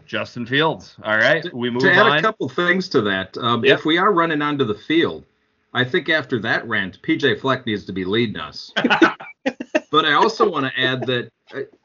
Justin 0.07 0.47
Fields. 0.47 0.95
All 1.03 1.17
right, 1.17 1.45
we 1.53 1.71
move 1.71 1.83
on. 1.83 1.89
to 1.89 1.95
add 1.97 2.07
on. 2.07 2.19
a 2.19 2.23
couple 2.23 2.49
things 2.49 2.89
to 2.91 3.01
that. 3.01 3.37
Um, 3.39 3.65
yep. 3.65 3.81
If 3.81 3.85
we 3.85 3.99
are 3.99 4.13
running 4.13 4.43
onto 4.43 4.65
the 4.65 4.77
field, 4.77 5.25
I 5.73 5.83
think 5.83 6.09
after 6.09 6.39
that 6.39 6.65
rant, 6.69 7.03
PJ 7.03 7.41
Fleck 7.41 7.67
needs 7.67 7.85
to 7.87 7.93
be 7.93 8.05
leading 8.05 8.37
us. 8.37 8.71
but 9.91 10.05
I 10.05 10.13
also 10.13 10.49
want 10.49 10.67
to 10.67 10.81
add 10.81 11.05
that 11.09 11.33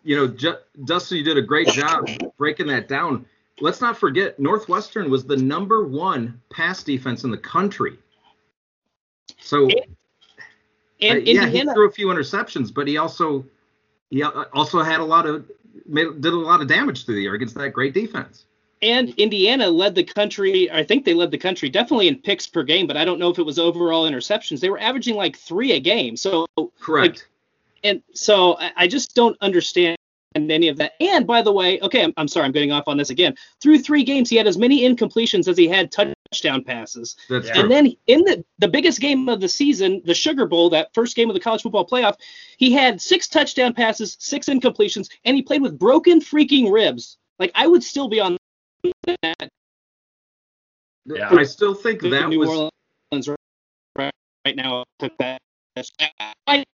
you 0.04 0.16
know, 0.16 0.28
J- 0.28 0.54
Dustin, 0.86 1.18
you 1.18 1.24
did 1.24 1.38
a 1.38 1.42
great 1.42 1.68
job 1.70 2.08
breaking 2.38 2.68
that 2.68 2.88
down. 2.88 3.26
Let's 3.62 3.82
not 3.82 3.98
forget, 3.98 4.40
Northwestern 4.40 5.10
was 5.10 5.26
the 5.26 5.36
number 5.36 5.86
one 5.86 6.42
pass 6.50 6.82
defense 6.84 7.24
in 7.24 7.32
the 7.32 7.38
country. 7.38 7.98
So, 9.40 9.68
and, 11.02 11.18
and 11.20 11.28
uh, 11.28 11.32
yeah, 11.32 11.48
he 11.48 11.62
threw 11.62 11.88
a 11.88 11.92
few 11.92 12.08
interceptions, 12.08 12.74
but 12.74 12.88
he 12.88 12.98
also 12.98 13.46
he 14.10 14.24
also 14.24 14.82
had 14.82 15.00
a 15.00 15.04
lot 15.06 15.26
of 15.26 15.50
made, 15.86 16.22
did 16.22 16.34
a 16.34 16.38
lot 16.38 16.62
of 16.62 16.68
damage 16.68 17.06
through 17.06 17.16
the 17.16 17.22
year 17.22 17.34
against 17.34 17.56
that 17.56 17.72
great 17.72 17.94
defense. 17.94 18.46
And 18.82 19.10
Indiana 19.18 19.70
led 19.70 19.94
the 19.94 20.06
country. 20.06 20.72
I 20.72 20.84
think 20.84 21.04
they 21.04 21.14
led 21.14 21.32
the 21.32 21.38
country 21.38 21.70
definitely 21.70 22.08
in 22.08 22.16
picks 22.16 22.48
per 22.48 22.64
game, 22.64 22.88
but 22.88 22.96
I 22.96 23.04
don't 23.04 23.20
know 23.20 23.30
if 23.30 23.38
it 23.38 23.46
was 23.46 23.60
overall 23.60 24.10
interceptions. 24.10 24.62
They 24.62 24.70
were 24.70 24.80
averaging 24.80 25.16
like 25.16 25.36
three 25.36 25.74
a 25.74 25.80
game. 25.82 26.16
So 26.16 26.48
correct. 26.80 27.18
Like, 27.18 27.29
and 27.84 28.02
so 28.14 28.58
I 28.76 28.88
just 28.88 29.16
don't 29.16 29.38
understand 29.42 29.98
any 30.36 30.68
of 30.68 30.78
that. 30.78 30.94
And 31.00 31.26
by 31.26 31.42
the 31.42 31.52
way, 31.52 31.80
okay, 31.82 32.04
I'm, 32.04 32.14
I'm, 32.18 32.28
sorry, 32.28 32.46
I'm 32.46 32.52
getting 32.52 32.72
off 32.72 32.88
on 32.88 32.98
this 32.98 33.10
again. 33.10 33.36
Through 33.62 33.80
three 33.80 34.04
games, 34.04 34.30
he 34.30 34.36
had 34.36 34.48
as 34.48 34.58
many 34.58 34.82
incompletions 34.82 35.48
as 35.48 35.58
he 35.58 35.68
had 35.68 35.92
touchdown 35.92 36.64
passes. 36.64 37.16
That's 37.30 37.48
and 37.48 37.62
true. 37.62 37.70
then 37.70 37.94
in 38.08 38.24
the 38.24 38.44
the 38.60 38.68
biggest 38.68 39.00
game 39.00 39.28
of 39.30 39.42
the 39.42 39.50
season, 39.50 40.02
the 40.06 40.14
Sugar 40.14 40.46
Bowl, 40.46 40.70
that 40.72 40.94
first 40.94 41.16
game 41.16 41.30
of 41.30 41.34
the 41.34 41.40
college 41.40 41.62
football 41.62 41.88
playoff, 41.88 42.16
he 42.58 42.72
had 42.72 43.02
six 43.02 43.28
touchdown 43.28 43.74
passes, 43.74 44.18
six 44.20 44.48
incompletions, 44.48 45.10
and 45.26 45.36
he 45.36 45.42
played 45.42 45.62
with 45.62 45.78
broken 45.80 46.22
freaking 46.22 46.72
ribs. 46.72 47.18
Like 47.40 47.52
I 47.56 47.68
would 47.68 47.84
still 47.84 48.08
be 48.08 48.20
on 48.20 48.38
that. 49.24 49.50
Yeah, 51.06 51.30
I 51.32 51.44
still 51.44 51.74
think 51.74 52.02
that 52.02 52.30
New 52.30 52.40
was 52.40 52.72
Orleans 53.12 53.30
right, 53.98 54.12
right 54.46 54.56
now 54.56 54.84
took 55.00 55.18
that. 55.18 55.40
I 56.46 56.66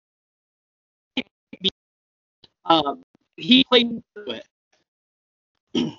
um, 2.67 3.03
he 3.37 3.65
played 3.65 4.03
through 4.15 4.41
it. 5.75 5.95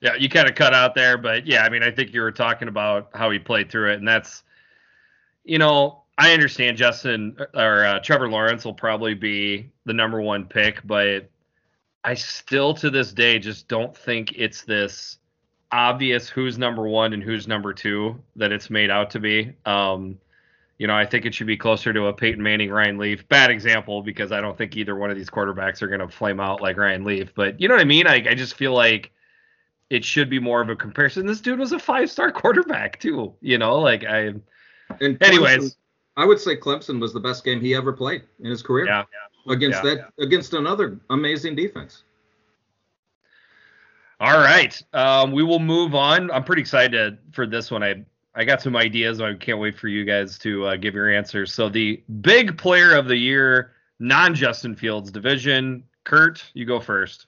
Yeah, 0.00 0.14
you 0.14 0.28
kind 0.28 0.48
of 0.48 0.54
cut 0.54 0.74
out 0.74 0.94
there, 0.94 1.18
but 1.18 1.44
yeah, 1.44 1.64
I 1.64 1.68
mean, 1.70 1.82
I 1.82 1.90
think 1.90 2.14
you 2.14 2.20
were 2.20 2.30
talking 2.30 2.68
about 2.68 3.10
how 3.14 3.30
he 3.32 3.40
played 3.40 3.68
through 3.68 3.90
it, 3.90 3.98
and 3.98 4.06
that's, 4.06 4.44
you 5.42 5.58
know, 5.58 6.04
I 6.16 6.32
understand 6.32 6.76
Justin 6.76 7.36
or 7.52 7.84
uh, 7.84 7.98
Trevor 7.98 8.28
Lawrence 8.28 8.64
will 8.64 8.74
probably 8.74 9.14
be 9.14 9.72
the 9.86 9.92
number 9.92 10.20
one 10.20 10.44
pick, 10.44 10.86
but 10.86 11.28
I 12.04 12.14
still 12.14 12.74
to 12.74 12.90
this 12.90 13.12
day 13.12 13.40
just 13.40 13.66
don't 13.66 13.96
think 13.96 14.32
it's 14.36 14.62
this 14.62 15.18
obvious 15.72 16.28
who's 16.28 16.58
number 16.58 16.88
one 16.88 17.12
and 17.12 17.22
who's 17.22 17.46
number 17.46 17.72
two 17.72 18.22
that 18.36 18.52
it's 18.52 18.70
made 18.70 18.90
out 18.90 19.10
to 19.10 19.20
be. 19.20 19.52
Um, 19.64 20.18
you 20.78 20.86
know, 20.86 20.94
I 20.94 21.04
think 21.04 21.26
it 21.26 21.34
should 21.34 21.48
be 21.48 21.56
closer 21.56 21.92
to 21.92 22.06
a 22.06 22.12
Peyton 22.12 22.42
Manning, 22.42 22.70
Ryan 22.70 22.98
Leaf. 22.98 23.26
Bad 23.28 23.50
example 23.50 24.00
because 24.00 24.30
I 24.30 24.40
don't 24.40 24.56
think 24.56 24.76
either 24.76 24.94
one 24.94 25.10
of 25.10 25.16
these 25.16 25.28
quarterbacks 25.28 25.82
are 25.82 25.88
going 25.88 26.00
to 26.00 26.08
flame 26.08 26.38
out 26.38 26.60
like 26.62 26.76
Ryan 26.76 27.04
Leaf. 27.04 27.34
But 27.34 27.60
you 27.60 27.66
know 27.66 27.74
what 27.74 27.80
I 27.80 27.84
mean? 27.84 28.06
I, 28.06 28.14
I 28.30 28.34
just 28.34 28.54
feel 28.54 28.72
like 28.72 29.10
it 29.90 30.04
should 30.04 30.30
be 30.30 30.38
more 30.38 30.60
of 30.60 30.68
a 30.68 30.76
comparison. 30.76 31.26
This 31.26 31.40
dude 31.40 31.58
was 31.58 31.72
a 31.72 31.80
five 31.80 32.10
star 32.10 32.30
quarterback 32.32 33.00
too. 33.00 33.34
You 33.40 33.58
know, 33.58 33.78
like 33.80 34.04
I. 34.04 34.34
And 35.00 35.22
anyways, 35.22 35.76
I 36.16 36.24
would 36.24 36.40
say 36.40 36.56
Clemson 36.56 37.00
was 37.00 37.12
the 37.12 37.20
best 37.20 37.44
game 37.44 37.60
he 37.60 37.74
ever 37.74 37.92
played 37.92 38.22
in 38.40 38.50
his 38.50 38.62
career. 38.62 38.86
Yeah. 38.86 39.04
Against 39.48 39.82
yeah, 39.82 39.94
that, 39.94 40.12
yeah. 40.16 40.24
against 40.24 40.54
another 40.54 41.00
amazing 41.10 41.56
defense. 41.56 42.04
All 44.20 44.38
right, 44.38 44.80
um, 44.94 45.30
we 45.30 45.44
will 45.44 45.60
move 45.60 45.94
on. 45.94 46.30
I'm 46.32 46.42
pretty 46.42 46.60
excited 46.60 47.18
for 47.30 47.46
this 47.46 47.70
one. 47.70 47.84
I 47.84 48.04
I 48.34 48.44
got 48.44 48.62
some 48.62 48.76
ideas. 48.76 49.20
I 49.20 49.34
can't 49.34 49.58
wait 49.58 49.76
for 49.78 49.88
you 49.88 50.04
guys 50.04 50.38
to 50.38 50.66
uh, 50.66 50.76
give 50.76 50.94
your 50.94 51.12
answers. 51.12 51.52
So 51.52 51.68
the 51.68 52.02
big 52.20 52.56
player 52.56 52.94
of 52.94 53.08
the 53.08 53.16
year, 53.16 53.72
non 53.98 54.34
Justin 54.34 54.74
Fields 54.76 55.10
division. 55.10 55.84
Kurt, 56.04 56.44
you 56.54 56.64
go 56.64 56.80
first. 56.80 57.26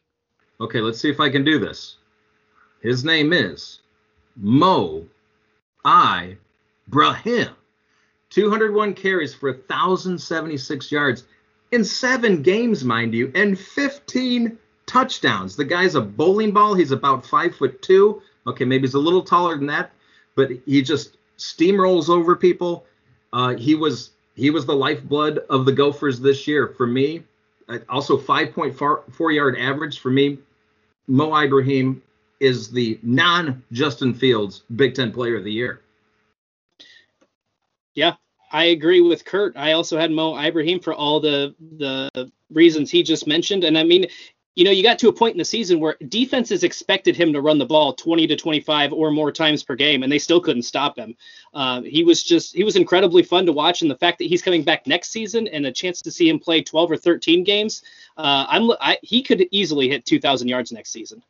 Okay, 0.60 0.80
let's 0.80 1.00
see 1.00 1.10
if 1.10 1.20
I 1.20 1.30
can 1.30 1.44
do 1.44 1.58
this. 1.58 1.96
His 2.82 3.04
name 3.04 3.32
is 3.32 3.80
Mo 4.36 5.06
I 5.84 6.36
Brahim. 6.88 7.50
201 8.30 8.94
carries 8.94 9.34
for 9.34 9.50
1,076 9.50 10.92
yards 10.92 11.24
in 11.72 11.84
seven 11.84 12.42
games, 12.42 12.84
mind 12.84 13.14
you, 13.14 13.32
and 13.34 13.58
15 13.58 14.56
touchdowns. 14.86 15.56
The 15.56 15.64
guy's 15.64 15.94
a 15.94 16.00
bowling 16.00 16.52
ball. 16.52 16.74
He's 16.74 16.92
about 16.92 17.26
five 17.26 17.54
foot 17.54 17.82
two. 17.82 18.22
Okay, 18.46 18.64
maybe 18.64 18.82
he's 18.82 18.94
a 18.94 18.98
little 18.98 19.22
taller 19.22 19.56
than 19.56 19.66
that, 19.66 19.92
but 20.40 20.56
he 20.64 20.80
just 20.80 21.18
steamrolls 21.36 22.08
over 22.08 22.34
people. 22.34 22.86
Uh, 23.32 23.54
he 23.56 23.74
was 23.74 24.12
he 24.34 24.48
was 24.48 24.64
the 24.64 24.74
lifeblood 24.74 25.40
of 25.50 25.66
the 25.66 25.72
Gophers 25.72 26.18
this 26.18 26.46
year 26.46 26.68
for 26.68 26.86
me. 26.86 27.22
Uh, 27.68 27.78
also 27.90 28.16
5.4 28.16 29.34
yard 29.34 29.58
average 29.58 29.98
for 29.98 30.10
me. 30.10 30.38
Mo 31.08 31.36
Ibrahim 31.36 32.02
is 32.40 32.70
the 32.70 32.98
non 33.02 33.62
Justin 33.72 34.14
Fields 34.14 34.62
Big 34.76 34.94
Ten 34.94 35.12
Player 35.12 35.36
of 35.36 35.44
the 35.44 35.52
Year. 35.52 35.82
Yeah, 37.94 38.14
I 38.50 38.64
agree 38.64 39.02
with 39.02 39.26
Kurt. 39.26 39.58
I 39.58 39.72
also 39.72 39.98
had 39.98 40.10
Mo 40.10 40.38
Ibrahim 40.38 40.80
for 40.80 40.94
all 40.94 41.20
the 41.20 41.54
the 41.76 42.32
reasons 42.50 42.90
he 42.90 43.02
just 43.02 43.26
mentioned. 43.26 43.64
And 43.64 43.76
I 43.76 43.84
mean, 43.84 44.06
you 44.56 44.64
know, 44.64 44.70
you 44.70 44.82
got 44.82 44.98
to 44.98 45.08
a 45.08 45.12
point 45.12 45.32
in 45.32 45.38
the 45.38 45.44
season 45.44 45.78
where 45.78 45.96
defenses 46.08 46.64
expected 46.64 47.16
him 47.16 47.32
to 47.32 47.40
run 47.40 47.58
the 47.58 47.66
ball 47.66 47.92
20 47.94 48.26
to 48.26 48.36
25 48.36 48.92
or 48.92 49.10
more 49.10 49.30
times 49.30 49.62
per 49.62 49.76
game, 49.76 50.02
and 50.02 50.10
they 50.10 50.18
still 50.18 50.40
couldn't 50.40 50.62
stop 50.62 50.98
him. 50.98 51.14
Uh, 51.54 51.82
he 51.82 52.02
was 52.02 52.22
just, 52.22 52.54
he 52.54 52.64
was 52.64 52.76
incredibly 52.76 53.22
fun 53.22 53.46
to 53.46 53.52
watch. 53.52 53.82
And 53.82 53.90
the 53.90 53.96
fact 53.96 54.18
that 54.18 54.24
he's 54.24 54.42
coming 54.42 54.64
back 54.64 54.86
next 54.86 55.10
season 55.10 55.46
and 55.48 55.66
a 55.66 55.72
chance 55.72 56.02
to 56.02 56.10
see 56.10 56.28
him 56.28 56.38
play 56.38 56.62
12 56.62 56.90
or 56.90 56.96
13 56.96 57.44
games, 57.44 57.82
uh, 58.16 58.46
I'm, 58.48 58.70
I, 58.80 58.98
he 59.02 59.22
could 59.22 59.46
easily 59.52 59.88
hit 59.88 60.04
2,000 60.04 60.48
yards 60.48 60.72
next 60.72 60.90
season. 60.90 61.22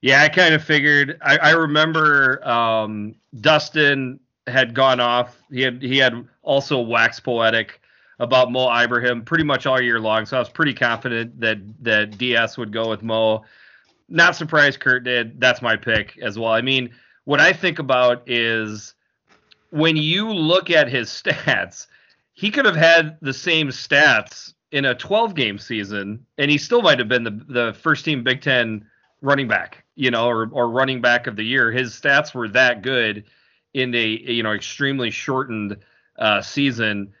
Yeah, 0.00 0.22
I 0.22 0.28
kind 0.28 0.54
of 0.54 0.62
figured. 0.62 1.18
I, 1.22 1.36
I 1.38 1.50
remember 1.50 2.46
um, 2.46 3.14
Dustin 3.40 4.20
had 4.46 4.74
gone 4.74 5.00
off. 5.00 5.42
He 5.50 5.62
had 5.62 5.82
he 5.82 5.98
had 5.98 6.28
also 6.42 6.80
waxed 6.80 7.24
poetic 7.24 7.80
about 8.18 8.50
Mo 8.50 8.70
Ibrahim 8.70 9.22
pretty 9.22 9.44
much 9.44 9.66
all 9.66 9.80
year 9.80 10.00
long. 10.00 10.26
So 10.26 10.36
I 10.36 10.40
was 10.40 10.48
pretty 10.48 10.74
confident 10.74 11.38
that 11.40 11.58
that 11.82 12.18
DS 12.18 12.56
would 12.56 12.72
go 12.72 12.88
with 12.88 13.02
Mo. 13.02 13.44
Not 14.08 14.36
surprised 14.36 14.80
Kurt 14.80 15.04
did. 15.04 15.40
That's 15.40 15.60
my 15.60 15.76
pick 15.76 16.18
as 16.18 16.38
well. 16.38 16.52
I 16.52 16.62
mean, 16.62 16.90
what 17.24 17.40
I 17.40 17.52
think 17.52 17.78
about 17.78 18.22
is 18.26 18.94
when 19.70 19.96
you 19.96 20.32
look 20.32 20.70
at 20.70 20.88
his 20.88 21.08
stats, 21.24 21.86
he 22.34 22.50
could 22.50 22.64
have 22.64 22.76
had 22.76 23.18
the 23.20 23.32
same 23.32 23.68
stats 23.68 24.54
in 24.72 24.84
a 24.84 24.94
12 24.94 25.34
game 25.34 25.58
season, 25.58 26.24
and 26.38 26.50
he 26.50 26.58
still 26.58 26.82
might 26.82 26.98
have 26.98 27.08
been 27.08 27.24
the, 27.24 27.44
the 27.48 27.76
first 27.80 28.04
team 28.04 28.22
Big 28.22 28.40
Ten 28.40 28.84
running 29.22 29.48
back, 29.48 29.84
you 29.94 30.10
know, 30.10 30.26
or, 30.26 30.48
or 30.52 30.68
running 30.68 31.00
back 31.00 31.26
of 31.26 31.36
the 31.36 31.44
year. 31.44 31.72
His 31.72 31.92
stats 31.92 32.34
were 32.34 32.48
that 32.48 32.82
good 32.82 33.24
in 33.74 33.94
a, 33.94 34.06
you 34.06 34.42
know, 34.42 34.52
extremely 34.52 35.10
shortened 35.10 35.76
uh, 36.18 36.42
season. 36.42 37.12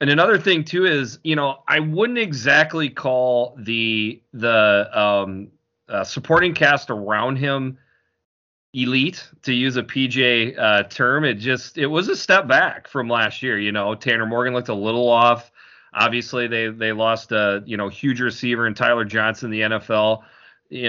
And 0.00 0.08
another 0.08 0.38
thing 0.38 0.64
too 0.64 0.86
is, 0.86 1.18
you 1.24 1.36
know, 1.36 1.62
I 1.68 1.78
wouldn't 1.80 2.18
exactly 2.18 2.88
call 2.88 3.56
the 3.58 4.22
the 4.32 4.88
um, 4.98 5.48
uh, 5.88 6.04
supporting 6.04 6.54
cast 6.54 6.90
around 6.90 7.36
him 7.36 7.78
elite 8.72 9.28
to 9.42 9.52
use 9.52 9.76
a 9.76 9.82
PJ 9.82 10.58
uh, 10.58 10.84
term. 10.84 11.24
It 11.24 11.34
just 11.34 11.76
it 11.76 11.86
was 11.86 12.08
a 12.08 12.16
step 12.16 12.46
back 12.48 12.88
from 12.88 13.08
last 13.08 13.42
year. 13.42 13.58
You 13.58 13.72
know, 13.72 13.94
Tanner 13.94 14.26
Morgan 14.26 14.54
looked 14.54 14.68
a 14.68 14.74
little 14.74 15.08
off. 15.08 15.50
Obviously, 15.92 16.46
they 16.46 16.68
they 16.68 16.92
lost 16.92 17.32
a 17.32 17.62
you 17.66 17.76
know 17.76 17.88
huge 17.88 18.20
receiver 18.20 18.66
in 18.66 18.74
Tyler 18.74 19.04
Johnson, 19.04 19.50
the 19.50 19.60
NFL. 19.60 20.22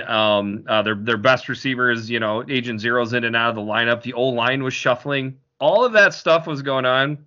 Um, 0.07 0.63
uh, 0.69 0.83
their 0.83 0.95
their 0.95 1.17
best 1.17 1.49
receivers, 1.49 2.09
you 2.09 2.19
know, 2.19 2.43
Agent 2.47 2.79
Zero's 2.79 3.13
in 3.13 3.23
and 3.23 3.35
out 3.35 3.49
of 3.49 3.55
the 3.55 3.61
lineup. 3.61 4.03
The 4.03 4.13
O 4.13 4.27
line 4.27 4.63
was 4.63 4.75
shuffling. 4.75 5.37
All 5.59 5.83
of 5.83 5.93
that 5.93 6.13
stuff 6.13 6.45
was 6.47 6.61
going 6.61 6.85
on. 6.85 7.25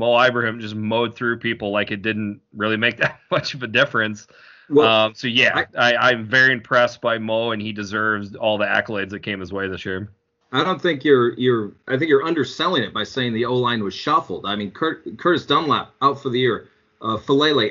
Mo 0.00 0.18
Ibrahim 0.18 0.58
just 0.58 0.74
mowed 0.74 1.14
through 1.14 1.38
people 1.38 1.70
like 1.70 1.90
it 1.90 2.00
didn't 2.00 2.40
really 2.54 2.78
make 2.78 2.96
that 3.04 3.20
much 3.30 3.54
of 3.54 3.62
a 3.62 3.66
difference. 3.68 4.26
Well, 4.70 4.88
um, 4.88 5.14
so 5.14 5.26
yeah, 5.26 5.64
I, 5.76 5.92
I, 5.92 6.10
I'm 6.10 6.24
very 6.24 6.52
impressed 6.52 7.00
by 7.00 7.18
Mo, 7.18 7.50
and 7.50 7.60
he 7.60 7.72
deserves 7.72 8.34
all 8.34 8.56
the 8.56 8.64
accolades 8.64 9.10
that 9.10 9.20
came 9.20 9.40
his 9.40 9.52
way 9.52 9.68
this 9.68 9.84
year. 9.84 10.10
I 10.52 10.64
don't 10.64 10.80
think 10.80 11.04
you're 11.04 11.34
you're 11.38 11.72
I 11.86 11.96
think 11.96 12.08
you're 12.08 12.24
underselling 12.24 12.82
it 12.82 12.94
by 12.94 13.04
saying 13.04 13.34
the 13.34 13.44
O 13.44 13.54
line 13.54 13.84
was 13.84 13.94
shuffled. 13.94 14.46
I 14.46 14.56
mean, 14.56 14.70
Kurt, 14.70 15.18
Curtis 15.18 15.46
Dunlap 15.46 15.92
out 16.02 16.20
for 16.20 16.30
the 16.30 16.40
year, 16.40 16.68
uh, 17.02 17.18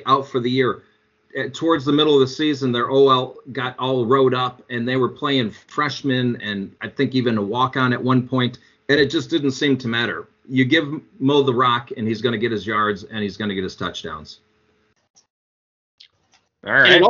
out 0.06 0.28
for 0.28 0.40
the 0.40 0.52
year. 0.52 0.84
At, 1.38 1.54
towards 1.54 1.86
the 1.86 1.92
middle 1.92 2.16
of 2.16 2.22
the 2.22 2.28
season, 2.28 2.72
their 2.72 2.90
OL 2.90 3.38
got 3.52 3.78
all 3.78 4.06
rode 4.06 4.34
up, 4.34 4.64
and 4.70 4.88
they 4.88 4.96
were 4.96 5.10
playing 5.10 5.52
freshmen, 5.52 6.42
and 6.42 6.76
I 6.82 6.90
think 6.90 7.16
even 7.16 7.38
a 7.38 7.42
walk 7.42 7.78
on 7.78 7.94
at 7.94 8.04
one 8.04 8.28
point, 8.28 8.60
and 8.88 9.00
it 9.00 9.12
just 9.12 9.30
didn't 9.30 9.52
seem 9.52 9.78
to 9.78 9.88
matter. 9.88 10.28
You 10.50 10.66
give 10.66 11.02
Mo 11.20 11.44
the 11.44 11.54
rock, 11.54 11.92
and 11.96 12.08
he's 12.08 12.22
going 12.22 12.34
to 12.34 12.40
get 12.40 12.52
his 12.52 12.66
yards, 12.66 13.04
and 13.04 13.22
he's 13.22 13.38
going 13.38 13.50
to 13.50 13.56
get 13.56 13.64
his 13.64 13.76
touchdowns. 13.76 14.42
All 16.66 16.74
right. 16.74 17.02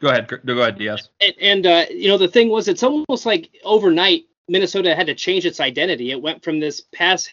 Go 0.00 0.10
ahead. 0.10 0.28
Go 0.44 0.60
ahead, 0.60 0.78
DS. 0.78 1.08
And, 1.20 1.34
and 1.40 1.66
uh, 1.66 1.86
you 1.90 2.08
know 2.08 2.18
the 2.18 2.28
thing 2.28 2.50
was, 2.50 2.68
it's 2.68 2.82
almost 2.82 3.24
like 3.24 3.50
overnight 3.64 4.24
Minnesota 4.48 4.94
had 4.94 5.06
to 5.06 5.14
change 5.14 5.46
its 5.46 5.60
identity. 5.60 6.10
It 6.10 6.20
went 6.20 6.44
from 6.44 6.60
this 6.60 6.82
pass 6.92 7.30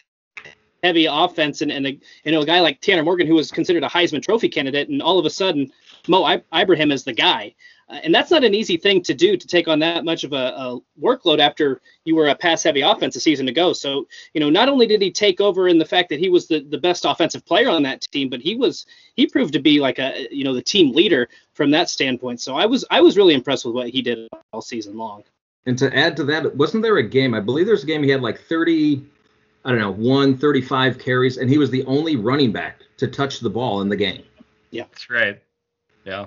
heavy 0.82 1.06
offense 1.06 1.62
and, 1.62 1.70
and 1.70 1.86
a, 1.86 1.90
you 2.24 2.32
know 2.32 2.40
a 2.40 2.46
guy 2.46 2.60
like 2.60 2.80
Tanner 2.80 3.02
Morgan 3.02 3.26
who 3.26 3.34
was 3.34 3.50
considered 3.50 3.84
a 3.84 3.88
Heisman 3.88 4.22
Trophy 4.22 4.48
candidate, 4.48 4.88
and 4.88 5.02
all 5.02 5.18
of 5.18 5.26
a 5.26 5.30
sudden 5.30 5.70
Mo 6.08 6.24
I- 6.24 6.42
Ibrahim 6.54 6.92
is 6.92 7.04
the 7.04 7.12
guy. 7.12 7.54
Uh, 7.88 8.00
and 8.04 8.14
that's 8.14 8.30
not 8.30 8.42
an 8.42 8.54
easy 8.54 8.76
thing 8.76 9.02
to 9.02 9.12
do 9.12 9.36
to 9.36 9.46
take 9.46 9.68
on 9.68 9.78
that 9.80 10.04
much 10.04 10.24
of 10.24 10.32
a, 10.32 10.54
a 10.56 10.80
workload 11.00 11.38
after 11.38 11.80
you 12.04 12.16
were 12.16 12.28
a 12.28 12.34
pass 12.34 12.62
heavy 12.62 12.80
offense 12.80 13.16
a 13.16 13.20
season 13.20 13.48
ago. 13.48 13.72
So, 13.72 14.06
you 14.32 14.40
know, 14.40 14.48
not 14.48 14.68
only 14.68 14.86
did 14.86 15.02
he 15.02 15.10
take 15.10 15.40
over 15.40 15.68
in 15.68 15.78
the 15.78 15.84
fact 15.84 16.08
that 16.08 16.18
he 16.18 16.30
was 16.30 16.48
the, 16.48 16.60
the 16.60 16.78
best 16.78 17.04
offensive 17.04 17.44
player 17.44 17.68
on 17.68 17.82
that 17.82 18.00
team, 18.00 18.30
but 18.30 18.40
he 18.40 18.54
was 18.54 18.86
he 19.14 19.26
proved 19.26 19.52
to 19.52 19.60
be 19.60 19.78
like 19.78 19.98
a 19.98 20.26
you 20.30 20.44
know 20.44 20.54
the 20.54 20.62
team 20.62 20.94
leader 20.94 21.28
from 21.52 21.70
that 21.72 21.90
standpoint. 21.90 22.40
So 22.40 22.56
I 22.56 22.66
was 22.66 22.84
I 22.90 23.00
was 23.00 23.16
really 23.16 23.34
impressed 23.34 23.64
with 23.64 23.74
what 23.74 23.90
he 23.90 24.00
did 24.00 24.28
all 24.52 24.62
season 24.62 24.96
long. 24.96 25.24
And 25.66 25.78
to 25.78 25.94
add 25.96 26.16
to 26.16 26.24
that, 26.24 26.56
wasn't 26.56 26.82
there 26.82 26.96
a 26.96 27.02
game? 27.02 27.34
I 27.34 27.40
believe 27.40 27.66
there's 27.66 27.84
a 27.84 27.86
game 27.86 28.02
he 28.02 28.10
had 28.10 28.20
like 28.20 28.40
30, 28.40 29.04
I 29.64 29.70
don't 29.70 29.78
know, 29.78 29.92
one 29.92 30.36
35 30.36 30.98
carries, 30.98 31.36
and 31.36 31.48
he 31.48 31.58
was 31.58 31.70
the 31.70 31.84
only 31.84 32.16
running 32.16 32.50
back 32.50 32.80
to 32.96 33.06
touch 33.06 33.38
the 33.38 33.50
ball 33.50 33.80
in 33.80 33.88
the 33.88 33.96
game. 33.96 34.24
Yeah, 34.70 34.84
that's 34.90 35.08
right. 35.08 35.40
Yeah. 36.04 36.26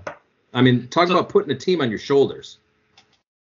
I 0.53 0.61
mean, 0.61 0.87
talk 0.87 1.07
so, 1.07 1.17
about 1.17 1.29
putting 1.29 1.51
a 1.51 1.57
team 1.57 1.81
on 1.81 1.89
your 1.89 1.99
shoulders. 1.99 2.59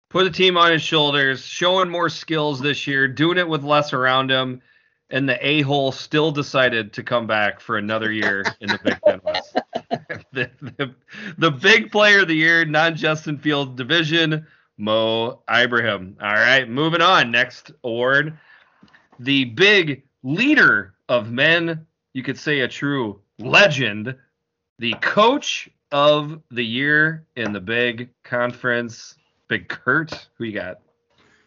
Put 0.09 0.27
a 0.27 0.31
team 0.31 0.57
on 0.57 0.71
his 0.71 0.81
shoulders, 0.81 1.43
showing 1.43 1.89
more 1.89 2.09
skills 2.09 2.59
this 2.59 2.85
year, 2.85 3.07
doing 3.07 3.37
it 3.37 3.47
with 3.47 3.63
less 3.63 3.93
around 3.93 4.29
him, 4.29 4.61
and 5.09 5.29
the 5.29 5.45
a 5.45 5.61
hole 5.61 5.91
still 5.91 6.31
decided 6.31 6.93
to 6.93 7.03
come 7.03 7.27
back 7.27 7.59
for 7.59 7.77
another 7.77 8.11
year 8.11 8.43
in 8.61 8.67
the 8.67 8.79
Big 8.83 8.99
Ten 9.05 9.21
West. 9.23 9.57
the, 10.31 10.49
the, 10.61 10.95
the, 11.37 11.51
big 11.51 11.91
player 11.91 12.21
of 12.21 12.27
the 12.27 12.35
year, 12.35 12.65
non 12.65 12.95
Justin 12.95 13.37
Field 13.37 13.75
division, 13.75 14.45
Mo 14.77 15.41
Ibrahim. 15.51 16.17
All 16.21 16.33
right, 16.33 16.67
moving 16.67 17.01
on. 17.01 17.29
Next 17.31 17.71
award, 17.83 18.37
the 19.19 19.45
big 19.45 20.03
leader 20.23 20.95
of 21.09 21.31
men. 21.31 21.85
You 22.13 22.23
could 22.23 22.37
say 22.37 22.59
a 22.59 22.67
true 22.67 23.19
legend, 23.39 24.15
the 24.79 24.93
coach 25.01 25.69
of 25.93 26.41
the 26.49 26.65
year 26.65 27.23
in 27.35 27.53
the 27.53 27.61
big 27.61 28.09
conference. 28.23 29.15
Big 29.47 29.69
Kurt, 29.69 30.27
who 30.37 30.45
you 30.45 30.53
got? 30.53 30.79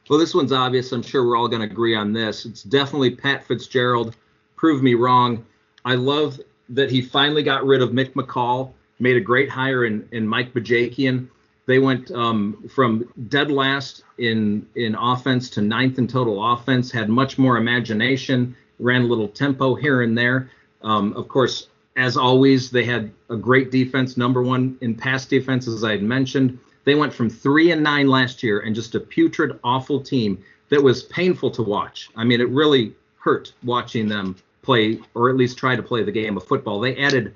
Well, 0.08 0.20
this 0.20 0.34
one's 0.34 0.52
obvious. 0.52 0.92
I'm 0.92 1.02
sure 1.02 1.26
we're 1.26 1.36
all 1.36 1.48
going 1.48 1.62
to 1.62 1.68
agree 1.68 1.96
on 1.96 2.12
this. 2.12 2.46
It's 2.46 2.62
definitely 2.62 3.10
Pat 3.10 3.44
Fitzgerald. 3.44 4.16
Prove 4.54 4.82
me 4.82 4.94
wrong. 4.94 5.44
I 5.84 5.96
love 5.96 6.40
that 6.68 6.90
he 6.90 7.02
finally 7.02 7.42
got 7.42 7.66
rid 7.66 7.82
of 7.82 7.90
Mick 7.90 8.12
McCall, 8.12 8.72
made 9.00 9.16
a 9.16 9.20
great 9.20 9.50
hire 9.50 9.84
in, 9.84 10.08
in 10.12 10.26
Mike 10.26 10.54
Bajakian. 10.54 11.28
They 11.66 11.80
went 11.80 12.12
um, 12.12 12.68
from 12.72 13.08
dead 13.28 13.50
last 13.50 14.04
in 14.18 14.68
in 14.76 14.94
offense 14.94 15.50
to 15.50 15.60
ninth 15.60 15.98
in 15.98 16.06
total 16.06 16.52
offense. 16.52 16.92
Had 16.92 17.08
much 17.08 17.38
more 17.38 17.56
imagination. 17.56 18.56
Ran 18.78 19.02
a 19.02 19.06
little 19.06 19.26
tempo 19.26 19.74
here 19.74 20.02
and 20.02 20.16
there. 20.16 20.50
Um, 20.82 21.12
of 21.14 21.26
course, 21.26 21.66
as 21.96 22.16
always, 22.16 22.70
they 22.70 22.84
had 22.84 23.10
a 23.30 23.36
great 23.36 23.70
defense, 23.70 24.16
number 24.16 24.42
one 24.42 24.76
in 24.82 24.94
pass 24.94 25.24
defense, 25.24 25.66
as 25.66 25.82
I 25.82 25.92
had 25.92 26.02
mentioned. 26.02 26.58
They 26.84 26.94
went 26.94 27.12
from 27.12 27.30
three 27.30 27.72
and 27.72 27.82
nine 27.82 28.06
last 28.06 28.42
year 28.42 28.60
and 28.60 28.74
just 28.74 28.94
a 28.94 29.00
putrid, 29.00 29.58
awful 29.64 30.00
team 30.00 30.42
that 30.68 30.82
was 30.82 31.04
painful 31.04 31.50
to 31.52 31.62
watch. 31.62 32.10
I 32.14 32.24
mean, 32.24 32.40
it 32.40 32.48
really 32.50 32.94
hurt 33.18 33.52
watching 33.64 34.08
them 34.08 34.36
play, 34.62 35.00
or 35.14 35.30
at 35.30 35.36
least 35.36 35.58
try 35.58 35.74
to 35.74 35.82
play 35.82 36.02
the 36.02 36.12
game 36.12 36.36
of 36.36 36.46
football. 36.46 36.80
They 36.80 36.96
added 36.96 37.34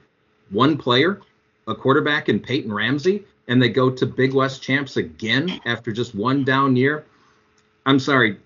one 0.51 0.77
player, 0.77 1.21
a 1.67 1.75
quarterback 1.75 2.29
in 2.29 2.39
Peyton 2.39 2.73
Ramsey, 2.73 3.25
and 3.49 3.63
they 3.63 3.69
go 3.71 3.91
to 3.91 4.07
Big 4.07 4.35
West 4.35 4.63
champs 4.63 4.97
again 4.97 5.61
after 5.65 5.91
just 5.91 6.15
one 6.15 6.45
down 6.45 6.77
year. 6.77 7.05
I'm 7.87 7.99
sorry, 7.99 8.37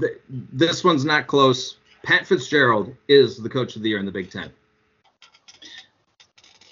th- 0.00 0.18
this 0.28 0.82
one's 0.82 1.04
not 1.04 1.26
close. 1.26 1.76
Pat 2.02 2.26
Fitzgerald 2.26 2.94
is 3.08 3.36
the 3.36 3.48
coach 3.48 3.76
of 3.76 3.82
the 3.82 3.90
year 3.90 3.98
in 3.98 4.06
the 4.06 4.12
Big 4.12 4.30
Ten 4.30 4.50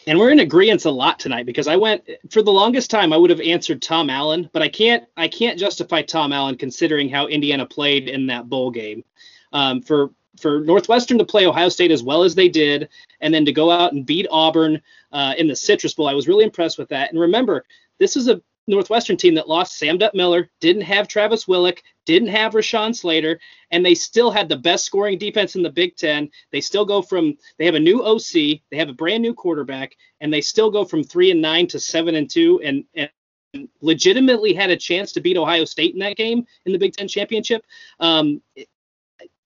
and 0.09 0.19
we're 0.19 0.31
in 0.31 0.41
agreement 0.41 0.87
a 0.87 0.91
lot 0.91 1.19
tonight 1.19 1.45
because 1.45 1.69
I 1.69 1.77
went 1.77 2.09
for 2.31 2.41
the 2.41 2.51
longest 2.51 2.91
time 2.91 3.13
I 3.13 3.19
would 3.19 3.29
have 3.29 3.43
answered 3.43 3.83
Tom 3.83 4.09
Allen, 4.09 4.49
but 4.55 4.63
I 4.63 4.69
can't 4.69 5.05
I 5.19 5.29
can't 5.29 5.59
justify 5.59 6.01
Tom 6.01 6.33
Allen 6.33 6.57
considering 6.57 7.11
how 7.11 7.27
Indiana 7.27 7.67
played 7.67 8.09
in 8.09 8.27
that 8.29 8.49
bowl 8.49 8.71
game. 8.71 9.05
Um, 9.53 9.83
for 9.83 10.11
for 10.41 10.61
Northwestern 10.61 11.19
to 11.19 11.27
play 11.27 11.47
Ohio 11.47 11.69
State 11.69 11.91
as 11.91 12.03
well 12.03 12.23
as 12.23 12.35
they 12.35 12.49
did, 12.49 12.89
and 13.21 13.35
then 13.35 13.45
to 13.45 13.53
go 13.53 13.71
out 13.71 13.93
and 13.93 14.07
beat 14.07 14.27
Auburn 14.31 14.81
uh, 15.13 15.35
in 15.37 15.47
the 15.47 15.57
Citrus 15.57 15.93
Bowl, 15.93 16.09
I 16.09 16.15
was 16.15 16.27
really 16.27 16.45
impressed 16.45 16.79
with 16.79 16.89
that. 16.89 17.11
And 17.11 17.21
remember, 17.21 17.67
this 17.99 18.17
is 18.17 18.29
a 18.29 18.41
Northwestern 18.69 19.17
team 19.17 19.35
that 19.35 19.49
lost 19.49 19.79
Sam 19.79 19.99
Dutt 19.99 20.15
Miller, 20.15 20.51
didn't 20.61 20.83
have 20.83 21.09
Travis 21.09 21.47
Willick, 21.47 21.79
didn't 22.05 22.29
have 22.29 22.53
Rashawn 22.53 22.95
Slater, 22.95 23.41
and 23.71 23.85
they 23.85 23.95
still 23.95 24.31
had 24.31 24.49
the 24.49 24.57
best 24.57 24.85
scoring 24.85 25.19
defense 25.19 25.57
in 25.57 25.63
the 25.63 25.71
Big 25.71 25.97
Ten. 25.97 26.31
They 26.53 26.61
still 26.61 26.85
go 26.85 27.03
from 27.03 27.37
they 27.59 27.65
have 27.65 27.75
a 27.75 27.81
new 27.81 28.05
OC, 28.05 28.61
they 28.71 28.77
have 28.77 28.89
a 28.89 28.95
brand 28.95 29.23
new 29.23 29.35
quarterback, 29.35 29.97
and 30.21 30.33
they 30.33 30.41
still 30.41 30.71
go 30.71 30.85
from 30.85 31.03
three 31.03 31.31
and 31.31 31.41
nine 31.41 31.67
to 31.69 31.81
seven 31.81 32.15
and 32.15 32.29
two, 32.29 32.61
and, 32.63 32.85
and 32.95 33.69
legitimately 33.81 34.53
had 34.53 34.71
a 34.71 34.77
chance 34.77 35.13
to 35.13 35.21
beat 35.21 35.37
Ohio 35.37 35.65
State 35.65 35.95
in 35.95 36.01
that 36.01 36.17
game 36.17 36.47
in 36.67 36.73
the 36.73 36.79
Big 36.79 36.95
Ten 36.95 37.09
championship. 37.09 37.65
Um, 37.99 38.43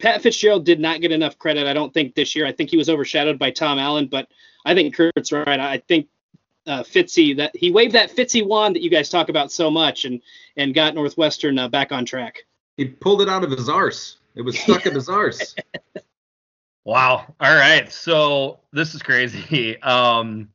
Pat 0.01 0.21
Fitzgerald 0.21 0.65
did 0.65 0.81
not 0.81 1.01
get 1.01 1.13
enough 1.13 1.39
credit. 1.39 1.67
I 1.67 1.73
don't 1.73 1.95
think 1.95 2.15
this 2.15 2.35
year. 2.35 2.45
I 2.45 2.53
think 2.53 2.71
he 2.71 2.77
was 2.77 2.89
overshadowed 2.89 3.39
by 3.39 3.53
Tom 3.53 3.79
Allen, 3.79 4.09
but 4.09 4.29
I 4.65 4.75
think 4.75 4.95
Kurt's 4.95 5.33
right. 5.33 5.61
I 5.61 5.79
think 5.79 6.09
uh, 6.67 6.83
Fitzy 6.83 7.37
that 7.37 7.55
he 7.57 7.71
waved 7.71 7.95
that 7.95 8.11
Fitzy 8.11 8.47
wand 8.47 8.77
that 8.77 8.83
you 8.83 8.91
guys 8.91 9.09
talk 9.09 9.29
about 9.29 9.51
so 9.51 9.71
much 9.71 10.05
and 10.05 10.21
and 10.57 10.75
got 10.75 10.95
Northwestern 10.95 11.59
uh, 11.59 11.69
back 11.69 11.93
on 11.93 12.05
track. 12.05 12.45
He 12.77 12.87
pulled 12.87 13.23
it 13.23 13.29
out 13.29 13.45
of 13.45 13.51
his 13.51 13.69
arse. 13.69 14.19
It 14.35 14.43
was 14.43 14.59
stuck 14.59 14.87
in 14.87 14.95
his 14.95 15.09
arse. 15.09 15.55
Wow. 16.85 17.33
All 17.41 17.55
right. 17.55 17.93
So 17.93 18.61
this 18.73 18.95
is 18.95 19.03
crazy. 19.03 19.79
Um, 19.83 20.49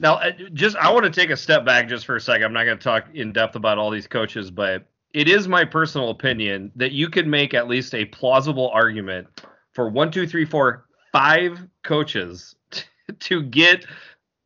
now, 0.00 0.14
uh, 0.14 0.32
just 0.52 0.76
I 0.76 0.92
want 0.92 1.04
to 1.04 1.10
take 1.10 1.30
a 1.30 1.36
step 1.36 1.64
back 1.64 1.88
just 1.88 2.04
for 2.04 2.16
a 2.16 2.20
second. 2.20 2.44
I'm 2.44 2.52
not 2.52 2.64
going 2.64 2.76
to 2.76 2.82
talk 2.82 3.06
in 3.14 3.32
depth 3.32 3.54
about 3.54 3.78
all 3.78 3.90
these 3.90 4.08
coaches, 4.08 4.50
but 4.50 4.86
it 5.12 5.28
is 5.28 5.46
my 5.46 5.64
personal 5.64 6.10
opinion 6.10 6.72
that 6.74 6.90
you 6.90 7.08
could 7.08 7.28
make 7.28 7.54
at 7.54 7.68
least 7.68 7.94
a 7.94 8.04
plausible 8.06 8.70
argument 8.70 9.28
for 9.72 9.88
one, 9.88 10.10
two, 10.10 10.26
three, 10.26 10.44
four, 10.44 10.86
five 11.12 11.60
coaches 11.84 12.56
to 13.20 13.42
get 13.42 13.86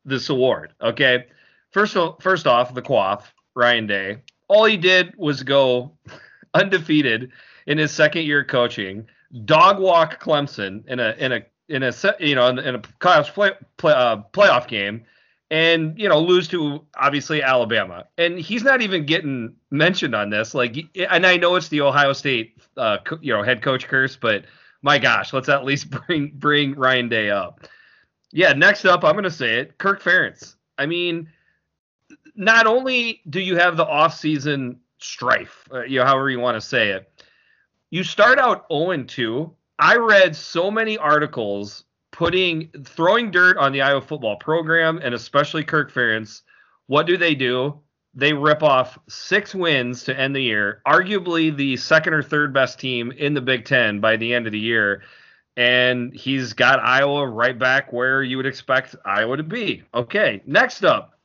this 0.08 0.28
award. 0.28 0.72
Okay. 0.80 1.26
First, 1.70 1.96
first 2.20 2.46
off, 2.46 2.74
the 2.74 2.82
quaff, 2.82 3.34
Ryan 3.54 3.86
Day. 3.86 4.18
All 4.48 4.64
he 4.64 4.76
did 4.76 5.14
was 5.16 5.42
go 5.42 5.92
undefeated 6.54 7.30
in 7.66 7.78
his 7.78 7.92
second 7.92 8.22
year 8.22 8.44
coaching, 8.44 9.06
dog 9.44 9.78
walk 9.78 10.22
Clemson 10.22 10.86
in 10.88 11.00
a 11.00 11.14
in 11.18 11.32
a 11.32 11.42
in 11.68 11.82
a 11.82 11.92
you 12.18 12.34
know 12.34 12.48
in, 12.48 12.74
a 12.74 12.78
playoff 12.78 13.32
play, 13.32 13.52
play, 13.76 13.92
uh, 13.92 14.16
playoff 14.32 14.66
game, 14.66 15.04
and 15.50 15.98
you 15.98 16.08
know 16.08 16.18
lose 16.18 16.48
to 16.48 16.84
obviously 16.96 17.42
Alabama. 17.42 18.06
And 18.16 18.38
he's 18.38 18.64
not 18.64 18.80
even 18.80 19.04
getting 19.04 19.54
mentioned 19.70 20.14
on 20.14 20.30
this. 20.30 20.54
Like, 20.54 20.78
and 20.96 21.26
I 21.26 21.36
know 21.36 21.56
it's 21.56 21.68
the 21.68 21.82
Ohio 21.82 22.14
State 22.14 22.58
uh, 22.76 22.98
you 23.20 23.32
know 23.32 23.42
head 23.42 23.62
coach 23.62 23.86
curse, 23.86 24.16
but 24.16 24.44
my 24.82 24.98
gosh, 24.98 25.32
let's 25.32 25.48
at 25.48 25.64
least 25.64 25.90
bring 26.06 26.32
bring 26.34 26.74
Ryan 26.74 27.08
Day 27.08 27.30
up. 27.30 27.66
Yeah, 28.32 28.52
next 28.52 28.84
up, 28.84 29.04
I'm 29.04 29.14
gonna 29.14 29.30
say 29.30 29.58
it, 29.58 29.78
Kirk 29.78 30.02
Ferentz. 30.02 30.56
I 30.76 30.86
mean, 30.86 31.28
not 32.34 32.66
only 32.66 33.20
do 33.28 33.40
you 33.40 33.56
have 33.56 33.76
the 33.76 33.86
offseason 33.86 34.76
strife, 34.98 35.68
uh, 35.72 35.82
you 35.82 35.98
know, 35.98 36.06
however 36.06 36.30
you 36.30 36.38
want 36.38 36.54
to 36.54 36.60
say 36.60 36.90
it, 36.90 37.24
you 37.90 38.04
start 38.04 38.38
out 38.38 38.66
0 38.70 39.04
2. 39.04 39.52
I 39.78 39.96
read 39.96 40.34
so 40.36 40.70
many 40.70 40.98
articles 40.98 41.84
putting 42.10 42.68
throwing 42.84 43.30
dirt 43.30 43.56
on 43.58 43.72
the 43.72 43.80
Iowa 43.80 44.00
football 44.00 44.36
program 44.36 44.98
and 45.02 45.14
especially 45.14 45.64
Kirk 45.64 45.92
Ferentz. 45.92 46.42
What 46.86 47.06
do 47.06 47.16
they 47.16 47.34
do? 47.34 47.80
They 48.14 48.32
rip 48.32 48.62
off 48.62 48.98
six 49.08 49.54
wins 49.54 50.02
to 50.04 50.18
end 50.18 50.34
the 50.34 50.42
year, 50.42 50.82
arguably 50.86 51.54
the 51.54 51.76
second 51.76 52.14
or 52.14 52.22
third 52.22 52.52
best 52.52 52.80
team 52.80 53.12
in 53.12 53.34
the 53.34 53.40
Big 53.40 53.64
Ten 53.64 54.00
by 54.00 54.16
the 54.16 54.34
end 54.34 54.46
of 54.46 54.52
the 54.52 54.58
year. 54.58 55.02
And 55.58 56.14
he's 56.14 56.52
got 56.52 56.78
Iowa 56.78 57.26
right 57.26 57.58
back 57.58 57.92
where 57.92 58.22
you 58.22 58.36
would 58.36 58.46
expect 58.46 58.94
Iowa 59.04 59.36
to 59.36 59.42
be. 59.42 59.82
Okay, 59.92 60.40
next 60.46 60.84
up. 60.84 61.18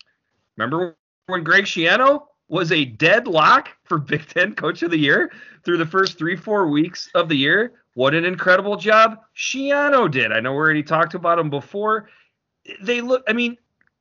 Remember 0.57 0.97
when 1.27 1.43
Greg 1.43 1.65
Schiano 1.65 2.23
was 2.47 2.71
a 2.71 2.83
deadlock 2.83 3.69
for 3.83 3.97
Big 3.99 4.25
Ten 4.27 4.55
Coach 4.55 4.81
of 4.81 4.89
the 4.89 4.97
Year 4.97 5.31
through 5.63 5.77
the 5.77 5.85
first 5.85 6.17
three, 6.17 6.35
four 6.35 6.67
weeks 6.67 7.11
of 7.13 7.29
the 7.29 7.35
year. 7.35 7.73
What 7.93 8.15
an 8.15 8.25
incredible 8.25 8.75
job 8.75 9.19
Schiano 9.37 10.09
did. 10.09 10.31
I 10.31 10.39
know 10.39 10.53
we 10.53 10.57
already 10.57 10.81
talked 10.81 11.13
about 11.13 11.37
him 11.37 11.51
before. 11.51 12.09
They 12.81 13.01
look, 13.01 13.23
I 13.27 13.33
mean, 13.33 13.57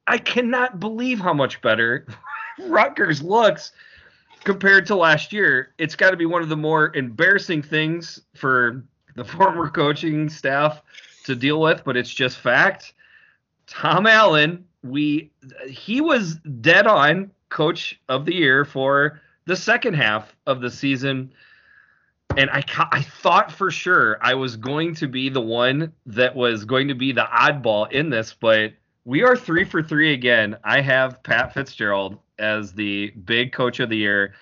I 0.07 0.17
cannot 0.17 0.81
believe 0.81 1.21
how 1.21 1.35
much 1.35 1.61
better 1.61 2.07
Rutgers 2.69 3.23
looks 3.23 3.73
compared 4.45 4.87
to 4.87 4.97
last 4.97 5.31
year. 5.31 5.75
It's 5.77 5.95
got 5.95 6.13
to 6.13 6.17
be 6.17 6.25
one 6.25 6.41
of 6.41 6.49
the 6.49 6.57
more 6.57 6.91
embarrassing 6.97 7.61
things 7.61 8.23
for 8.35 8.83
the 9.15 9.25
former 9.25 9.71
coaching 9.71 10.29
staff 10.29 10.83
to 11.25 11.35
deal 11.35 11.61
with, 11.61 11.83
but 11.85 11.97
it's 11.97 12.13
just 12.13 12.39
fact. 12.39 12.95
Tom 13.67 14.07
Allen, 14.07 14.65
we 14.83 15.31
he 15.69 16.01
was 16.01 16.37
dead 16.61 16.87
on 16.87 17.31
coach 17.49 18.01
of 18.09 18.25
the 18.25 18.35
year 18.35 18.65
for 18.65 19.21
the 19.47 19.57
second 19.57 19.95
half 19.95 20.35
of 20.47 20.61
the 20.61 20.71
season. 20.71 21.33
And 22.37 22.49
I, 22.51 22.65
I 22.91 23.03
thought 23.03 23.53
for 23.53 23.71
sure 23.71 24.19
I 24.23 24.35
was 24.35 24.57
going 24.57 24.95
to 24.97 25.07
be 25.07 25.29
the 25.29 25.41
one 25.41 25.93
that 26.07 26.35
was 26.35 26.65
going 26.65 26.89
to 26.89 26.95
be 26.95 27.13
the 27.13 27.25
oddball 27.25 27.93
in 27.93 28.09
this, 28.09 28.35
but 28.39 28.73
we 29.05 29.23
are 29.23 29.37
three 29.37 29.65
for 29.65 29.83
three 29.83 30.15
again. 30.15 30.57
I 30.65 30.81
have 30.81 31.23
Pat 31.23 31.53
Fitzgerald 31.53 32.19
as 32.39 32.73
the 32.73 33.11
big 33.11 33.53
coach 33.53 33.81
of 33.81 33.91
the 33.91 33.97
year. 33.97 34.35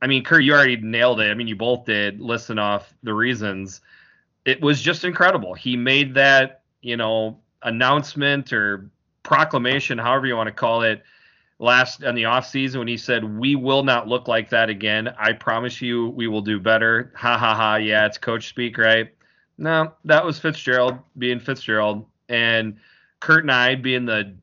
I 0.00 0.06
mean, 0.06 0.22
Kurt, 0.22 0.44
you 0.44 0.52
already 0.52 0.76
nailed 0.76 1.20
it. 1.20 1.30
I 1.30 1.34
mean, 1.34 1.48
you 1.48 1.56
both 1.56 1.86
did. 1.86 2.20
Listen 2.20 2.58
off 2.58 2.94
the 3.02 3.14
reasons. 3.14 3.80
It 4.44 4.60
was 4.60 4.80
just 4.80 5.04
incredible. 5.04 5.54
He 5.54 5.76
made 5.76 6.14
that, 6.14 6.62
you 6.82 6.96
know, 6.96 7.38
announcement 7.62 8.52
or 8.52 8.90
proclamation, 9.22 9.98
however 9.98 10.26
you 10.26 10.36
want 10.36 10.48
to 10.48 10.52
call 10.52 10.82
it, 10.82 11.02
last 11.58 12.02
in 12.02 12.14
the 12.14 12.26
off 12.26 12.46
season 12.46 12.78
when 12.78 12.88
he 12.88 12.96
said 12.96 13.24
we 13.24 13.56
will 13.56 13.84
not 13.84 14.06
look 14.08 14.28
like 14.28 14.50
that 14.50 14.68
again. 14.68 15.08
I 15.18 15.32
promise 15.32 15.80
you 15.80 16.10
we 16.10 16.26
will 16.26 16.42
do 16.42 16.60
better. 16.60 17.12
Ha 17.16 17.38
ha 17.38 17.54
ha. 17.54 17.76
Yeah, 17.76 18.06
it's 18.06 18.18
coach 18.18 18.48
speak, 18.48 18.76
right? 18.76 19.12
No, 19.56 19.92
that 20.04 20.24
was 20.24 20.38
Fitzgerald 20.38 20.98
being 21.16 21.40
Fitzgerald 21.40 22.06
and 22.28 22.76
Kurt 23.20 23.44
and 23.44 23.52
I 23.52 23.76
being 23.76 24.04
the 24.04 24.34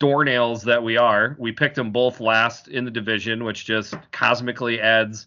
doornails 0.00 0.62
that 0.62 0.82
we 0.82 0.96
are. 0.96 1.36
We 1.38 1.52
picked 1.52 1.76
them 1.76 1.92
both 1.92 2.18
last 2.18 2.68
in 2.68 2.84
the 2.84 2.90
division, 2.90 3.44
which 3.44 3.64
just 3.64 3.94
cosmically 4.10 4.80
adds 4.80 5.26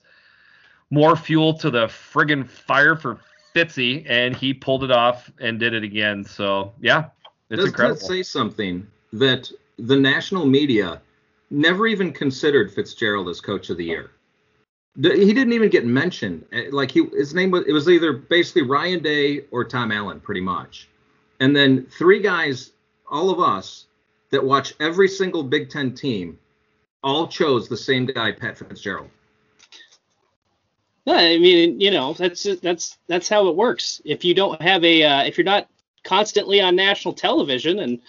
more 0.90 1.16
fuel 1.16 1.54
to 1.60 1.70
the 1.70 1.86
friggin' 1.88 2.48
fire 2.48 2.96
for 2.96 3.20
Fitzy, 3.58 4.06
and 4.08 4.36
he 4.36 4.54
pulled 4.54 4.84
it 4.84 4.92
off 4.92 5.32
and 5.40 5.60
did 5.60 5.74
it 5.74 5.84
again. 5.84 6.24
So 6.24 6.74
yeah, 6.80 7.10
it's 7.50 7.58
Does 7.58 7.70
incredible. 7.70 8.00
that 8.00 8.06
say 8.06 8.24
something 8.24 8.86
that 9.14 9.52
the 9.78 9.96
national 9.96 10.46
media 10.46 11.02
never 11.50 11.88
even 11.88 12.12
considered 12.12 12.72
Fitzgerald 12.72 13.30
as 13.30 13.42
coach 13.42 13.70
of 13.70 13.78
the 13.78 13.86
year. 13.86 14.12
He 14.96 15.34
didn't 15.34 15.54
even 15.54 15.70
get 15.70 15.86
mentioned. 15.86 16.46
Eh, 16.52 16.66
like 16.72 16.92
he, 16.92 17.06
his 17.14 17.34
name 17.34 17.52
was, 17.52 17.66
it 17.68 17.72
was 17.72 17.88
either 17.88 18.14
basically 18.14 18.64
Ryan 18.64 19.02
Day 19.02 19.44
or 19.52 19.64
Tom 19.64 19.92
Allen, 19.92 20.20
pretty 20.20 20.42
much. 20.42 20.90
And 21.40 21.56
then 21.56 21.86
three 21.86 22.20
guys, 22.20 22.72
all 23.10 23.30
of 23.30 23.40
us 23.40 23.86
that 24.32 24.44
watch 24.44 24.74
every 24.80 25.08
single 25.08 25.44
Big 25.44 25.70
Ten 25.70 25.94
team, 25.94 26.38
all 27.04 27.28
chose 27.28 27.70
the 27.70 27.78
same 27.78 28.08
guy, 28.08 28.32
Pat 28.32 28.58
Fitzgerald. 28.58 29.10
I 31.08 31.38
mean, 31.38 31.80
you 31.80 31.92
know, 31.92 32.14
that's 32.14 32.44
that's 32.62 32.98
that's 33.08 33.30
how 33.30 33.48
it 33.48 33.56
works. 33.56 34.02
If 34.04 34.26
you 34.26 34.34
don't 34.34 34.62
have 34.62 34.84
a, 34.84 35.04
uh, 35.04 35.24
if 35.24 35.38
you're 35.38 35.46
not 35.46 35.70
constantly 36.04 36.62
on 36.62 36.76
national 36.76 37.14
television 37.14 37.80
and 37.80 38.00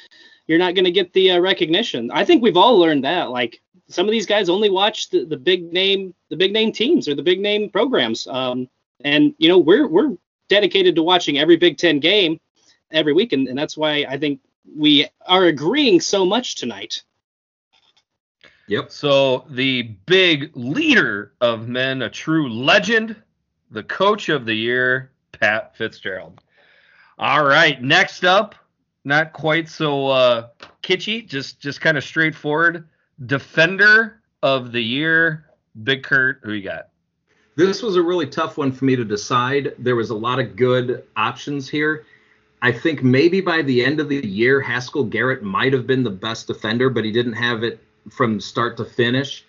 you're 0.47 0.59
not 0.59 0.75
going 0.75 0.85
to 0.85 0.91
get 0.91 1.13
the 1.13 1.33
uh, 1.33 1.41
recognition. 1.41 2.11
I 2.11 2.25
think 2.25 2.43
we've 2.43 2.57
all 2.57 2.79
learned 2.79 3.05
that. 3.05 3.31
Like 3.31 3.61
some 3.89 4.07
of 4.07 4.13
these 4.13 4.27
guys 4.27 4.49
only 4.49 4.71
watch 4.71 5.11
the, 5.11 5.25
the 5.25 5.37
big 5.37 5.73
name 5.73 6.15
the 6.31 6.37
big 6.37 6.53
name 6.53 6.73
teams 6.73 7.09
or 7.09 7.15
the 7.15 7.23
big 7.23 7.41
name 7.41 7.71
programs. 7.71 8.27
Um, 8.27 8.69
and 9.05 9.35
you 9.39 9.49
know 9.49 9.59
we're 9.59 9.87
we're 9.87 10.17
dedicated 10.49 10.95
to 10.97 11.03
watching 11.03 11.39
every 11.39 11.57
Big 11.57 11.79
Ten 11.79 12.01
game 12.01 12.41
every 12.91 13.13
week, 13.13 13.33
and, 13.33 13.49
and 13.49 13.59
that's 13.59 13.77
why 13.77 14.07
I 14.09 14.19
think 14.19 14.41
we 14.77 15.07
are 15.27 15.45
agreeing 15.45 16.01
so 16.01 16.25
much 16.25 16.57
tonight. 16.57 17.03
Yep. 18.69 18.91
So 18.91 19.47
the 19.51 19.83
big 20.07 20.51
leader 20.55 21.33
of 21.41 21.69
men, 21.69 22.03
a 22.03 22.11
true 22.11 22.51
legend, 22.51 23.17
the 23.71 23.83
coach 23.83 24.29
of 24.29 24.45
the 24.45 24.55
year, 24.55 25.11
Pat 25.33 25.77
Fitzgerald. 25.77 26.41
All 27.19 27.45
right, 27.45 27.83
next 27.83 28.25
up, 28.25 28.55
not 29.05 29.33
quite 29.33 29.69
so 29.69 30.09
uh, 30.09 30.49
kitschy, 30.83 31.27
just 31.27 31.61
just 31.61 31.81
kind 31.81 31.97
of 31.97 32.05
straightforward. 32.05 32.87
Defender 33.27 34.21
of 34.43 34.71
the 34.71 34.83
year, 34.83 35.47
Big 35.83 36.03
Kurt. 36.03 36.41
Who 36.45 36.53
you 36.53 36.63
got? 36.63 36.91
This 37.57 37.83
was 37.83 37.97
a 37.97 38.03
really 38.03 38.27
tough 38.27 38.57
one 38.57 38.71
for 38.71 38.85
me 38.85 38.95
to 38.95 39.05
decide. 39.05 39.75
There 39.79 39.97
was 39.97 40.11
a 40.11 40.15
lot 40.15 40.39
of 40.39 40.55
good 40.55 41.05
options 41.17 41.69
here. 41.69 42.05
I 42.61 42.71
think 42.71 43.03
maybe 43.03 43.41
by 43.41 43.63
the 43.63 43.85
end 43.85 43.99
of 43.99 44.09
the 44.09 44.25
year, 44.25 44.61
Haskell 44.61 45.05
Garrett 45.05 45.43
might 45.43 45.73
have 45.73 45.87
been 45.87 46.05
the 46.05 46.11
best 46.11 46.47
defender, 46.47 46.91
but 46.91 47.05
he 47.05 47.11
didn't 47.11 47.33
have 47.33 47.65
it 47.65 47.81
from 48.11 48.41
start 48.41 48.77
to 48.79 48.85
finish. 48.85 49.45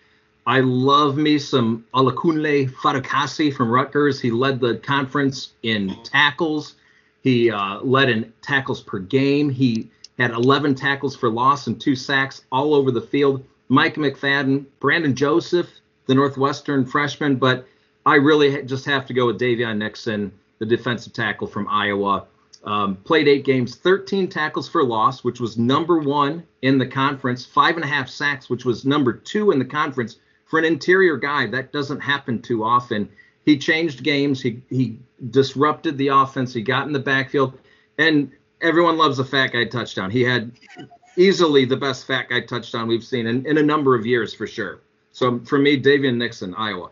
I 0.45 0.62
love 0.62 1.15
me 1.17 1.38
some 1.38 1.86
Olakunle 1.93 2.72
Fatukasi 2.72 3.54
from 3.54 3.69
Rutgers. 3.69 4.19
He 4.19 4.32
led 4.32 4.60
the 4.60 4.78
conference 4.78 5.54
in 5.63 5.95
tackles. 6.04 6.76
He 7.22 7.52
uh, 7.52 7.82
led 7.82 8.10
in 8.10 8.34
tackles 8.41 8.82
per 8.82 9.00
game. 9.00 9.50
He 9.50 9.91
had 10.17 10.32
11 10.32 10.76
tackles 10.76 11.15
for 11.15 11.30
loss 11.30 11.67
and 11.67 11.80
two 11.80 11.95
sacks 11.95 12.43
all 12.52 12.74
over 12.74 12.91
the 12.91 13.02
field. 13.02 13.43
Micah 13.67 14.00
McFadden, 14.00 14.65
Brandon 14.80 15.15
Joseph, 15.15 15.69
the 16.08 16.15
Northwestern 16.15 16.86
freshman, 16.86 17.36
but 17.36 17.67
I 18.06 18.15
really 18.15 18.63
just 18.63 18.86
have 18.86 19.06
to 19.06 19.13
go 19.13 19.28
with 19.28 19.39
Daviyon 19.39 19.78
Nixon, 19.78 20.32
the 20.58 20.65
defensive 20.65 21.13
tackle 21.13 21.48
from 21.48 21.67
Iowa. 21.67 22.26
Um, 22.65 22.98
played 22.98 23.28
eight 23.28 23.45
games, 23.45 23.78
13 23.78 24.28
tackles 24.28 24.67
for 24.67 24.84
loss, 24.84 25.24
which 25.24 25.39
was 25.39 25.58
number 25.58 26.00
one 26.00 26.43
in 26.62 26.78
the 26.78 26.86
conference, 26.86 27.45
five 27.45 27.76
and 27.76 27.86
a 27.86 27.88
half 27.88 28.10
sacks, 28.10 28.50
which 28.50 28.65
was 28.65 28.84
number 28.84 29.13
two 29.13 29.52
in 29.52 29.60
the 29.60 29.65
conference. 29.65 30.17
For 30.45 30.60
an 30.60 30.65
interior 30.65 31.15
guy, 31.15 31.48
that 31.48 31.72
doesn't 31.72 32.02
happen 32.02 32.41
too 32.41 32.63
often. 32.63 33.08
He 33.45 33.58
changed 33.58 34.04
games. 34.04 34.41
He 34.41 34.62
he 34.69 35.00
disrupted 35.30 35.98
the 35.98 36.10
offense. 36.10 36.54
He 36.54 36.62
got 36.62 36.86
in 36.86 36.93
the 36.93 37.00
backfield, 37.00 37.58
and 37.98 38.32
everyone 38.62 38.98
loves 38.98 39.19
a 39.19 39.26
fat 39.26 39.54
guy 39.54 39.65
touchdown. 39.65 40.12
He 40.12 40.22
had 40.22 40.52
easily 41.17 41.65
the 41.65 41.78
best 41.78 42.06
fat 42.06 42.30
guy 42.30 42.41
touchdown 42.41 42.88
we've 42.88 43.04
seen 43.04 43.28
in, 43.28 43.45
in 43.45 43.58
a 43.58 43.63
number 43.63 43.95
of 43.95 44.06
years 44.06 44.34
for 44.34 44.48
sure. 44.48 44.82
So 45.12 45.39
for 45.39 45.58
me, 45.58 45.82
Daviyon 45.82 46.17
Nixon, 46.17 46.54
Iowa. 46.56 46.91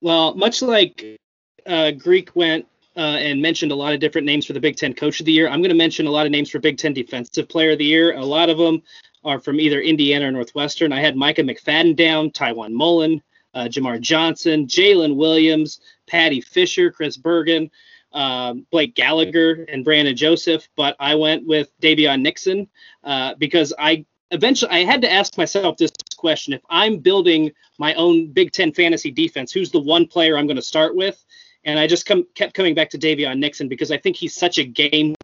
Well, 0.00 0.34
much 0.34 0.62
like 0.62 1.18
uh, 1.66 1.92
Greek 1.92 2.34
went 2.34 2.66
uh, 2.96 3.16
and 3.18 3.40
mentioned 3.42 3.72
a 3.72 3.74
lot 3.74 3.92
of 3.92 4.00
different 4.00 4.26
names 4.26 4.46
for 4.46 4.52
the 4.52 4.60
Big 4.60 4.76
Ten 4.76 4.94
Coach 4.94 5.20
of 5.20 5.26
the 5.26 5.32
Year, 5.32 5.48
I'm 5.48 5.60
going 5.60 5.70
to 5.70 5.76
mention 5.76 6.06
a 6.06 6.10
lot 6.10 6.26
of 6.26 6.32
names 6.32 6.50
for 6.50 6.58
Big 6.58 6.78
Ten 6.78 6.92
Defensive 6.92 7.48
Player 7.48 7.72
of 7.72 7.78
the 7.78 7.84
Year. 7.84 8.16
A 8.16 8.24
lot 8.24 8.50
of 8.50 8.58
them 8.58 8.82
are 9.24 9.40
from 9.40 9.58
either 9.58 9.80
Indiana 9.80 10.28
or 10.28 10.30
Northwestern. 10.30 10.92
I 10.92 11.00
had 11.00 11.16
Micah 11.16 11.42
McFadden 11.42 11.96
down, 11.96 12.30
Tiawan 12.30 12.72
Mullen, 12.72 13.22
uh, 13.54 13.64
Jamar 13.64 14.00
Johnson, 14.00 14.66
Jalen 14.66 15.16
Williams, 15.16 15.80
Paddy 16.06 16.40
Fisher, 16.40 16.90
Chris 16.90 17.16
Bergin, 17.16 17.70
um, 18.12 18.66
Blake 18.70 18.94
Gallagher, 18.94 19.64
and 19.68 19.84
Brandon 19.84 20.16
Joseph. 20.16 20.68
But 20.76 20.96
I 21.00 21.14
went 21.14 21.46
with 21.46 21.70
Daviyon 21.80 22.20
Nixon 22.20 22.68
uh, 23.02 23.34
because 23.38 23.72
I 23.78 24.04
eventually 24.30 24.70
I 24.70 24.84
had 24.84 25.02
to 25.02 25.12
ask 25.12 25.36
myself 25.38 25.76
this 25.76 25.92
question: 26.16 26.52
If 26.52 26.62
I'm 26.68 26.98
building 26.98 27.50
my 27.78 27.94
own 27.94 28.32
Big 28.32 28.52
Ten 28.52 28.72
fantasy 28.72 29.10
defense, 29.10 29.52
who's 29.52 29.70
the 29.70 29.80
one 29.80 30.06
player 30.06 30.36
I'm 30.36 30.46
going 30.46 30.56
to 30.56 30.62
start 30.62 30.94
with? 30.94 31.24
And 31.64 31.78
I 31.78 31.86
just 31.86 32.06
come, 32.06 32.26
kept 32.34 32.54
coming 32.54 32.74
back 32.74 32.90
to 32.90 32.98
Daviyon 32.98 33.38
Nixon 33.38 33.68
because 33.68 33.90
I 33.90 33.98
think 33.98 34.16
he's 34.16 34.34
such 34.34 34.58
a 34.58 34.64
game 34.64 35.14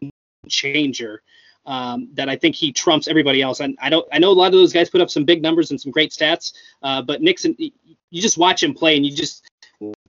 changer 0.47 1.21
um, 1.65 2.09
that 2.13 2.29
I 2.29 2.35
think 2.35 2.55
he 2.55 2.71
trumps 2.71 3.07
everybody 3.07 3.41
else. 3.41 3.59
And 3.59 3.77
I 3.81 3.89
don't, 3.89 4.07
I 4.11 4.19
know 4.19 4.31
a 4.31 4.33
lot 4.33 4.47
of 4.47 4.53
those 4.53 4.73
guys 4.73 4.89
put 4.89 5.01
up 5.01 5.09
some 5.09 5.25
big 5.25 5.41
numbers 5.41 5.71
and 5.71 5.79
some 5.79 5.91
great 5.91 6.11
stats, 6.11 6.53
uh, 6.81 7.01
but 7.01 7.21
Nixon, 7.21 7.55
you 7.57 8.21
just 8.21 8.37
watch 8.37 8.63
him 8.63 8.73
play 8.73 8.95
and 8.95 9.05
you 9.05 9.15
just 9.15 9.47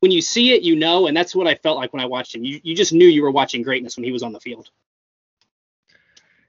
when 0.01 0.12
you 0.12 0.21
see 0.21 0.53
it, 0.53 0.62
you 0.62 0.77
know, 0.77 1.07
and 1.07 1.16
that's 1.16 1.35
what 1.35 1.47
I 1.47 1.55
felt 1.55 1.79
like 1.79 1.92
when 1.92 2.03
I 2.03 2.07
watched 2.07 2.35
him. 2.35 2.45
You 2.45 2.61
you 2.62 2.75
just 2.75 2.92
knew 2.92 3.07
you 3.07 3.23
were 3.23 3.31
watching 3.31 3.62
greatness 3.62 3.97
when 3.97 4.05
he 4.05 4.12
was 4.12 4.23
on 4.23 4.33
the 4.33 4.40
field. 4.40 4.68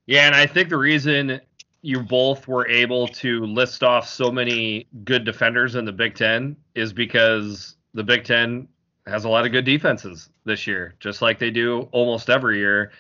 Yeah, 0.05 0.25
and 0.25 0.35
I 0.35 0.45
think 0.45 0.69
the 0.69 0.77
reason 0.77 1.39
you 1.81 2.01
both 2.01 2.47
were 2.47 2.67
able 2.67 3.07
to 3.07 3.45
list 3.45 3.83
off 3.83 4.07
so 4.07 4.31
many 4.31 4.87
good 5.03 5.23
defenders 5.23 5.75
in 5.75 5.85
the 5.85 5.91
Big 5.91 6.15
Ten 6.15 6.57
is 6.75 6.91
because 6.91 7.77
the 7.93 8.03
Big 8.03 8.23
Ten 8.25 8.67
has 9.07 9.25
a 9.25 9.29
lot 9.29 9.45
of 9.45 9.51
good 9.51 9.65
defenses 9.65 10.29
this 10.45 10.65
year, 10.65 10.95
just 10.99 11.21
like 11.21 11.39
they 11.39 11.51
do 11.51 11.89
almost 11.91 12.29
every 12.29 12.57
year. 12.57 12.91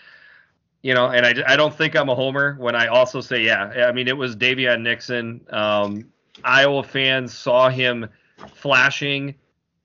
You 0.81 0.93
know, 0.93 1.07
and 1.07 1.25
I, 1.25 1.53
I 1.53 1.55
don't 1.55 1.73
think 1.73 1.95
I'm 1.95 2.09
a 2.09 2.15
homer 2.15 2.55
when 2.59 2.75
I 2.75 2.87
also 2.87 3.21
say, 3.21 3.41
yeah, 3.41 3.87
I 3.87 3.93
mean, 3.93 4.09
it 4.09 4.17
was 4.17 4.35
Daviyon 4.35 4.81
Nixon. 4.81 5.39
Um, 5.49 6.05
Iowa 6.43 6.83
fans 6.83 7.33
saw 7.33 7.69
him 7.69 8.09
flashing 8.53 9.35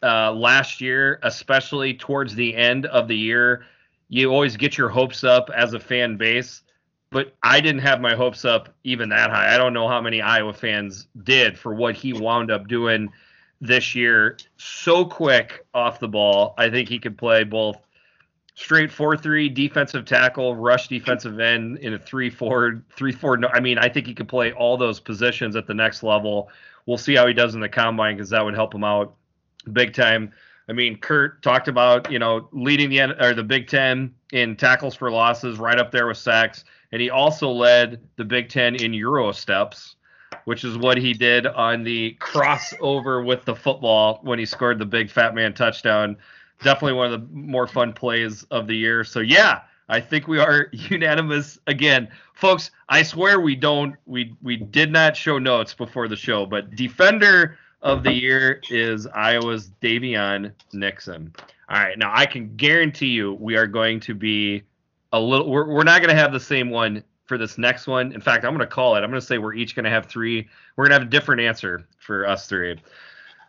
uh, 0.02 0.32
last 0.32 0.80
year, 0.80 1.20
especially 1.22 1.94
towards 1.94 2.34
the 2.34 2.54
end 2.56 2.86
of 2.86 3.06
the 3.06 3.16
year. 3.16 3.64
You 4.08 4.30
always 4.32 4.56
get 4.56 4.76
your 4.76 4.88
hopes 4.88 5.22
up 5.22 5.50
as 5.54 5.72
a 5.74 5.80
fan 5.80 6.16
base, 6.16 6.62
but 7.10 7.36
I 7.44 7.60
didn't 7.60 7.82
have 7.82 8.00
my 8.00 8.14
hopes 8.14 8.44
up 8.44 8.74
even 8.82 9.08
that 9.10 9.30
high. 9.30 9.54
I 9.54 9.58
don't 9.58 9.74
know 9.74 9.86
how 9.86 10.00
many 10.00 10.20
Iowa 10.20 10.52
fans 10.52 11.06
did 11.22 11.58
for 11.58 11.74
what 11.74 11.94
he 11.94 12.12
wound 12.12 12.50
up 12.50 12.66
doing 12.66 13.10
this 13.60 13.94
year. 13.94 14.36
So 14.56 15.04
quick 15.04 15.66
off 15.74 16.00
the 16.00 16.08
ball. 16.08 16.54
I 16.58 16.70
think 16.70 16.88
he 16.88 16.98
could 16.98 17.18
play 17.18 17.44
both 17.44 17.76
straight 18.54 18.90
4-3 18.90 19.54
defensive 19.54 20.04
tackle, 20.04 20.56
rush 20.56 20.88
defensive 20.88 21.38
end 21.38 21.78
in 21.78 21.94
a 21.94 21.98
3-4 21.98 22.82
3-4 22.96 23.50
I 23.52 23.60
mean, 23.60 23.78
I 23.78 23.88
think 23.88 24.06
he 24.06 24.14
could 24.14 24.28
play 24.28 24.52
all 24.52 24.76
those 24.76 25.00
positions 25.00 25.56
at 25.56 25.66
the 25.66 25.74
next 25.74 26.02
level 26.02 26.50
we'll 26.88 26.98
see 26.98 27.14
how 27.14 27.26
he 27.26 27.34
does 27.34 27.54
in 27.54 27.60
the 27.60 27.68
combine 27.68 28.16
because 28.16 28.30
that 28.30 28.44
would 28.44 28.54
help 28.54 28.74
him 28.74 28.82
out 28.82 29.14
big 29.72 29.92
time. 29.92 30.32
I 30.68 30.72
mean, 30.72 30.96
Kurt 30.96 31.42
talked 31.42 31.68
about 31.68 32.10
you 32.10 32.18
know 32.18 32.48
leading 32.50 32.90
the 32.90 33.24
or 33.24 33.34
the 33.34 33.44
Big 33.44 33.68
Ten 33.68 34.12
in 34.32 34.56
tackles 34.56 34.96
for 34.96 35.10
losses, 35.10 35.58
right 35.58 35.78
up 35.78 35.92
there 35.92 36.08
with 36.08 36.16
sacks, 36.16 36.64
and 36.90 37.00
he 37.00 37.10
also 37.10 37.50
led 37.50 38.00
the 38.16 38.24
Big 38.24 38.48
Ten 38.48 38.74
in 38.74 38.92
Euro 38.94 39.30
steps, 39.32 39.96
which 40.48 40.64
is 40.64 40.78
what 40.78 40.96
he 40.96 41.12
did 41.12 41.46
on 41.46 41.82
the 41.82 42.16
crossover 42.20 43.22
with 43.22 43.44
the 43.44 43.54
football 43.54 44.18
when 44.22 44.38
he 44.38 44.46
scored 44.46 44.78
the 44.78 44.86
big 44.86 45.10
fat 45.10 45.34
man 45.34 45.52
touchdown. 45.52 46.16
Definitely 46.62 46.94
one 46.94 47.12
of 47.12 47.20
the 47.20 47.36
more 47.36 47.66
fun 47.66 47.92
plays 47.92 48.44
of 48.44 48.66
the 48.66 48.74
year. 48.74 49.04
So 49.04 49.20
yeah, 49.20 49.60
I 49.90 50.00
think 50.00 50.26
we 50.26 50.38
are 50.38 50.68
unanimous 50.72 51.58
again, 51.66 52.08
folks. 52.32 52.70
I 52.88 53.02
swear 53.02 53.40
we 53.40 53.56
don't 53.56 53.94
we 54.06 54.34
we 54.40 54.56
did 54.56 54.90
not 54.90 55.14
show 55.14 55.38
notes 55.38 55.74
before 55.74 56.08
the 56.08 56.16
show, 56.16 56.46
but 56.46 56.74
defender 56.74 57.58
of 57.82 58.02
the 58.02 58.14
year 58.14 58.62
is 58.70 59.06
Iowa's 59.06 59.72
Daviyon 59.82 60.50
Nixon. 60.72 61.30
All 61.68 61.78
right, 61.78 61.98
now 61.98 62.10
I 62.14 62.24
can 62.24 62.56
guarantee 62.56 63.08
you 63.08 63.34
we 63.34 63.54
are 63.58 63.66
going 63.66 64.00
to 64.00 64.14
be 64.14 64.62
a 65.12 65.20
little. 65.20 65.50
We're 65.50 65.68
we're 65.68 65.84
not 65.84 66.00
going 66.00 66.08
to 66.08 66.18
have 66.18 66.32
the 66.32 66.40
same 66.40 66.70
one 66.70 67.04
for 67.28 67.38
this 67.38 67.58
next 67.58 67.86
one. 67.86 68.12
In 68.12 68.20
fact, 68.20 68.44
I'm 68.44 68.50
going 68.52 68.66
to 68.66 68.74
call 68.74 68.96
it. 68.96 69.00
I'm 69.00 69.10
going 69.10 69.20
to 69.20 69.26
say 69.26 69.38
we're 69.38 69.54
each 69.54 69.76
going 69.76 69.84
to 69.84 69.90
have 69.90 70.06
three. 70.06 70.48
We're 70.74 70.86
going 70.86 70.98
to 70.98 71.00
have 71.00 71.08
a 71.08 71.10
different 71.10 71.42
answer 71.42 71.86
for 71.98 72.26
us 72.26 72.48
three. 72.48 72.80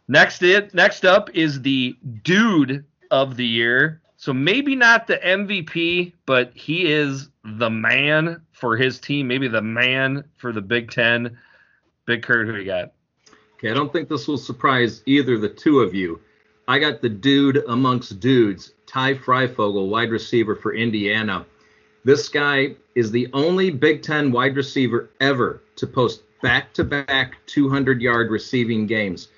Next 0.08 0.44
it 0.44 0.74
next 0.74 1.06
up 1.06 1.30
is 1.36 1.62
the 1.62 1.96
dude 2.24 2.84
of 3.10 3.38
the 3.38 3.46
year. 3.46 4.02
So 4.18 4.34
maybe 4.34 4.76
not 4.76 5.08
the 5.08 5.18
MVP, 5.18 6.14
but 6.26 6.52
he 6.54 6.92
is 6.92 7.30
the 7.44 7.70
man 7.70 8.42
for 8.52 8.76
his 8.76 9.00
team. 9.00 9.28
Maybe 9.28 9.48
the 9.48 9.62
man 9.62 10.26
for 10.36 10.52
the 10.52 10.62
Big 10.62 10.92
Ten. 10.92 11.38
Big 12.06 12.24
Kurt, 12.24 12.48
who 12.48 12.56
you 12.56 12.66
got? 12.66 12.92
Okay, 13.56 13.72
I 13.72 13.74
don't 13.74 13.94
think 13.94 14.10
this 14.10 14.28
will 14.28 14.38
surprise 14.38 15.04
either 15.06 15.38
the 15.38 15.48
two 15.48 15.80
of 15.80 15.94
you. 15.94 16.20
I 16.68 16.80
got 16.80 17.02
the 17.02 17.10
dude 17.10 17.64
amongst 17.68 18.20
dudes, 18.20 18.74
Ty 18.86 19.16
Fryfogle, 19.16 19.90
wide 19.90 20.12
receiver 20.12 20.56
for 20.56 20.74
Indiana. 20.74 21.46
This 22.04 22.30
guy 22.30 22.76
is 22.96 23.12
the 23.12 23.28
only 23.34 23.70
Big 23.70 24.02
Ten 24.02 24.32
wide 24.32 24.56
receiver 24.56 25.10
ever 25.20 25.62
to 25.76 25.88
post 25.88 26.24
back 26.42 26.74
to 26.74 26.84
back 26.84 27.36
200 27.48 28.02
yard 28.02 28.32
receiving 28.32 28.88
games. 28.88 29.30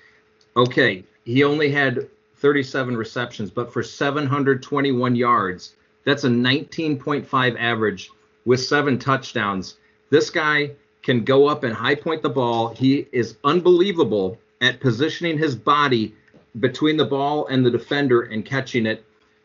Okay, 0.56 1.04
he 1.24 1.42
only 1.42 1.70
had 1.70 2.08
37 2.36 2.96
receptions, 2.96 3.50
but 3.50 3.72
for 3.72 3.82
721 3.82 5.16
yards, 5.16 5.74
that's 6.04 6.24
a 6.24 6.28
19.5 6.28 7.56
average 7.58 8.10
with 8.44 8.60
seven 8.60 8.98
touchdowns. 8.98 9.76
This 10.10 10.30
guy 10.30 10.72
can 11.02 11.24
go 11.24 11.46
up 11.48 11.64
and 11.64 11.74
high 11.74 11.94
point 11.94 12.22
the 12.22 12.30
ball. 12.30 12.68
He 12.68 13.06
is 13.12 13.36
unbelievable 13.44 14.38
at 14.60 14.80
positioning 14.80 15.38
his 15.38 15.56
body 15.56 16.14
between 16.60 16.96
the 16.96 17.04
ball 17.04 17.46
and 17.46 17.64
the 17.64 17.70
defender 17.70 18.22
and 18.22 18.44
catching 18.44 18.86
it. 18.86 19.04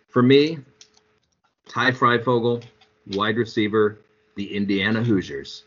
For 0.10 0.22
me, 0.22 0.60
Ty 1.68 1.92
Fryfogle, 1.92 2.64
wide 3.12 3.38
receiver, 3.38 4.02
the 4.36 4.56
Indiana 4.56 5.04
Hoosiers 5.04 5.64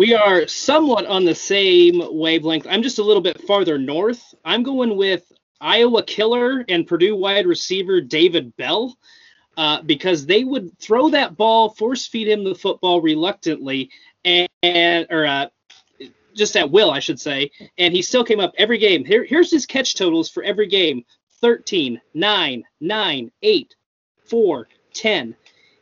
we 0.00 0.14
are 0.14 0.46
somewhat 0.46 1.04
on 1.04 1.26
the 1.26 1.34
same 1.34 2.00
wavelength. 2.10 2.66
I'm 2.66 2.82
just 2.82 2.98
a 2.98 3.02
little 3.02 3.22
bit 3.22 3.42
farther 3.42 3.76
north. 3.76 4.34
I'm 4.44 4.62
going 4.62 4.96
with 4.96 5.30
Iowa 5.60 6.02
killer 6.02 6.64
and 6.70 6.86
Purdue 6.86 7.16
wide 7.16 7.46
receiver 7.46 8.00
David 8.00 8.56
Bell 8.56 8.96
uh, 9.58 9.82
because 9.82 10.24
they 10.24 10.42
would 10.42 10.78
throw 10.78 11.10
that 11.10 11.36
ball, 11.36 11.68
force 11.68 12.06
feed 12.06 12.28
him 12.28 12.44
the 12.44 12.54
football 12.54 13.02
reluctantly, 13.02 13.90
and, 14.24 14.48
and 14.62 15.06
or 15.10 15.26
uh, 15.26 15.46
just 16.34 16.56
at 16.56 16.70
will, 16.70 16.90
I 16.90 17.00
should 17.00 17.20
say. 17.20 17.50
And 17.76 17.92
he 17.92 18.00
still 18.00 18.24
came 18.24 18.40
up 18.40 18.54
every 18.56 18.78
game. 18.78 19.04
Here, 19.04 19.24
here's 19.24 19.50
his 19.50 19.66
catch 19.66 19.96
totals 19.96 20.30
for 20.30 20.42
every 20.42 20.68
game 20.68 21.04
13, 21.42 22.00
9, 22.14 22.64
9, 22.80 23.32
8, 23.42 23.74
4, 24.24 24.68
10. 24.94 25.34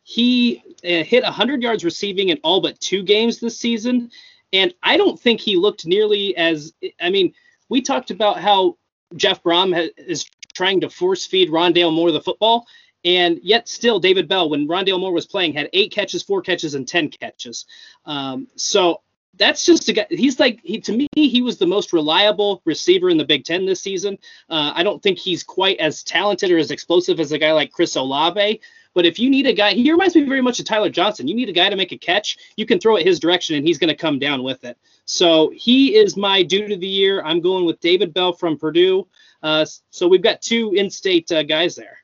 He 0.02 0.62
uh, 0.84 1.04
hit 1.04 1.22
100 1.22 1.62
yards 1.62 1.84
receiving 1.84 2.30
in 2.30 2.38
all 2.42 2.60
but 2.60 2.80
two 2.80 3.02
games 3.02 3.40
this 3.40 3.58
season. 3.58 4.10
And 4.52 4.72
I 4.82 4.96
don't 4.96 5.20
think 5.20 5.40
he 5.40 5.56
looked 5.56 5.86
nearly 5.86 6.36
as. 6.36 6.72
I 7.00 7.10
mean, 7.10 7.34
we 7.68 7.82
talked 7.82 8.10
about 8.10 8.40
how 8.40 8.78
Jeff 9.16 9.42
Brohm 9.42 9.74
ha- 9.74 9.92
is 9.98 10.24
trying 10.54 10.80
to 10.80 10.90
force 10.90 11.26
feed 11.26 11.50
Rondale 11.50 11.92
Moore 11.92 12.12
the 12.12 12.20
football. 12.20 12.66
And 13.04 13.38
yet, 13.42 13.68
still, 13.68 14.00
David 14.00 14.28
Bell, 14.28 14.50
when 14.50 14.66
Rondale 14.66 14.98
Moore 14.98 15.12
was 15.12 15.26
playing, 15.26 15.52
had 15.52 15.68
eight 15.72 15.92
catches, 15.92 16.22
four 16.22 16.42
catches, 16.42 16.74
and 16.74 16.86
10 16.86 17.10
catches. 17.10 17.66
Um, 18.06 18.48
so 18.56 19.02
that's 19.38 19.64
just 19.64 19.88
a 19.88 19.92
guy. 19.92 20.06
He's 20.10 20.40
like 20.40 20.60
he 20.62 20.80
to 20.80 20.92
me. 20.92 21.06
He 21.14 21.42
was 21.42 21.58
the 21.58 21.66
most 21.66 21.92
reliable 21.92 22.60
receiver 22.64 23.08
in 23.08 23.16
the 23.16 23.24
Big 23.24 23.44
Ten 23.44 23.66
this 23.66 23.80
season. 23.80 24.18
Uh, 24.50 24.72
I 24.74 24.82
don't 24.82 25.02
think 25.02 25.18
he's 25.18 25.42
quite 25.42 25.78
as 25.78 26.02
talented 26.02 26.50
or 26.50 26.58
as 26.58 26.70
explosive 26.70 27.20
as 27.20 27.32
a 27.32 27.38
guy 27.38 27.52
like 27.52 27.72
Chris 27.72 27.94
Olave, 27.96 28.60
but 28.98 29.06
if 29.06 29.16
you 29.16 29.30
need 29.30 29.46
a 29.46 29.52
guy, 29.52 29.74
he 29.74 29.92
reminds 29.92 30.16
me 30.16 30.24
very 30.24 30.40
much 30.40 30.58
of 30.58 30.66
Tyler 30.66 30.90
Johnson. 30.90 31.28
You 31.28 31.36
need 31.36 31.48
a 31.48 31.52
guy 31.52 31.70
to 31.70 31.76
make 31.76 31.92
a 31.92 31.96
catch, 31.96 32.36
you 32.56 32.66
can 32.66 32.80
throw 32.80 32.96
it 32.96 33.06
his 33.06 33.20
direction 33.20 33.54
and 33.54 33.64
he's 33.64 33.78
going 33.78 33.90
to 33.90 33.94
come 33.94 34.18
down 34.18 34.42
with 34.42 34.64
it. 34.64 34.76
So 35.04 35.52
he 35.54 35.94
is 35.94 36.16
my 36.16 36.42
dude 36.42 36.72
of 36.72 36.80
the 36.80 36.88
year. 36.88 37.22
I'm 37.22 37.40
going 37.40 37.64
with 37.64 37.78
David 37.78 38.12
Bell 38.12 38.32
from 38.32 38.58
Purdue. 38.58 39.06
Uh, 39.40 39.64
so 39.90 40.08
we've 40.08 40.20
got 40.20 40.42
two 40.42 40.72
in-state 40.74 41.30
uh, 41.30 41.44
guys 41.44 41.76
there. 41.76 41.98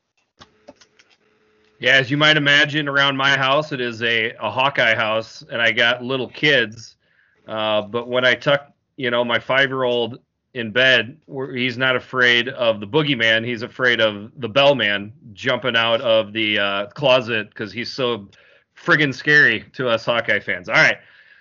Yeah, 1.81 1.97
as 1.97 2.13
you 2.13 2.17
might 2.17 2.37
imagine, 2.37 2.87
around 2.87 3.17
my 3.17 3.37
house, 3.37 3.73
it 3.73 3.81
is 3.81 4.01
a, 4.05 4.31
a 4.35 4.49
Hawkeye 4.49 4.95
house, 4.95 5.43
and 5.51 5.61
I 5.61 5.73
got 5.73 6.05
little 6.05 6.29
kids. 6.29 6.95
Uh, 7.49 7.83
but 7.83 8.07
when 8.07 8.25
I 8.25 8.37
tuck, 8.37 8.73
you 8.97 9.11
know, 9.11 9.25
my 9.25 9.41
five-year-old 9.41 10.21
in 10.55 10.71
bed 10.71 11.17
where 11.27 11.55
he's 11.55 11.77
not 11.77 11.97
afraid 11.97 12.49
of 12.49 12.81
the 12.81 12.87
boogeyman. 12.87 13.45
He's 13.45 13.63
afraid 13.63 14.01
of 14.01 14.31
the 14.39 14.49
bellman 14.49 15.13
jumping 15.33 15.77
out 15.77 16.01
of 16.01 16.33
the 16.33 16.59
uh, 16.59 16.87
closet 16.87 17.51
because 17.51 17.73
he's 17.73 17.93
so 17.93 18.29
friggin' 18.77 19.13
scary 19.13 19.65
to 19.75 19.89
us 19.89 20.05
Hawkeye 20.05 20.41
fans. 20.41 20.69
All 20.69 20.77
right. 20.77 20.99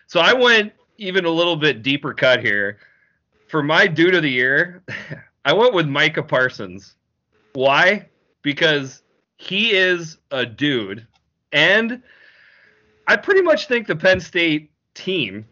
So 0.07 0.20
I 0.20 0.34
went 0.34 0.74
even 0.97 1.26
a 1.26 1.30
little 1.30 1.55
bit 1.55 1.84
deeper 1.84 2.14
cut 2.14 2.41
here. 2.41 2.80
For 3.47 3.61
my 3.61 3.86
dude 3.86 4.16
of 4.16 4.24
the 4.24 4.32
year, 4.32 4.84
I 5.45 5.53
went 5.53 5.74
with 5.74 5.88
Micah 5.88 6.24
Parsons. 6.24 6.95
Why? 7.53 8.09
Because 8.41 9.03
he 9.38 9.74
is 9.74 10.18
a 10.32 10.45
dude. 10.45 11.05
And 11.51 12.01
I 13.07 13.16
pretty 13.16 13.43
much 13.43 13.68
think 13.68 13.86
the 13.86 13.95
Penn 13.95 14.20
State 14.20 14.72
team, 14.95 15.45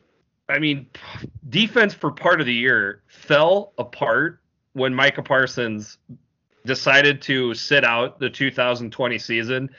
I 0.50 0.58
mean, 0.58 0.88
defense 1.52 1.94
for 1.94 2.12
part 2.12 2.40
of 2.40 2.48
the 2.48 2.54
year 2.54 3.04
fell 3.08 3.74
apart 3.78 4.40
when 4.74 4.96
Micah 4.96 5.22
Parsons 5.22 5.98
decided 6.66 7.22
to 7.24 7.54
sit 7.54 7.84
out 7.84 8.20
the 8.20 8.30
2020 8.30 9.20
season. 9.20 9.70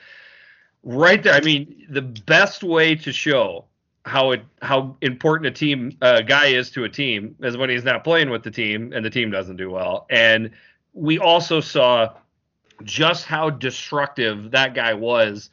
Right 0.83 1.21
there, 1.21 1.33
I 1.33 1.41
mean, 1.41 1.85
the 1.89 2.01
best 2.01 2.63
way 2.63 2.95
to 2.95 3.11
show 3.11 3.65
how 4.05 4.31
it 4.31 4.43
how 4.61 4.97
important 5.01 5.47
a 5.47 5.51
team 5.51 5.97
uh, 6.01 6.21
guy 6.21 6.47
is 6.47 6.69
to 6.71 6.83
a 6.83 6.89
team 6.89 7.35
is 7.41 7.55
when 7.55 7.69
he's 7.69 7.85
not 7.85 8.03
playing 8.03 8.29
with 8.29 8.43
the 8.43 8.51
team 8.51 8.91
and 8.93 9.03
the 9.03 9.09
team 9.09 9.31
doesn't 9.31 9.55
do 9.55 9.71
well. 9.71 10.05
And 10.09 10.51
we 10.93 11.19
also 11.19 11.61
saw 11.61 12.13
just 12.83 13.25
how 13.25 13.49
destructive 13.49 14.51
that 14.51 14.73
guy 14.73 14.93
was. 14.93 15.49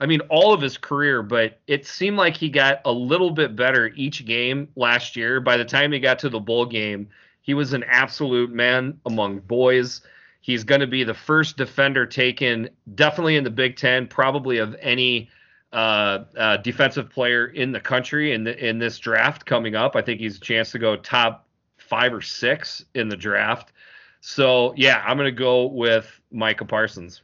I 0.00 0.06
mean, 0.06 0.20
all 0.28 0.52
of 0.52 0.60
his 0.60 0.76
career, 0.76 1.22
but 1.22 1.60
it 1.66 1.86
seemed 1.86 2.16
like 2.16 2.36
he 2.36 2.48
got 2.48 2.80
a 2.84 2.92
little 2.92 3.30
bit 3.30 3.54
better 3.54 3.92
each 3.94 4.24
game 4.24 4.68
last 4.76 5.16
year. 5.16 5.40
By 5.40 5.56
the 5.56 5.64
time 5.64 5.92
he 5.92 6.00
got 6.00 6.18
to 6.20 6.28
the 6.28 6.40
bowl 6.40 6.66
game, 6.66 7.08
he 7.42 7.54
was 7.54 7.72
an 7.72 7.84
absolute 7.84 8.50
man 8.50 8.98
among 9.06 9.40
boys. 9.40 10.02
He's 10.40 10.64
going 10.64 10.80
to 10.80 10.86
be 10.86 11.04
the 11.04 11.14
first 11.14 11.56
defender 11.56 12.06
taken, 12.06 12.68
definitely 12.94 13.36
in 13.36 13.44
the 13.44 13.50
Big 13.50 13.76
Ten, 13.76 14.06
probably 14.06 14.58
of 14.58 14.76
any 14.80 15.30
uh, 15.72 16.24
uh, 16.36 16.56
defensive 16.58 17.10
player 17.10 17.46
in 17.46 17.72
the 17.72 17.80
country 17.80 18.32
in 18.32 18.44
the, 18.44 18.68
in 18.68 18.78
this 18.78 18.98
draft 18.98 19.46
coming 19.46 19.74
up. 19.74 19.96
I 19.96 20.02
think 20.02 20.20
he's 20.20 20.36
a 20.36 20.40
chance 20.40 20.70
to 20.72 20.78
go 20.78 20.96
top 20.96 21.46
five 21.78 22.12
or 22.12 22.20
six 22.20 22.84
in 22.94 23.08
the 23.08 23.16
draft. 23.16 23.72
So 24.20 24.72
yeah, 24.76 25.02
I'm 25.06 25.16
gonna 25.16 25.32
go 25.32 25.66
with 25.66 26.20
Micah 26.32 26.64
Parsons. 26.64 27.22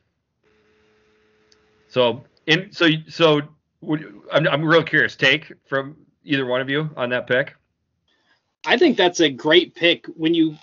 So 1.88 2.24
in 2.50 2.72
so 2.72 2.88
so 3.08 3.40
I'm 4.32 4.46
I'm 4.48 4.64
real 4.64 4.82
curious. 4.82 5.16
Take 5.16 5.52
from 5.66 5.96
either 6.24 6.44
one 6.44 6.60
of 6.60 6.68
you 6.68 6.90
on 6.96 7.10
that 7.10 7.26
pick. 7.26 7.54
I 8.66 8.76
think 8.76 8.96
that's 8.96 9.20
a 9.20 9.30
great 9.30 9.74
pick 9.74 10.06
when 10.06 10.34
you 10.34 10.56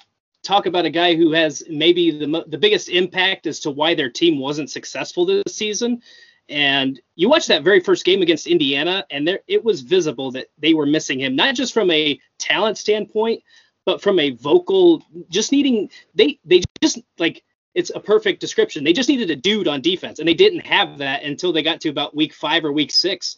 talk 0.44 0.66
about 0.66 0.86
a 0.86 0.90
guy 0.90 1.16
who 1.16 1.32
has 1.32 1.64
maybe 1.70 2.12
the 2.12 2.46
the 2.48 2.58
biggest 2.58 2.90
impact 2.90 3.48
as 3.48 3.60
to 3.62 3.72
why 3.72 3.96
their 3.96 4.10
team 4.10 4.40
wasn't 4.40 4.70
successful 4.70 5.26
this 5.26 5.56
season. 5.56 6.02
And 6.50 7.00
you 7.16 7.28
watch 7.28 7.48
that 7.48 7.64
very 7.64 7.82
first 7.82 8.06
game 8.06 8.22
against 8.22 8.48
Indiana, 8.48 9.06
and 9.10 9.28
there 9.28 9.40
it 9.48 9.64
was 9.64 9.82
visible 9.82 10.32
that 10.32 10.48
they 10.58 10.74
were 10.74 10.86
missing 10.86 11.20
him, 11.20 11.36
not 11.36 11.56
just 11.56 11.74
from 11.74 11.92
a 11.92 12.20
talent 12.38 12.78
standpoint, 12.78 13.44
but 13.86 14.02
from 14.02 14.20
a 14.20 14.32
vocal, 14.32 15.04
just 15.30 15.52
needing 15.52 15.90
they 16.16 16.40
they 16.46 16.62
just 16.82 17.00
like 17.18 17.44
it's 17.78 17.92
a 17.94 18.00
perfect 18.00 18.42
description. 18.42 18.84
They 18.84 18.92
just 18.92 19.08
needed 19.08 19.30
a 19.30 19.36
dude 19.36 19.68
on 19.68 19.82
defense, 19.82 20.18
and 20.18 20.28
they 20.28 20.34
didn't 20.34 20.66
have 20.66 20.98
that 20.98 21.22
until 21.22 21.54
they 21.54 21.62
got 21.62 21.80
to 21.82 21.90
about 21.90 22.16
week 22.16 22.34
five 22.34 22.66
or 22.66 22.72
week 22.72 22.90
six 22.90 23.38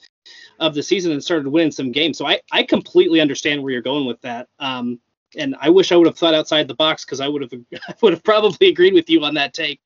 of 0.61 0.73
the 0.73 0.81
season 0.81 1.11
and 1.11 1.21
started 1.21 1.45
winning 1.49 1.73
some 1.73 1.91
games. 1.91 2.17
So 2.17 2.25
I 2.25 2.39
I 2.49 2.63
completely 2.63 3.19
understand 3.19 3.61
where 3.61 3.73
you're 3.73 3.81
going 3.81 4.05
with 4.05 4.21
that. 4.21 4.47
Um, 4.57 5.01
and 5.35 5.57
I 5.59 5.69
wish 5.69 5.91
I 5.91 5.97
would 5.97 6.07
have 6.07 6.17
thought 6.17 6.33
outside 6.33 6.69
the 6.69 6.73
box 6.73 7.03
because 7.03 7.19
I 7.19 7.27
would 7.27 7.41
have 7.41 7.51
I 7.89 7.93
would 8.01 8.13
have 8.13 8.23
probably 8.23 8.69
agreed 8.69 8.93
with 8.93 9.09
you 9.09 9.25
on 9.25 9.33
that 9.33 9.53
take. 9.53 9.81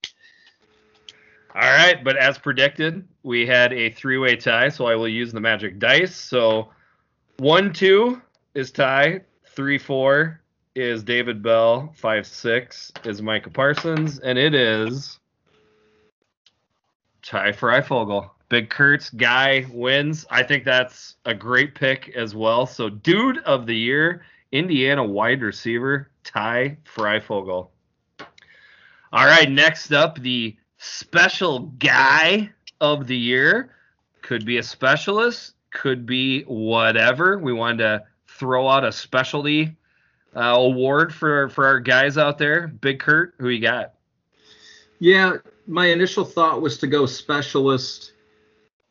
All 1.55 1.61
right, 1.61 2.03
but 2.03 2.15
as 2.15 2.37
predicted, 2.37 3.07
we 3.23 3.47
had 3.47 3.73
a 3.73 3.89
three-way 3.89 4.35
tie, 4.35 4.69
so 4.69 4.85
I 4.85 4.95
will 4.95 5.07
use 5.07 5.31
the 5.31 5.39
magic 5.39 5.79
dice. 5.79 6.15
So 6.15 6.69
one 7.37 7.73
two 7.73 8.21
is 8.53 8.69
tie, 8.69 9.21
three 9.47 9.79
four 9.79 10.42
is 10.75 11.03
David 11.03 11.43
Bell. 11.43 11.93
Five 11.95 12.25
six 12.25 12.91
is 13.03 13.21
Micah 13.21 13.49
Parsons, 13.49 14.19
and 14.19 14.37
it 14.37 14.55
is 14.55 15.19
Ty 17.21 17.51
Fryfogle. 17.51 18.29
Big 18.49 18.69
Kurt's 18.69 19.09
guy 19.09 19.65
wins. 19.71 20.25
I 20.29 20.43
think 20.43 20.63
that's 20.63 21.15
a 21.25 21.33
great 21.33 21.75
pick 21.75 22.09
as 22.15 22.35
well. 22.35 22.65
So, 22.65 22.89
dude 22.89 23.39
of 23.39 23.65
the 23.65 23.75
year, 23.75 24.25
Indiana 24.51 25.03
wide 25.03 25.41
receiver 25.41 26.09
Ty 26.23 26.77
Fryfogle. 26.85 27.69
All 28.19 29.25
right, 29.25 29.49
next 29.49 29.91
up, 29.91 30.19
the 30.19 30.55
special 30.77 31.71
guy 31.79 32.51
of 32.81 33.07
the 33.07 33.17
year. 33.17 33.71
Could 34.21 34.45
be 34.45 34.57
a 34.57 34.63
specialist, 34.63 35.55
could 35.71 36.05
be 36.05 36.43
whatever. 36.43 37.37
We 37.37 37.51
wanted 37.51 37.79
to 37.79 38.03
throw 38.27 38.69
out 38.69 38.85
a 38.85 38.91
specialty 38.91 39.75
uh, 40.35 40.55
award 40.57 41.13
for 41.13 41.49
for 41.49 41.65
our 41.65 41.79
guys 41.79 42.17
out 42.17 42.37
there. 42.37 42.67
Big 42.67 42.99
Kurt, 42.99 43.35
who 43.39 43.49
you 43.49 43.61
got? 43.61 43.93
Yeah, 44.99 45.37
my 45.67 45.87
initial 45.87 46.25
thought 46.25 46.61
was 46.61 46.77
to 46.79 46.87
go 46.87 47.05
specialist. 47.05 48.13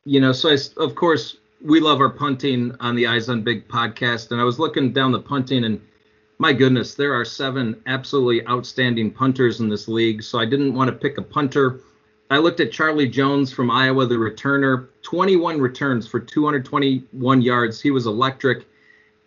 You 0.05 0.20
know, 0.20 0.32
so 0.32 0.51
I, 0.51 0.57
of 0.82 0.95
course 0.95 1.36
we 1.64 1.80
love 1.80 2.01
our 2.01 2.11
punting 2.11 2.74
on 2.80 2.97
the 2.97 3.07
Eyes 3.07 3.28
on 3.28 3.43
Big 3.43 3.68
podcast, 3.68 4.32
and 4.32 4.40
I 4.40 4.45
was 4.45 4.59
looking 4.59 4.93
down 4.93 5.12
the 5.12 5.20
punting, 5.20 5.64
and 5.64 5.80
my 6.43 6.53
goodness, 6.53 6.95
there 6.95 7.14
are 7.14 7.24
seven 7.24 7.80
absolutely 7.86 8.45
outstanding 8.49 9.12
punters 9.12 9.61
in 9.61 9.68
this 9.68 9.86
league. 9.86 10.24
So 10.24 10.40
I 10.40 10.45
didn't 10.45 10.74
want 10.74 10.88
to 10.88 10.97
pick 10.97 11.16
a 11.16 11.22
punter. 11.22 11.80
I 12.30 12.38
looked 12.38 12.59
at 12.59 12.72
Charlie 12.72 13.09
Jones 13.09 13.53
from 13.53 13.70
Iowa, 13.70 14.07
the 14.07 14.16
returner, 14.16 14.88
21 15.03 15.61
returns 15.61 16.09
for 16.09 16.18
221 16.18 17.43
yards. 17.43 17.80
He 17.80 17.93
was 17.93 18.07
electric. 18.07 18.66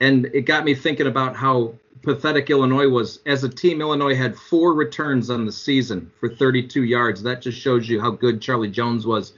And 0.02 0.26
it 0.34 0.42
got 0.42 0.66
me 0.66 0.76
thinking 0.76 1.08
about 1.08 1.38
how 1.38 1.76
pathetic 2.06 2.50
Illinois 2.50 2.88
was. 2.88 3.20
As 3.26 3.44
a 3.44 3.50
team, 3.50 3.82
Illinois 3.82 4.16
had 4.16 4.38
four 4.38 4.74
returns 4.74 5.30
on 5.30 5.46
the 5.46 5.52
season 5.52 6.12
for 6.20 6.30
32 6.30 6.84
yards. 6.84 7.22
That 7.24 7.42
just 7.42 7.60
shows 7.60 7.90
you 7.90 8.00
how 8.00 8.12
good 8.12 8.42
Charlie 8.42 8.70
Jones 8.70 9.06
was. 9.06 9.34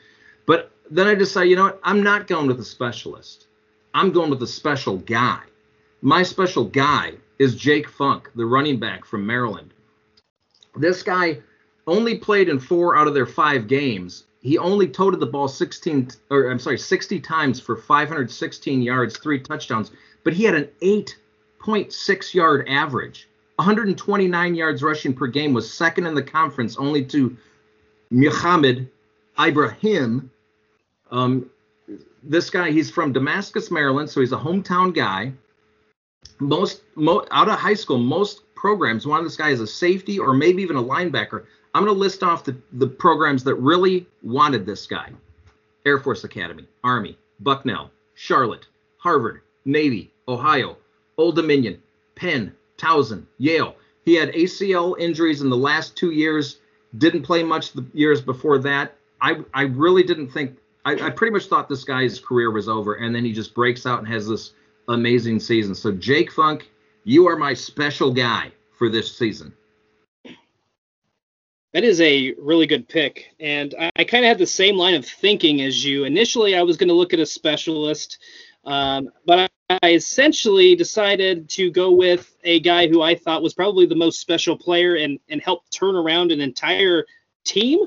But 0.46 0.72
then 0.92 1.08
I 1.08 1.16
decided, 1.16 1.50
you 1.50 1.56
know 1.56 1.64
what? 1.64 1.80
I'm 1.84 2.04
not 2.04 2.28
going 2.28 2.48
with 2.48 2.60
a 2.60 2.66
specialist. 2.66 3.48
I'm 3.94 4.12
going 4.12 4.30
with 4.30 4.44
a 4.44 4.48
special 4.48 4.98
guy. 4.98 5.42
My 6.02 6.22
special 6.22 6.66
guy 6.66 7.14
is 7.40 7.56
Jake 7.56 7.90
Funk, 7.90 8.30
the 8.36 8.46
running 8.46 8.80
back 8.80 9.06
from 9.06 9.26
Maryland. 9.26 9.74
This 10.76 11.02
guy 11.02 11.40
only 11.88 12.18
played 12.18 12.50
in 12.50 12.60
four 12.60 12.96
out 12.96 13.08
of 13.08 13.14
their 13.14 13.26
five 13.26 13.68
games. 13.68 14.26
He 14.42 14.58
only 14.58 14.88
toted 14.88 15.20
the 15.20 15.26
ball 15.26 15.48
16, 15.48 16.10
or 16.30 16.52
I'm 16.52 16.60
sorry, 16.60 16.78
60 16.78 17.20
times 17.22 17.60
for 17.60 17.76
516 17.76 18.82
yards, 18.82 19.18
three 19.18 19.40
touchdowns, 19.40 19.92
but 20.24 20.34
he 20.34 20.44
had 20.44 20.56
an 20.56 20.70
eight 20.82 21.18
0.6 21.62 22.34
yard 22.34 22.68
average. 22.68 23.28
129 23.56 24.56
yards 24.56 24.84
rushing 24.84 25.14
per 25.14 25.28
game 25.28 25.54
was 25.54 25.72
second 25.72 26.06
in 26.06 26.14
the 26.14 26.22
conference, 26.22 26.78
only 26.78 27.04
to 27.06 27.36
Mohamed 28.12 28.90
Ibrahim. 29.40 30.30
Um, 31.12 31.50
this 32.24 32.50
guy, 32.50 32.72
he's 32.72 32.92
from 32.92 33.14
Damascus, 33.14 33.72
Maryland, 33.72 34.10
so 34.10 34.20
he's 34.20 34.32
a 34.32 34.38
hometown 34.38 34.94
guy. 34.94 35.34
Most 36.40 36.84
mo, 36.96 37.26
out 37.32 37.50
of 37.50 37.58
high 37.58 37.74
school, 37.74 37.98
most 37.98 38.44
programs 38.54 39.08
wanted 39.08 39.26
this 39.26 39.38
guy 39.38 39.52
as 39.52 39.62
a 39.62 39.68
safety 39.68 40.20
or 40.20 40.34
maybe 40.34 40.62
even 40.62 40.76
a 40.76 40.84
linebacker. 40.84 41.46
I'm 41.74 41.84
going 41.84 41.94
to 41.94 42.00
list 42.00 42.24
off 42.24 42.44
the, 42.44 42.58
the 42.74 42.88
programs 42.88 43.44
that 43.46 43.56
really 43.56 44.08
wanted 44.22 44.66
this 44.66 44.86
guy: 44.86 45.12
Air 45.86 46.00
Force 46.00 46.24
Academy, 46.24 46.68
Army, 46.84 47.18
Bucknell, 47.40 47.92
Charlotte, 48.16 48.68
Harvard, 48.98 49.42
Navy, 49.66 50.12
Ohio, 50.28 50.78
Old 51.18 51.36
Dominion, 51.36 51.82
Penn, 52.16 52.54
Towson, 52.78 53.26
Yale. 53.38 53.76
He 54.06 54.16
had 54.16 54.34
ACL 54.34 54.98
injuries 55.00 55.42
in 55.42 55.50
the 55.50 55.58
last 55.58 55.96
two 55.96 56.12
years. 56.12 56.60
Didn't 56.98 57.24
play 57.24 57.44
much 57.44 57.74
the 57.74 57.86
years 57.94 58.22
before 58.22 58.60
that. 58.60 58.96
I 59.22 59.44
I 59.54 59.64
really 59.64 60.04
didn't 60.04 60.30
think. 60.30 60.58
I, 60.86 60.94
I 60.94 61.10
pretty 61.10 61.34
much 61.34 61.48
thought 61.48 61.68
this 61.68 61.84
guy's 61.84 62.20
career 62.20 62.52
was 62.52 62.70
over, 62.70 62.96
and 62.96 63.14
then 63.14 63.26
he 63.26 63.34
just 63.34 63.54
breaks 63.54 63.86
out 63.86 64.00
and 64.00 64.08
has 64.08 64.28
this 64.28 64.54
amazing 64.88 65.40
season. 65.40 65.76
So 65.76 65.92
Jake 65.92 66.32
Funk, 66.32 66.70
you 67.04 67.28
are 67.28 67.36
my 67.36 67.54
special 67.54 68.14
guy 68.14 68.52
for 68.78 68.90
this 68.90 69.18
season. 69.18 69.54
That 71.74 71.84
is 71.84 72.00
a 72.00 72.34
really 72.40 72.66
good 72.66 72.88
pick. 72.88 73.36
And 73.40 73.76
I, 73.80 73.92
I 73.98 74.04
kind 74.04 74.24
of 74.24 74.30
had 74.30 74.38
the 74.38 74.48
same 74.48 74.78
line 74.78 74.96
of 74.96 75.06
thinking 75.06 75.62
as 75.62 75.84
you. 75.84 76.06
Initially, 76.06 76.56
I 76.56 76.64
was 76.64 76.78
going 76.78 76.88
to 76.88 76.94
look 76.96 77.14
at 77.14 77.20
a 77.20 77.26
specialist, 77.26 78.20
um, 78.64 79.10
but 79.26 79.52
I 79.70 79.92
essentially 79.92 80.76
decided 80.76 81.50
to 81.50 81.70
go 81.70 81.92
with 81.92 82.36
a 82.44 82.62
guy 82.62 82.88
who 82.88 83.02
I 83.02 83.16
thought 83.16 83.44
was 83.44 83.54
probably 83.54 83.86
the 83.86 83.96
most 83.96 84.20
special 84.20 84.58
player 84.58 84.96
and, 84.96 85.20
and 85.30 85.42
helped 85.42 85.72
turn 85.72 85.96
around 85.96 86.32
an 86.32 86.40
entire 86.40 87.06
team. 87.44 87.80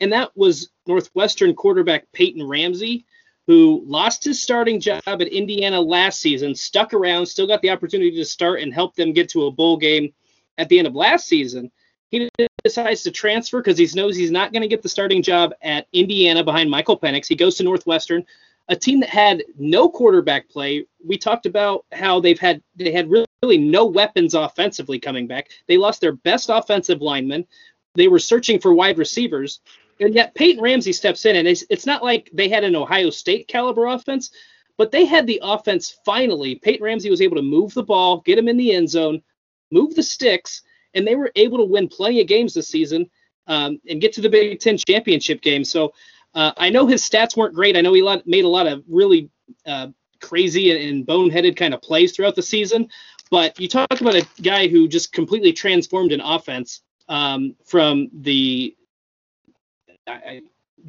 And 0.00 0.12
that 0.12 0.36
was 0.36 0.70
Northwestern 0.86 1.54
quarterback 1.54 2.10
Peyton 2.12 2.46
Ramsey, 2.46 3.04
who 3.48 3.82
lost 3.84 4.22
his 4.24 4.40
starting 4.40 4.80
job 4.80 5.02
at 5.06 5.22
Indiana 5.22 5.80
last 5.80 6.20
season, 6.20 6.54
stuck 6.54 6.94
around, 6.94 7.26
still 7.26 7.48
got 7.48 7.62
the 7.62 7.70
opportunity 7.70 8.14
to 8.16 8.24
start 8.24 8.60
and 8.60 8.72
help 8.72 8.94
them 8.94 9.12
get 9.12 9.28
to 9.30 9.46
a 9.46 9.50
bowl 9.50 9.76
game. 9.76 10.12
at 10.56 10.68
the 10.68 10.78
end 10.78 10.86
of 10.86 10.94
last 10.94 11.26
season, 11.26 11.70
he 12.10 12.28
decides 12.64 13.02
to 13.02 13.10
transfer 13.10 13.60
because 13.60 13.78
he 13.78 13.88
knows 13.94 14.16
he's 14.16 14.30
not 14.30 14.52
going 14.52 14.62
to 14.62 14.68
get 14.68 14.82
the 14.82 14.88
starting 14.88 15.22
job 15.22 15.52
at 15.62 15.86
Indiana 15.92 16.42
behind 16.42 16.70
Michael 16.70 16.98
Penix. 16.98 17.26
He 17.26 17.36
goes 17.36 17.56
to 17.56 17.64
Northwestern, 17.64 18.24
a 18.68 18.76
team 18.76 19.00
that 19.00 19.08
had 19.08 19.44
no 19.58 19.88
quarterback 19.88 20.48
play. 20.48 20.86
We 21.04 21.16
talked 21.16 21.46
about 21.46 21.86
how 21.92 22.20
they've 22.20 22.38
had 22.38 22.62
they 22.76 22.92
had 22.92 23.10
really, 23.10 23.26
no 23.58 23.86
weapons 23.86 24.34
offensively 24.34 24.98
coming 24.98 25.26
back. 25.26 25.48
They 25.66 25.78
lost 25.78 26.00
their 26.00 26.12
best 26.12 26.50
offensive 26.50 27.00
lineman. 27.00 27.46
They 27.94 28.08
were 28.08 28.18
searching 28.18 28.60
for 28.60 28.74
wide 28.74 28.98
receivers, 28.98 29.60
and 30.00 30.14
yet 30.14 30.34
Peyton 30.34 30.62
Ramsey 30.62 30.92
steps 30.92 31.24
in, 31.24 31.36
and 31.36 31.48
it's, 31.48 31.64
it's 31.70 31.86
not 31.86 32.02
like 32.02 32.30
they 32.32 32.48
had 32.48 32.64
an 32.64 32.76
Ohio 32.76 33.10
State 33.10 33.48
caliber 33.48 33.86
offense, 33.86 34.30
but 34.76 34.90
they 34.90 35.04
had 35.04 35.26
the 35.26 35.40
offense 35.42 35.98
finally. 36.04 36.56
Peyton 36.56 36.84
Ramsey 36.84 37.10
was 37.10 37.22
able 37.22 37.36
to 37.36 37.42
move 37.42 37.74
the 37.74 37.82
ball, 37.82 38.20
get 38.20 38.38
him 38.38 38.48
in 38.48 38.56
the 38.56 38.74
end 38.74 38.90
zone, 38.90 39.22
move 39.70 39.94
the 39.94 40.02
sticks, 40.02 40.62
and 40.94 41.06
they 41.06 41.16
were 41.16 41.32
able 41.36 41.58
to 41.58 41.64
win 41.64 41.88
plenty 41.88 42.20
of 42.20 42.26
games 42.26 42.54
this 42.54 42.68
season 42.68 43.08
um, 43.46 43.80
and 43.88 44.00
get 44.00 44.12
to 44.12 44.20
the 44.20 44.28
Big 44.28 44.60
Ten 44.60 44.76
championship 44.78 45.40
game. 45.40 45.64
So 45.64 45.92
uh, 46.38 46.52
I 46.56 46.70
know 46.70 46.86
his 46.86 47.02
stats 47.02 47.36
weren't 47.36 47.52
great. 47.52 47.76
I 47.76 47.80
know 47.80 47.92
he 47.92 48.00
lot, 48.00 48.24
made 48.24 48.44
a 48.44 48.48
lot 48.48 48.68
of 48.68 48.84
really 48.88 49.28
uh, 49.66 49.88
crazy 50.20 50.70
and, 50.70 50.80
and 50.80 51.04
boneheaded 51.04 51.56
kind 51.56 51.74
of 51.74 51.82
plays 51.82 52.14
throughout 52.14 52.36
the 52.36 52.42
season. 52.42 52.88
But 53.28 53.58
you 53.58 53.66
talk 53.66 54.00
about 54.00 54.14
a 54.14 54.24
guy 54.40 54.68
who 54.68 54.86
just 54.86 55.12
completely 55.12 55.52
transformed 55.52 56.12
an 56.12 56.20
offense 56.20 56.82
um, 57.08 57.56
from 57.64 58.08
the 58.12 58.76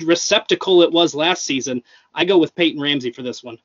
receptacle 0.03 0.83
it 0.83 0.91
was 0.91 1.15
last 1.15 1.45
season. 1.45 1.81
I 2.13 2.25
go 2.25 2.37
with 2.37 2.53
Peyton 2.53 2.79
Ramsey 2.79 3.11
for 3.11 3.23
this 3.23 3.43
one. 3.43 3.57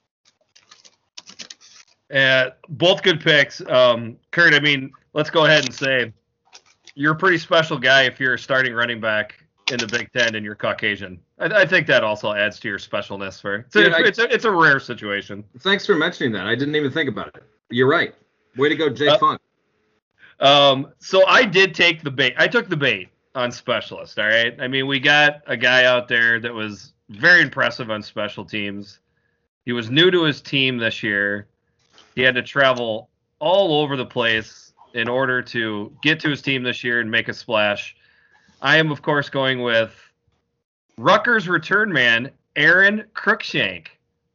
Uh, 2.13 2.51
both 2.71 3.03
good 3.03 3.21
picks. 3.21 3.61
Um, 3.69 4.17
Kurt, 4.31 4.55
I 4.55 4.61
mean, 4.61 4.91
let's 5.13 5.29
go 5.29 5.45
ahead 5.45 5.67
and 5.67 5.75
say 5.75 6.15
you're 6.95 7.13
a 7.13 7.17
pretty 7.17 7.37
special 7.37 7.79
guy 7.79 8.05
if 8.05 8.19
you're 8.19 8.35
a 8.35 8.39
starting 8.39 8.73
running 8.73 9.03
back 9.03 9.44
in 9.71 9.79
the 9.79 9.87
Big 9.87 10.13
Ten 10.13 10.35
and 10.35 10.45
you're 10.45 10.55
Caucasian. 10.55 11.21
I, 11.39 11.63
I 11.63 11.67
think 11.67 11.87
that 11.87 12.05
also 12.05 12.33
adds 12.33 12.59
to 12.61 12.69
your 12.69 12.79
specialness. 12.79 13.41
For 13.41 13.57
it's, 13.57 13.77
a, 13.77 13.91
I, 13.91 14.01
it's, 14.01 14.19
a, 14.19 14.33
it's 14.33 14.45
a 14.45 14.51
rare 14.51 14.81
situation. 14.81 15.45
Thanks 15.61 15.87
for 15.87 15.95
mentioning 15.95 16.33
that. 16.33 16.47
I 16.47 16.55
didn't 16.55 16.77
even 16.77 16.91
think 16.91 17.09
about 17.09 17.29
it. 17.29 17.43
You're 17.71 17.89
right. 17.89 18.15
Way 18.57 18.69
to 18.69 18.77
go, 18.77 18.89
Jay 18.89 19.09
uh, 19.09 19.19
Funk. 19.19 19.41
Um, 20.41 20.93
so 20.99 21.27
I 21.27 21.45
did 21.45 21.75
take 21.75 22.03
the 22.03 22.11
bait. 22.11 22.35
I 22.39 22.49
took 22.49 22.69
the 22.69 22.77
bait 22.77 23.09
on 23.35 23.51
specialist. 23.51 24.19
All 24.19 24.27
right. 24.27 24.55
I 24.61 24.69
mean, 24.69 24.87
we 24.87 25.01
got 25.01 25.43
a 25.47 25.57
guy 25.57 25.85
out 25.85 26.09
there 26.09 26.39
that 26.41 26.53
was 26.53 26.93
very 27.09 27.43
impressive 27.43 27.91
on 27.91 28.03
special 28.03 28.45
teams. 28.45 29.01
He 29.65 29.73
was 29.73 29.91
new 29.91 30.11
to 30.11 30.25
his 30.25 30.41
team 30.41 30.77
this 30.77 31.03
year. 31.03 31.49
He 32.15 32.23
had 32.23 32.35
to 32.35 32.43
travel 32.43 33.09
all 33.39 33.81
over 33.81 33.97
the 33.97 34.07
place 34.07 34.73
in 34.93 35.09
order 35.09 35.43
to 35.43 35.97
get 36.03 36.21
to 36.21 36.31
his 36.31 36.43
team 36.43 36.63
this 36.63 36.85
year 36.85 37.01
and 37.01 37.11
make 37.11 37.29
a 37.29 37.35
splash. 37.35 37.97
I 38.65 38.79
am, 38.79 38.91
of 38.91 39.03
course, 39.03 39.29
going 39.29 39.61
with 39.61 39.95
Rutgers 40.97 41.49
return 41.49 41.93
man, 41.93 42.31
Aron 42.57 43.05
Cruickshank. 43.15 43.89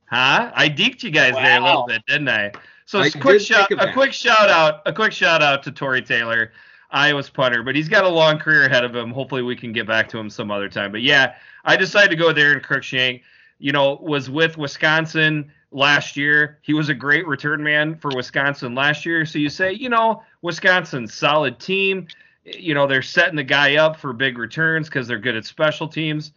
Huh? 0.05 0.51
I 0.53 0.67
deeped 0.67 1.01
you 1.01 1.09
guys 1.09 1.33
wow. 1.33 1.43
there 1.43 1.59
a 1.59 1.63
little 1.63 1.87
bit, 1.87 2.05
didn't 2.07 2.29
I? 2.29 2.51
So 2.85 2.99
I 2.99 3.09
quick 3.09 3.41
shout, 3.41 3.71
a 3.71 3.91
quick 3.91 4.13
shout 4.13 4.49
out, 4.49 4.81
a 4.85 4.93
quick 4.93 5.13
shout 5.13 5.41
out 5.41 5.63
to 5.63 5.71
Tory 5.71 6.03
Taylor, 6.03 6.51
Iowa's 6.91 7.29
punter, 7.29 7.63
but 7.63 7.75
he's 7.75 7.89
got 7.89 8.03
a 8.03 8.09
long 8.09 8.37
career 8.37 8.65
ahead 8.65 8.83
of 8.83 8.95
him. 8.95 9.11
Hopefully, 9.11 9.41
we 9.41 9.55
can 9.55 9.73
get 9.73 9.87
back 9.87 10.07
to 10.09 10.19
him 10.19 10.29
some 10.29 10.51
other 10.51 10.69
time. 10.69 10.91
But 10.91 11.01
yeah, 11.01 11.33
I 11.65 11.75
decided 11.75 12.11
to 12.11 12.15
go 12.15 12.31
there 12.31 12.53
in 12.53 12.59
Cruickshank. 12.59 13.21
You 13.57 13.71
know, 13.71 13.99
was 14.01 14.29
with 14.29 14.57
Wisconsin 14.57 15.51
last 15.71 16.15
year. 16.15 16.59
He 16.61 16.73
was 16.73 16.89
a 16.89 16.93
great 16.93 17.27
return 17.27 17.63
man 17.63 17.95
for 17.95 18.11
Wisconsin 18.15 18.75
last 18.75 19.05
year. 19.05 19.25
So 19.25 19.39
you 19.39 19.49
say, 19.49 19.73
you 19.73 19.89
know, 19.89 20.23
Wisconsin's 20.43 21.13
solid 21.13 21.59
team. 21.59 22.07
You 22.45 22.73
know, 22.73 22.87
they're 22.87 23.01
setting 23.01 23.35
the 23.35 23.43
guy 23.43 23.75
up 23.75 23.97
for 23.97 24.13
big 24.13 24.37
returns 24.37 24.87
because 24.87 25.07
they're 25.07 25.19
good 25.19 25.35
at 25.35 25.45
special 25.45 25.87
teams. 25.87 26.31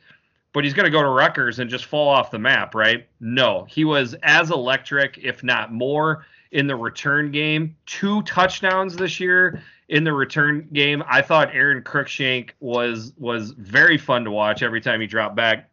But 0.52 0.64
he's 0.64 0.74
going 0.74 0.84
to 0.84 0.90
go 0.90 1.00
to 1.00 1.08
Rutgers 1.08 1.60
and 1.60 1.70
just 1.70 1.86
fall 1.86 2.08
off 2.08 2.30
the 2.30 2.38
map, 2.38 2.74
right? 2.74 3.08
No, 3.20 3.64
he 3.70 3.84
was 3.84 4.14
as 4.22 4.50
electric, 4.50 5.18
if 5.18 5.42
not 5.42 5.72
more, 5.72 6.26
in 6.50 6.66
the 6.66 6.76
return 6.76 7.30
game. 7.30 7.74
Two 7.86 8.22
touchdowns 8.22 8.94
this 8.94 9.18
year 9.18 9.62
in 9.88 10.04
the 10.04 10.12
return 10.12 10.68
game. 10.72 11.02
I 11.08 11.22
thought 11.22 11.54
Aron 11.54 11.82
Cruickshank 11.82 12.50
was 12.60 13.12
was 13.16 13.52
very 13.52 13.98
fun 13.98 14.24
to 14.24 14.30
watch 14.30 14.62
every 14.62 14.80
time 14.80 15.00
he 15.00 15.06
dropped 15.06 15.36
back. 15.36 15.70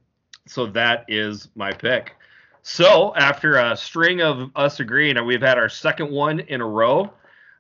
So 0.48 0.66
that 0.68 1.06
is 1.08 1.50
my 1.56 1.72
pick. 1.72 2.16
So 2.62 3.14
after 3.16 3.58
a 3.58 3.76
string 3.76 4.22
of 4.22 4.52
us 4.56 4.80
agreeing, 4.80 5.24
we've 5.26 5.42
had 5.42 5.58
our 5.58 5.70
second 5.70 6.12
one 6.12 6.40
in 6.40 6.62
a 6.62 6.68
row 6.68 7.12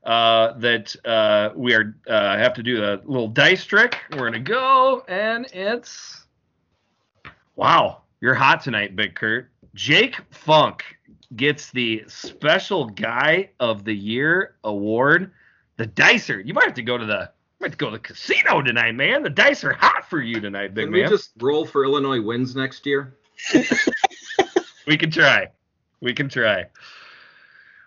uh, 0.04 0.54
that 0.60 0.96
uh, 1.06 1.50
we 1.56 1.74
are 1.74 1.96
uh, 2.08 2.38
have 2.38 2.54
to 2.56 2.64
do 2.64 2.84
a 2.84 3.02
little 3.06 3.28
dice 3.28 3.66
trick. 3.66 3.98
We're 4.12 4.30
gonna 4.30 4.40
go, 4.40 5.04
and 5.08 5.46
it's 5.54 6.26
wow, 7.56 8.02
you're 8.22 8.34
hot 8.34 8.64
tonight, 8.64 8.96
Big 8.96 9.16
Kurt. 9.16 9.50
Jake 9.76 10.18
Funk 10.32 10.84
gets 11.36 11.72
the 11.72 12.04
Special 12.08 12.86
Guy 12.86 13.50
of 13.60 13.84
the 13.84 13.94
Year 13.94 14.56
award. 14.64 15.32
The 15.78 15.86
Dicer. 15.88 16.42
You 16.42 16.54
might 16.54 16.66
have 16.66 16.74
to 16.74 16.84
go 16.84 16.98
to 16.98 17.06
the 17.06 17.32
might 17.60 17.72
have 17.72 17.78
to 17.78 17.78
go 17.78 17.86
to 17.88 17.98
the 17.98 18.00
casino 18.00 18.62
tonight, 18.62 18.96
man. 18.96 19.22
The 19.22 19.30
dice 19.30 19.64
are 19.64 19.74
hot 19.74 20.10
for 20.10 20.22
you 20.22 20.40
tonight, 20.40 20.74
big 20.74 20.86
Can 20.86 20.92
man. 20.92 21.04
we 21.04 21.10
just 21.10 21.32
roll 21.40 21.66
for 21.66 21.84
Illinois 21.84 22.22
wins 22.22 22.56
next 22.56 22.86
year? 22.86 23.18
we 24.88 24.98
can 24.98 25.12
try. 25.12 25.48
We 26.02 26.14
can 26.14 26.30
try. 26.30 26.66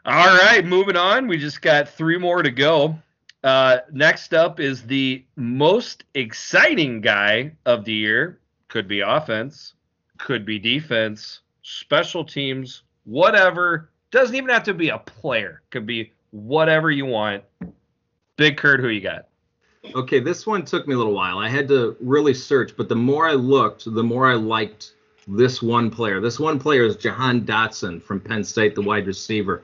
All 0.05 0.37
right, 0.37 0.65
moving 0.65 0.97
on. 0.97 1.29
We 1.29 1.39
just 1.39 1.63
got 1.63 1.89
three 1.89 2.19
more 2.19 2.43
to 2.43 2.51
go. 2.51 2.99
Uh, 3.45 3.79
next 3.93 4.35
up 4.35 4.59
is 4.59 4.83
the 4.83 5.25
most 5.37 6.03
exciting 6.15 7.01
guy 7.01 7.53
of 7.67 7.85
the 7.85 7.93
year. 7.93 8.41
Could 8.67 8.89
be 8.89 9.01
offense, 9.01 9.75
could 10.19 10.45
be 10.45 10.59
defense, 10.59 11.41
special 11.63 12.25
teams, 12.25 12.83
whatever. 13.05 13.91
Doesn't 14.11 14.35
even 14.35 14.51
have 14.51 14.65
to 14.65 14.75
be 14.75 14.89
a 14.89 14.99
player. 14.99 15.63
Could 15.71 15.87
be 15.87 16.13
whatever 16.33 16.91
you 16.91 17.07
want. 17.07 17.45
Big 18.37 18.57
Kurt, 18.57 18.81
who 18.81 18.89
you 18.89 19.01
got? 19.01 19.29
Okay, 19.95 20.19
this 20.19 20.47
one 20.49 20.65
took 20.65 20.89
me 20.89 20.95
a 20.95 20.99
little 20.99 21.15
while. 21.15 21.39
I 21.39 21.49
had 21.49 21.69
to 21.69 21.97
really 22.01 22.35
search, 22.35 22.77
but 22.77 22.89
the 22.89 22.97
more 22.97 23.29
I 23.29 23.35
looked, 23.35 23.85
the 23.87 24.03
more 24.03 24.29
I 24.29 24.35
liked 24.35 24.95
this 25.29 25.63
one 25.63 25.91
player. 25.91 26.21
This 26.21 26.41
one 26.41 26.59
player 26.59 26.85
is 26.85 26.97
Jahan 26.97 27.43
Dotson 27.43 28.03
from 28.03 28.21
Penn 28.21 28.43
State, 28.43 28.75
the 28.75 28.83
wide 28.83 29.07
receiver. 29.07 29.63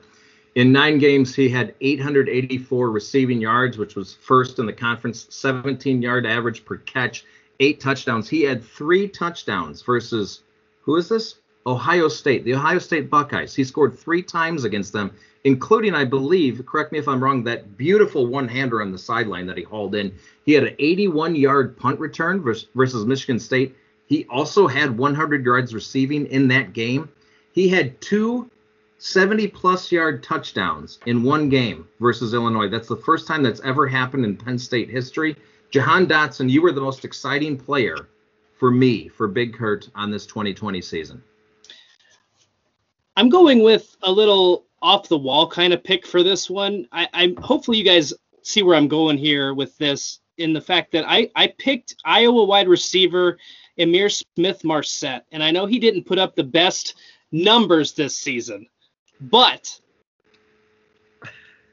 In 0.55 0.71
nine 0.71 0.97
games, 0.97 1.35
he 1.35 1.47
had 1.49 1.75
884 1.79 2.89
receiving 2.89 3.39
yards, 3.39 3.77
which 3.77 3.95
was 3.95 4.15
first 4.15 4.59
in 4.59 4.65
the 4.65 4.73
conference, 4.73 5.27
17 5.29 6.01
yard 6.01 6.25
average 6.25 6.65
per 6.65 6.77
catch, 6.77 7.25
eight 7.59 7.79
touchdowns. 7.79 8.27
He 8.27 8.41
had 8.41 8.63
three 8.63 9.07
touchdowns 9.07 9.81
versus 9.81 10.41
who 10.81 10.95
is 10.95 11.07
this? 11.07 11.35
Ohio 11.67 12.07
State, 12.07 12.45
the 12.45 12.55
Ohio 12.55 12.79
State 12.79 13.09
Buckeyes. 13.09 13.53
He 13.53 13.63
scored 13.63 13.97
three 13.97 14.23
times 14.23 14.63
against 14.63 14.91
them, 14.91 15.11
including, 15.43 15.93
I 15.93 16.05
believe, 16.05 16.65
correct 16.65 16.91
me 16.91 16.97
if 16.97 17.07
I'm 17.07 17.23
wrong, 17.23 17.43
that 17.43 17.77
beautiful 17.77 18.25
one 18.25 18.47
hander 18.47 18.81
on 18.81 18.91
the 18.91 18.97
sideline 18.97 19.45
that 19.47 19.57
he 19.57 19.63
hauled 19.63 19.93
in. 19.93 20.13
He 20.45 20.53
had 20.53 20.63
an 20.63 20.75
81 20.79 21.35
yard 21.35 21.77
punt 21.77 21.99
return 21.99 22.41
versus, 22.41 22.67
versus 22.73 23.05
Michigan 23.05 23.39
State. 23.39 23.75
He 24.07 24.25
also 24.29 24.67
had 24.67 24.97
100 24.97 25.45
yards 25.45 25.75
receiving 25.75 26.25
in 26.27 26.47
that 26.47 26.73
game. 26.73 27.09
He 27.51 27.69
had 27.69 27.99
two 28.01 28.49
70 28.99 29.47
plus 29.47 29.91
yard 29.91 30.21
touchdowns 30.21 30.99
in 31.05 31.23
one 31.23 31.49
game 31.49 31.87
versus 31.99 32.33
Illinois. 32.33 32.69
That's 32.69 32.87
the 32.87 32.97
first 32.97 33.27
time 33.27 33.41
that's 33.41 33.61
ever 33.61 33.87
happened 33.87 34.25
in 34.25 34.37
Penn 34.37 34.59
State 34.59 34.89
history. 34.89 35.35
Jahan 35.71 36.05
Dotson, 36.05 36.49
you 36.49 36.61
were 36.61 36.71
the 36.71 36.81
most 36.81 37.05
exciting 37.05 37.57
player 37.57 38.09
for 38.57 38.71
me 38.71 39.07
for 39.07 39.27
Big 39.27 39.53
Kurt 39.53 39.89
on 39.95 40.11
this 40.11 40.25
2020 40.25 40.81
season. 40.81 41.23
I'm 43.15 43.29
going 43.29 43.63
with 43.63 43.95
a 44.03 44.11
little 44.11 44.65
off 44.81 45.09
the 45.09 45.17
wall 45.17 45.49
kind 45.49 45.73
of 45.73 45.83
pick 45.83 46.05
for 46.05 46.23
this 46.23 46.49
one. 46.49 46.87
I, 46.91 47.07
I'm 47.13 47.35
hopefully 47.37 47.77
you 47.77 47.83
guys 47.83 48.13
see 48.43 48.63
where 48.63 48.75
I'm 48.75 48.87
going 48.87 49.17
here 49.17 49.53
with 49.53 49.77
this 49.77 50.19
in 50.37 50.53
the 50.53 50.61
fact 50.61 50.91
that 50.91 51.05
I, 51.07 51.29
I 51.35 51.47
picked 51.57 51.95
Iowa 52.05 52.45
wide 52.45 52.67
receiver 52.67 53.37
Ihmir 53.79 54.11
Smith 54.11 54.63
Marsette, 54.63 55.25
And 55.31 55.41
I 55.41 55.51
know 55.51 55.65
he 55.65 55.79
didn't 55.79 56.05
put 56.05 56.19
up 56.19 56.35
the 56.35 56.43
best 56.43 56.95
numbers 57.31 57.93
this 57.93 58.17
season, 58.17 58.67
but 59.19 59.79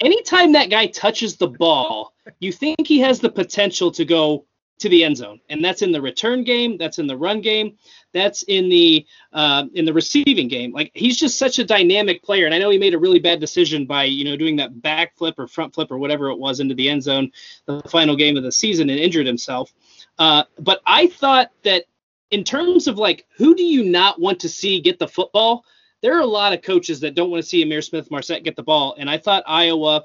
anytime 0.01 0.53
that 0.53 0.71
guy 0.71 0.87
touches 0.87 1.37
the 1.37 1.49
ball, 1.49 2.15
you 2.41 2.53
think 2.53 2.87
he 2.87 3.01
has 3.01 3.21
the 3.21 3.31
potential 3.31 3.91
to 3.93 4.05
go 4.05 4.45
to 4.79 4.89
the 4.91 5.05
end 5.05 5.17
zone, 5.17 5.41
and 5.49 5.65
that's 5.65 5.81
in 5.81 5.91
the 5.91 6.03
return 6.03 6.45
game, 6.45 6.77
that's 6.77 6.99
in 6.99 7.07
the 7.07 7.17
run 7.17 7.41
game, 7.41 7.79
that's 8.13 8.43
in 8.43 8.69
the 8.69 9.07
uh, 9.33 9.65
in 9.75 9.87
the 9.87 9.93
receiving 9.93 10.49
game. 10.49 10.71
Like 10.73 10.91
he's 10.95 11.17
just 11.17 11.39
such 11.39 11.59
a 11.59 11.65
dynamic 11.65 12.23
player, 12.23 12.45
and 12.45 12.55
I 12.55 12.59
know 12.59 12.69
he 12.69 12.79
made 12.79 12.93
a 12.93 12.99
really 12.99 13.19
bad 13.19 13.41
decision 13.41 13.87
by 13.87 14.05
you 14.05 14.25
know 14.25 14.37
doing 14.37 14.57
that 14.57 14.83
back 14.83 15.17
flip 15.17 15.39
or 15.39 15.47
front 15.47 15.75
flip 15.75 15.91
or 15.91 15.99
whatever 15.99 16.29
it 16.29 16.39
was 16.39 16.61
into 16.61 16.75
the 16.75 16.91
end 16.91 17.03
zone, 17.03 17.33
the 17.65 17.81
final 17.89 18.17
game 18.17 18.37
of 18.37 18.43
the 18.43 18.53
season, 18.53 18.91
and 18.91 19.01
injured 19.01 19.27
himself. 19.27 19.73
Uh, 20.19 20.45
but 20.59 20.83
I 20.85 21.07
thought 21.07 21.51
that 21.63 21.85
in 22.31 22.45
terms 22.45 22.87
of 22.87 22.99
like 22.99 23.27
who 23.37 23.55
do 23.55 23.65
you 23.65 23.83
not 23.83 24.21
want 24.21 24.41
to 24.41 24.49
see 24.49 24.81
get 24.81 24.99
the 24.99 25.09
football? 25.09 25.65
There 26.07 26.17
are 26.17 26.21
a 26.21 26.25
lot 26.25 26.53
of 26.53 26.63
coaches 26.63 27.01
that 27.01 27.17
don't 27.17 27.33
want 27.33 27.43
to 27.43 27.49
see 27.49 27.65
Ihmir 27.65 27.83
Smith 27.83 28.13
Marsette 28.13 28.45
get 28.45 28.55
the 28.55 28.63
ball, 28.63 28.95
and 28.97 29.11
I 29.11 29.19
thought 29.19 29.43
Iowa 29.45 30.05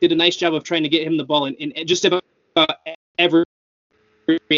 did 0.00 0.12
a 0.12 0.14
nice 0.14 0.36
job 0.36 0.54
of 0.54 0.62
trying 0.62 0.84
to 0.84 0.88
get 0.88 1.04
him 1.04 1.16
the 1.16 1.24
ball 1.24 1.46
in, 1.46 1.54
in 1.54 1.88
just 1.88 2.04
about 2.04 2.22
every 3.18 3.44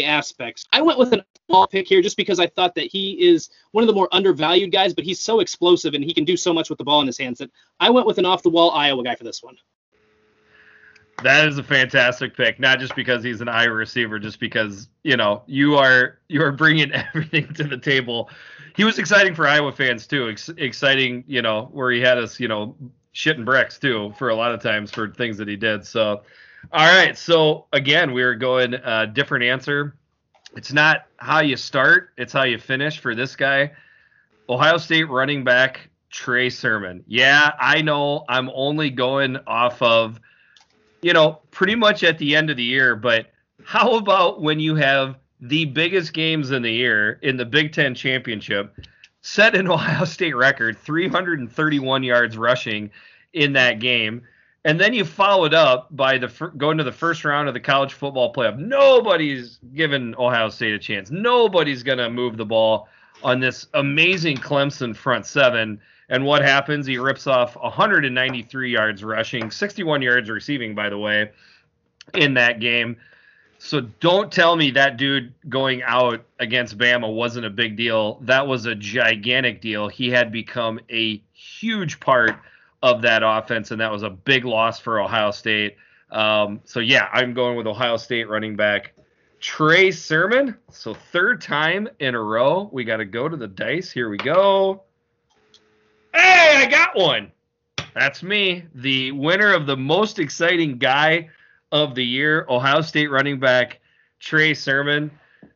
aspects. 0.03 0.67
I 0.71 0.83
went 0.83 0.99
with 0.99 1.13
an 1.13 1.23
ball 1.47 1.65
pick 1.65 1.87
here 1.87 2.03
just 2.03 2.15
because 2.15 2.39
I 2.39 2.45
thought 2.45 2.75
that 2.75 2.91
he 2.91 3.13
is 3.27 3.49
one 3.71 3.81
of 3.83 3.87
the 3.87 3.93
more 3.95 4.07
undervalued 4.11 4.71
guys, 4.71 4.93
but 4.93 5.03
he's 5.03 5.19
so 5.19 5.39
explosive 5.39 5.95
and 5.95 6.03
he 6.03 6.13
can 6.13 6.25
do 6.25 6.37
so 6.37 6.53
much 6.53 6.69
with 6.69 6.77
the 6.77 6.83
ball 6.83 7.01
in 7.01 7.07
his 7.07 7.17
hands 7.17 7.39
that 7.39 7.49
I 7.79 7.89
went 7.89 8.05
with 8.05 8.19
an 8.19 8.27
off 8.27 8.43
the 8.43 8.51
wall 8.51 8.69
Iowa 8.69 9.03
guy 9.03 9.15
for 9.15 9.23
this 9.23 9.41
one. 9.41 9.57
That 11.23 11.47
is 11.47 11.57
a 11.57 11.63
fantastic 11.63 12.35
pick, 12.35 12.59
not 12.59 12.79
just 12.79 12.95
because 12.95 13.23
he's 13.23 13.41
an 13.41 13.49
Iowa 13.49 13.73
receiver, 13.73 14.19
just 14.19 14.39
because 14.39 14.89
you 15.03 15.17
know 15.17 15.43
you 15.47 15.75
are 15.75 16.19
you 16.27 16.41
are 16.41 16.51
bringing 16.51 16.91
everything 17.13 17.53
to 17.55 17.63
the 17.63 17.77
table. 17.77 18.29
He 18.75 18.83
was 18.83 18.99
exciting 18.99 19.35
for 19.35 19.47
Iowa 19.47 19.71
fans 19.71 20.07
too. 20.07 20.29
Ex- 20.29 20.49
exciting, 20.57 21.23
you 21.27 21.41
know, 21.41 21.69
where 21.71 21.91
he 21.91 21.99
had 21.99 22.17
us, 22.17 22.39
you 22.39 22.47
know, 22.47 22.75
shitting 23.13 23.43
bricks 23.43 23.77
too 23.77 24.13
for 24.17 24.29
a 24.29 24.35
lot 24.35 24.53
of 24.53 24.61
times 24.61 24.91
for 24.91 25.09
things 25.09 25.37
that 25.37 25.47
he 25.47 25.55
did. 25.55 25.85
So 25.85 26.21
all 26.71 26.87
right. 26.87 27.17
So 27.17 27.65
again, 27.73 28.13
we 28.13 28.21
are 28.21 28.35
going 28.35 28.73
a 28.73 28.77
uh, 28.77 29.05
different 29.05 29.43
answer. 29.45 29.95
It's 30.55 30.73
not 30.73 31.05
how 31.17 31.41
you 31.41 31.55
start, 31.55 32.09
it's 32.17 32.33
how 32.33 32.43
you 32.43 32.57
finish 32.57 32.99
for 32.99 33.15
this 33.15 33.35
guy. 33.35 33.71
Ohio 34.49 34.77
State 34.77 35.09
running 35.09 35.43
back 35.43 35.89
Trey 36.09 36.49
Sermon. 36.49 37.03
Yeah, 37.07 37.51
I 37.59 37.81
know 37.81 38.25
I'm 38.27 38.49
only 38.53 38.89
going 38.89 39.37
off 39.45 39.81
of, 39.81 40.19
you 41.01 41.13
know, 41.13 41.39
pretty 41.51 41.75
much 41.75 42.03
at 42.03 42.17
the 42.17 42.35
end 42.35 42.49
of 42.49 42.57
the 42.57 42.63
year, 42.63 42.95
but 42.95 43.27
how 43.63 43.95
about 43.97 44.41
when 44.41 44.59
you 44.59 44.75
have 44.75 45.17
the 45.41 45.65
biggest 45.65 46.13
games 46.13 46.51
in 46.51 46.61
the 46.61 46.71
year 46.71 47.19
in 47.21 47.37
the 47.37 47.45
Big 47.45 47.71
Ten 47.71 47.95
championship, 47.95 48.75
set 49.21 49.55
an 49.55 49.67
Ohio 49.71 50.05
State 50.05 50.35
record, 50.35 50.77
331 50.77 52.03
yards 52.03 52.37
rushing 52.37 52.91
in 53.33 53.53
that 53.53 53.79
game? 53.79 54.21
and 54.65 54.79
then 54.79 54.93
you 54.93 55.05
follow 55.05 55.45
it 55.45 55.53
up 55.53 55.87
by 55.95 56.17
the 56.17 56.27
going 56.57 56.77
to 56.77 56.83
the 56.83 56.91
first 56.91 57.23
round 57.23 57.47
of 57.47 57.53
the 57.53 57.59
college 57.59 57.93
football 57.93 58.33
playoff. 58.33 58.57
Nobody's 58.57 59.59
given 59.73 60.15
Ohio 60.15 60.49
State 60.49 60.73
a 60.73 60.79
chance. 60.79 61.09
Nobody's 61.11 61.83
going 61.83 61.97
to 61.97 62.09
move 62.09 62.37
the 62.37 62.45
ball 62.45 62.89
on 63.23 63.39
this 63.39 63.67
amazing 63.73 64.37
Clemson 64.37 64.95
front 64.95 65.25
seven. 65.25 65.79
And 66.09 66.25
what 66.25 66.41
happens? 66.41 66.87
He 66.87 66.97
rips 66.97 67.27
off 67.27 67.55
193 67.55 68.71
yards 68.71 69.03
rushing, 69.03 69.51
61 69.51 70.01
yards 70.01 70.29
receiving, 70.29 70.73
by 70.73 70.89
the 70.89 70.97
way, 70.97 71.31
in 72.15 72.33
that 72.33 72.59
game. 72.59 72.97
So 73.59 73.81
don't 73.81 74.31
tell 74.31 74.55
me 74.55 74.71
that 74.71 74.97
dude 74.97 75.33
going 75.49 75.83
out 75.83 76.23
against 76.39 76.77
Bama 76.77 77.13
wasn't 77.13 77.45
a 77.45 77.49
big 77.49 77.75
deal. 77.75 78.17
That 78.21 78.47
was 78.47 78.65
a 78.65 78.73
gigantic 78.73 79.61
deal. 79.61 79.87
He 79.87 80.09
had 80.09 80.31
become 80.31 80.79
a 80.89 81.21
huge 81.33 81.99
part 81.99 82.37
of 82.81 83.01
that 83.01 83.21
offense, 83.23 83.71
and 83.71 83.81
that 83.81 83.91
was 83.91 84.01
a 84.01 84.09
big 84.09 84.45
loss 84.45 84.79
for 84.79 85.01
Ohio 85.01 85.31
State. 85.31 85.75
Um, 86.09 86.61
so 86.63 86.79
yeah, 86.79 87.09
I'm 87.11 87.33
going 87.33 87.57
with 87.57 87.67
Ohio 87.67 87.97
State 87.97 88.29
running 88.29 88.55
back 88.55 88.93
Trey 89.41 89.91
Sermon. 89.91 90.57
So 90.71 90.93
third 90.93 91.41
time 91.41 91.87
in 91.99 92.15
a 92.15 92.21
row, 92.21 92.69
we 92.71 92.83
got 92.85 92.97
to 92.97 93.05
go 93.05 93.27
to 93.29 93.37
the 93.37 93.47
dice. 93.47 93.91
Here 93.91 94.09
we 94.09 94.17
go. 94.17 94.83
Hey, 96.13 96.63
I 96.63 96.67
got 96.69 96.95
one. 96.95 97.31
That's 97.93 98.23
me, 98.23 98.65
the 98.75 99.11
winner 99.11 99.53
of 99.53 99.65
the 99.65 99.77
most 99.77 100.19
exciting 100.19 100.77
guy 100.77 101.29
of 101.71 101.95
the 101.95 102.05
year, 102.05 102.45
Ohio 102.49 102.81
State 102.81 103.07
running 103.11 103.39
back 103.39 103.79
Trey 104.19 104.53
Sermon. 104.53 105.11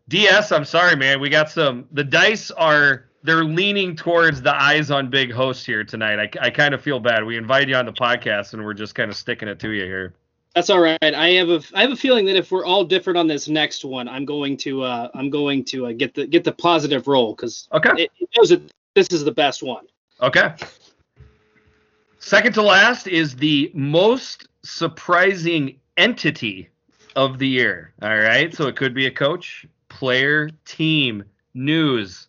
DS, 0.10 0.52
I'm 0.52 0.66
sorry, 0.66 0.96
man. 0.96 1.20
We 1.20 1.30
got 1.30 1.50
some. 1.50 1.86
The 1.92 2.04
dice 2.04 2.52
are 2.52 3.06
they're 3.24 3.46
leaning 3.46 3.96
towards 3.96 4.42
the 4.42 4.54
eyes 4.54 4.92
on 4.92 5.10
big 5.10 5.32
host 5.32 5.66
here 5.66 5.84
tonight. 5.84 6.20
I, 6.20 6.48
I 6.48 6.50
kind 6.50 6.74
of 6.74 6.82
feel 6.82 7.00
bad. 7.00 7.24
We 7.24 7.38
invite 7.38 7.70
you 7.70 7.76
on 7.76 7.86
the 7.86 7.94
podcast 7.94 8.54
and 8.54 8.64
we're 8.64 8.74
just 8.74 8.96
kind 8.96 9.10
of 9.10 9.16
sticking 9.16 9.48
it 9.48 9.60
to 9.60 9.70
you 9.70 9.86
here. 9.86 10.14
That's 10.56 10.70
all 10.70 10.82
right. 10.82 11.00
I 11.02 11.30
have 11.30 11.50
a 11.50 11.62
I 11.74 11.82
have 11.82 11.92
a 11.92 11.96
feeling 11.96 12.26
that 12.26 12.36
if 12.36 12.52
we're 12.52 12.66
all 12.66 12.84
different 12.84 13.18
on 13.18 13.26
this 13.26 13.48
next 13.48 13.84
one, 13.84 14.08
I'm 14.08 14.26
going 14.26 14.56
to 14.58 14.84
uh, 14.84 15.10
I'm 15.16 15.30
going 15.30 15.64
to 15.66 15.88
uh, 15.88 15.92
get 15.94 16.14
the 16.14 16.28
get 16.28 16.44
the 16.44 16.52
positive 16.52 17.08
roll 17.08 17.34
because 17.34 17.68
okay. 17.72 18.04
it, 18.04 18.12
it 18.20 18.30
knows 18.38 18.50
that 18.50 18.62
this 18.94 19.08
is 19.12 19.24
the 19.24 19.32
best 19.32 19.64
one. 19.64 19.86
Okay. 20.22 20.54
Second 22.20 22.54
to 22.54 22.62
last 22.62 23.08
is 23.08 23.36
the 23.36 23.72
most 23.74 24.48
surprising 24.64 25.80
entity 25.98 26.70
of 27.16 27.38
the 27.38 27.48
year. 27.48 27.94
All 28.02 28.18
right, 28.18 28.54
so 28.54 28.68
it 28.68 28.76
could 28.76 28.94
be 28.94 29.08
a 29.08 29.12
coach, 29.12 29.66
player, 29.90 30.50
team, 30.66 31.24
news, 31.54 32.28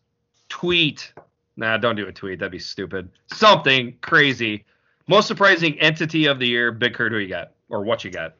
tweet. 0.49 1.12
Nah, 1.57 1.76
don't 1.76 1.97
do 1.97 2.07
a 2.07 2.12
tweet. 2.12 2.41
That'd 2.41 2.53
be 2.53 2.59
stupid. 2.59 3.09
Something 3.28 3.97
crazy. 4.01 4.64
Most 5.07 5.28
surprising 5.28 5.78
entity 5.80 6.26
of 6.26 6.39
the 6.39 6.49
year, 6.49 6.72
Big 6.72 6.95
Kurt, 6.95 7.12
who 7.12 7.18
you 7.18 7.28
got? 7.28 7.53
Or 7.68 7.82
what 7.82 8.05
you 8.05 8.11
got? 8.11 8.35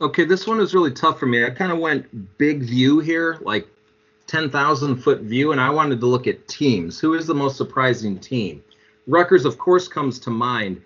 Okay, 0.00 0.24
this 0.24 0.46
one 0.46 0.60
is 0.60 0.74
really 0.74 0.92
tough 0.92 1.18
for 1.18 1.26
me. 1.26 1.44
I 1.44 1.50
kind 1.50 1.72
of 1.72 1.78
went 1.78 2.38
big 2.38 2.62
view 2.62 3.00
here, 3.00 3.38
like 3.42 3.66
10,000 4.26 4.96
foot 4.96 5.20
view, 5.22 5.52
and 5.52 5.60
I 5.60 5.70
wanted 5.70 6.00
to 6.00 6.06
look 6.06 6.26
at 6.26 6.46
teams. 6.46 7.00
Who 7.00 7.14
is 7.14 7.26
the 7.26 7.34
most 7.34 7.56
surprising 7.56 8.18
team? 8.18 8.62
Rutgers, 9.10 9.44
of 9.44 9.58
course, 9.58 9.88
comes 9.88 10.20
to 10.20 10.30
mind, 10.30 10.80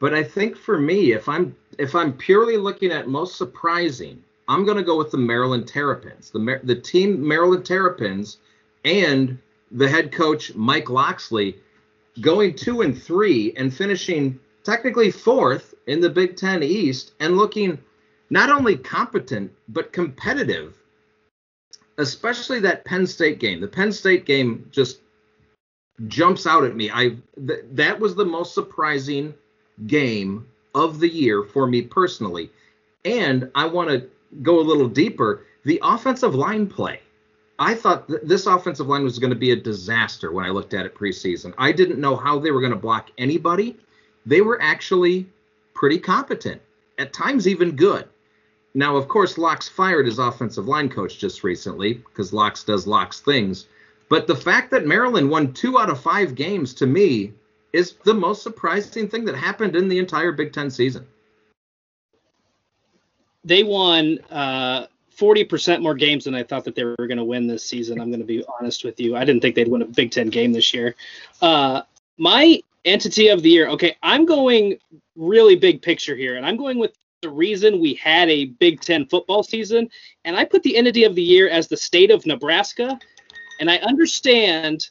but 0.00 0.14
I 0.14 0.22
think 0.22 0.56
for 0.56 0.78
me, 0.78 1.12
if 1.12 1.28
I'm 1.28 1.54
if 1.78 1.94
I'm 1.94 2.12
purely 2.14 2.56
looking 2.56 2.90
at 2.90 3.08
most 3.08 3.36
surprising, 3.36 4.22
I'm 4.48 4.64
going 4.64 4.78
to 4.78 4.82
go 4.82 4.96
with 4.96 5.10
the 5.10 5.18
Maryland 5.18 5.68
Terrapins, 5.68 6.30
the 6.30 6.60
the 6.64 6.74
team 6.74 7.26
Maryland 7.26 7.66
Terrapins, 7.66 8.38
and 8.84 9.38
the 9.70 9.88
head 9.88 10.12
coach 10.12 10.54
Mike 10.54 10.88
Locksley 10.88 11.58
going 12.20 12.54
two 12.54 12.80
and 12.80 13.00
three 13.00 13.52
and 13.56 13.72
finishing 13.72 14.40
technically 14.64 15.10
fourth 15.10 15.74
in 15.86 16.00
the 16.00 16.10
Big 16.10 16.36
Ten 16.36 16.62
East 16.62 17.12
and 17.20 17.36
looking 17.36 17.78
not 18.30 18.50
only 18.50 18.76
competent 18.76 19.52
but 19.68 19.92
competitive. 19.92 20.74
Especially 21.98 22.60
that 22.60 22.84
Penn 22.84 23.06
State 23.06 23.40
game. 23.40 23.60
The 23.60 23.68
Penn 23.68 23.92
State 23.92 24.24
game 24.24 24.68
just 24.70 25.00
jumps 26.06 26.46
out 26.46 26.64
at 26.64 26.76
me. 26.76 26.90
I 26.90 27.16
th- 27.46 27.64
that 27.72 27.98
was 27.98 28.14
the 28.14 28.24
most 28.24 28.54
surprising 28.54 29.34
game 29.86 30.46
of 30.74 31.00
the 31.00 31.08
year 31.08 31.42
for 31.42 31.66
me 31.66 31.82
personally. 31.82 32.50
And 33.04 33.50
I 33.54 33.66
want 33.66 33.90
to 33.90 34.08
go 34.42 34.60
a 34.60 34.62
little 34.62 34.88
deeper. 34.88 35.44
The 35.64 35.80
offensive 35.82 36.34
line 36.34 36.66
play. 36.66 37.00
I 37.58 37.74
thought 37.74 38.06
th- 38.06 38.20
this 38.22 38.46
offensive 38.46 38.86
line 38.86 39.02
was 39.02 39.18
going 39.18 39.30
to 39.30 39.36
be 39.36 39.50
a 39.50 39.56
disaster 39.56 40.30
when 40.30 40.44
I 40.44 40.50
looked 40.50 40.74
at 40.74 40.86
it 40.86 40.94
preseason. 40.94 41.52
I 41.58 41.72
didn't 41.72 42.00
know 42.00 42.14
how 42.16 42.38
they 42.38 42.52
were 42.52 42.60
going 42.60 42.72
to 42.72 42.78
block 42.78 43.10
anybody. 43.18 43.76
They 44.24 44.40
were 44.40 44.60
actually 44.62 45.26
pretty 45.74 45.98
competent, 45.98 46.60
at 46.98 47.12
times 47.12 47.48
even 47.48 47.74
good. 47.74 48.08
Now, 48.74 48.96
of 48.96 49.08
course, 49.08 49.38
Locks 49.38 49.68
fired 49.68 50.06
his 50.06 50.18
offensive 50.18 50.68
line 50.68 50.88
coach 50.88 51.18
just 51.18 51.42
recently 51.42 51.94
because 51.94 52.32
Locks 52.32 52.62
does 52.62 52.86
Locks 52.86 53.20
things. 53.20 53.66
But 54.08 54.26
the 54.26 54.36
fact 54.36 54.70
that 54.70 54.86
Maryland 54.86 55.30
won 55.30 55.52
two 55.52 55.78
out 55.78 55.90
of 55.90 56.00
five 56.00 56.34
games 56.34 56.72
to 56.74 56.86
me 56.86 57.32
is 57.72 57.94
the 58.04 58.14
most 58.14 58.42
surprising 58.42 59.08
thing 59.08 59.24
that 59.26 59.34
happened 59.34 59.76
in 59.76 59.88
the 59.88 59.98
entire 59.98 60.32
Big 60.32 60.52
Ten 60.52 60.70
season. 60.70 61.06
They 63.44 63.62
won 63.62 64.18
uh, 64.30 64.86
40% 65.16 65.82
more 65.82 65.94
games 65.94 66.24
than 66.24 66.34
I 66.34 66.42
thought 66.42 66.64
that 66.64 66.74
they 66.74 66.84
were 66.84 66.96
going 66.96 67.18
to 67.18 67.24
win 67.24 67.46
this 67.46 67.64
season. 67.64 68.00
I'm 68.00 68.10
going 68.10 68.20
to 68.20 68.26
be 68.26 68.44
honest 68.58 68.84
with 68.84 69.00
you. 69.00 69.16
I 69.16 69.24
didn't 69.24 69.42
think 69.42 69.54
they'd 69.54 69.68
win 69.68 69.82
a 69.82 69.86
Big 69.86 70.10
Ten 70.10 70.28
game 70.28 70.52
this 70.52 70.72
year. 70.72 70.94
Uh, 71.42 71.82
my 72.16 72.60
entity 72.84 73.28
of 73.28 73.42
the 73.42 73.50
year, 73.50 73.68
okay, 73.68 73.96
I'm 74.02 74.24
going 74.24 74.78
really 75.16 75.56
big 75.56 75.82
picture 75.82 76.16
here, 76.16 76.36
and 76.36 76.46
I'm 76.46 76.56
going 76.56 76.78
with 76.78 76.96
the 77.20 77.30
reason 77.30 77.80
we 77.80 77.94
had 77.94 78.28
a 78.28 78.46
Big 78.46 78.80
Ten 78.80 79.06
football 79.06 79.42
season, 79.42 79.90
and 80.24 80.36
I 80.36 80.44
put 80.44 80.62
the 80.62 80.76
entity 80.76 81.04
of 81.04 81.14
the 81.14 81.22
year 81.22 81.48
as 81.48 81.68
the 81.68 81.76
state 81.76 82.10
of 82.10 82.24
Nebraska. 82.24 82.98
And 83.58 83.70
I 83.70 83.76
understand 83.76 84.88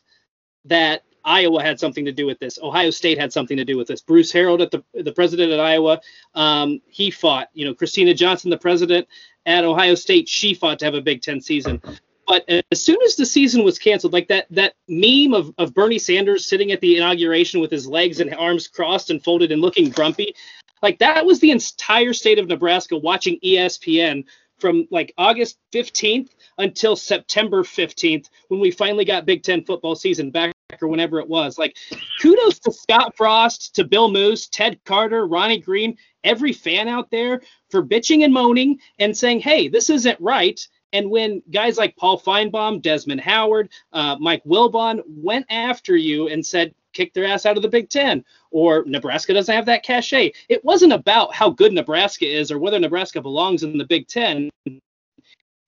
that 0.66 1.04
Iowa 1.24 1.62
had 1.62 1.80
something 1.80 2.06
to 2.06 2.12
do 2.12 2.26
with 2.26 2.40
this. 2.40 2.58
Ohio 2.62 2.90
State 2.90 3.20
had 3.20 3.34
something 3.34 3.58
to 3.58 3.66
do 3.66 3.78
with 3.78 3.88
this. 3.88 4.02
Bruce 4.02 4.32
Harreld, 4.32 4.62
at 4.62 4.72
the 4.72 4.84
the 5.04 5.12
president 5.12 5.52
at 5.52 5.60
Iowa, 5.60 6.00
um, 6.36 6.82
he 6.88 7.12
fought. 7.12 7.50
You 7.54 7.66
know, 7.66 7.74
Kristina 7.74 8.16
Johnson, 8.16 8.50
the 8.50 8.58
president 8.58 9.08
at 9.46 9.66
Ohio 9.66 9.96
State, 9.96 10.30
she 10.30 10.54
fought 10.54 10.80
to 10.80 10.86
have 10.86 10.94
a 10.94 11.02
Big 11.02 11.22
Ten 11.22 11.42
season. 11.42 11.82
But 12.28 12.46
as 12.72 12.84
soon 12.84 12.98
as 13.06 13.16
the 13.16 13.26
season 13.26 13.64
was 13.64 13.80
canceled, 13.80 14.14
like 14.14 14.28
that 14.30 14.48
that 14.52 14.76
meme 14.88 15.34
of, 15.34 15.54
of 15.58 15.74
Bernie 15.74 16.00
Sanders 16.00 16.46
sitting 16.46 16.72
at 16.72 16.82
the 16.82 16.98
inauguration 16.98 17.60
with 17.60 17.72
his 17.72 17.88
legs 17.88 18.20
and 18.20 18.34
arms 18.36 18.68
crossed 18.68 19.10
and 19.10 19.24
folded 19.24 19.52
and 19.52 19.62
looking 19.62 19.90
grumpy, 19.90 20.34
like 20.82 21.00
that 21.00 21.26
was 21.26 21.40
the 21.40 21.52
entire 21.52 22.14
state 22.14 22.40
of 22.40 22.48
Nebraska 22.48 22.98
watching 22.98 23.40
ESPN 23.44 24.26
from 24.60 24.88
like 24.92 25.14
August 25.18 25.58
15th 25.74 26.30
until 26.58 26.96
September 26.96 27.64
15th 27.64 28.30
when 28.48 28.60
we 28.60 28.72
finally 28.72 29.06
got 29.06 29.26
Big 29.26 29.44
Ten 29.44 29.64
football 29.64 29.96
season 29.96 30.32
back 30.32 30.54
or 30.82 30.88
whenever 30.88 31.20
it 31.20 31.28
was. 31.28 31.58
Like, 31.58 31.78
kudos 32.22 32.60
to 32.60 32.72
Scott 32.72 33.16
Frost, 33.16 33.76
to 33.76 33.84
Bill 33.84 34.12
Moos, 34.12 34.48
Ted 34.48 34.80
Carter, 34.86 35.26
Ronnie 35.26 35.60
Green, 35.60 35.98
every 36.24 36.54
fan 36.54 36.88
out 36.88 37.10
there 37.10 37.42
for 37.70 37.84
bitching 37.84 38.24
and 38.24 38.34
moaning 38.34 38.80
and 39.00 39.16
saying, 39.16 39.40
hey, 39.40 39.68
this 39.68 39.90
isn't 39.90 40.20
right. 40.20 40.60
And 40.94 41.10
when 41.10 41.42
guys 41.52 41.78
like 41.78 41.96
Paul 41.98 42.20
Finebaum, 42.20 42.82
Desmond 42.82 43.22
Howard, 43.22 43.70
uh, 43.94 44.18
Mike 44.20 44.44
Wilbon 44.46 45.02
went 45.08 45.46
after 45.50 45.96
you 45.96 46.28
and 46.30 46.46
said, 46.46 46.74
kick 46.98 47.14
their 47.14 47.26
ass 47.26 47.46
out 47.46 47.58
of 47.58 47.64
the 47.64 47.70
Big 47.70 47.90
Ten, 47.90 48.26
or 48.50 48.84
Nebraska 48.88 49.34
doesn't 49.34 49.54
have 49.54 49.68
that 49.68 49.84
cachet. 49.84 50.34
It 50.50 50.66
wasn't 50.66 50.94
about 50.94 51.34
how 51.34 51.52
good 51.52 51.72
Nebraska 51.72 52.26
is 52.26 52.52
or 52.52 52.58
whether 52.58 52.80
Nebraska 52.80 53.22
belongs 53.22 53.62
in 53.62 53.78
the 53.78 53.86
Big 53.86 54.08
Ten. 54.08 54.50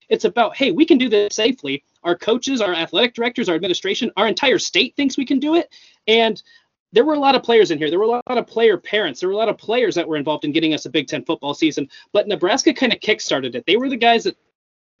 It's 0.08 0.24
about, 0.24 0.56
hey, 0.56 0.72
we 0.72 0.84
can 0.84 0.98
do 0.98 1.08
this 1.08 1.36
safely. 1.36 1.84
Our 2.02 2.16
coaches, 2.16 2.60
our 2.60 2.74
athletic 2.74 3.14
directors, 3.14 3.48
our 3.48 3.54
administration, 3.54 4.10
our 4.16 4.26
entire 4.26 4.58
state 4.58 4.96
thinks 4.96 5.16
we 5.16 5.24
can 5.24 5.38
do 5.38 5.54
it. 5.54 5.72
And 6.08 6.42
there 6.92 7.04
were 7.04 7.14
a 7.14 7.18
lot 7.20 7.36
of 7.36 7.44
players 7.44 7.70
in 7.70 7.78
here. 7.78 7.90
There 7.90 8.00
were 8.00 8.06
a 8.06 8.08
lot 8.08 8.22
of 8.26 8.48
player 8.48 8.76
parents. 8.76 9.20
There 9.20 9.28
were 9.28 9.34
a 9.34 9.38
lot 9.38 9.48
of 9.48 9.56
players 9.56 9.94
that 9.94 10.08
were 10.08 10.16
involved 10.16 10.44
in 10.44 10.50
getting 10.50 10.74
us 10.74 10.86
a 10.86 10.90
Big 10.90 11.06
Ten 11.06 11.24
football 11.24 11.54
season. 11.54 11.88
But 12.12 12.26
Nebraska 12.26 12.74
kind 12.74 12.92
of 12.92 12.98
kickstarted 12.98 13.54
it. 13.54 13.64
They 13.66 13.76
were 13.76 13.88
the 13.88 13.96
guys 13.96 14.24
that 14.24 14.36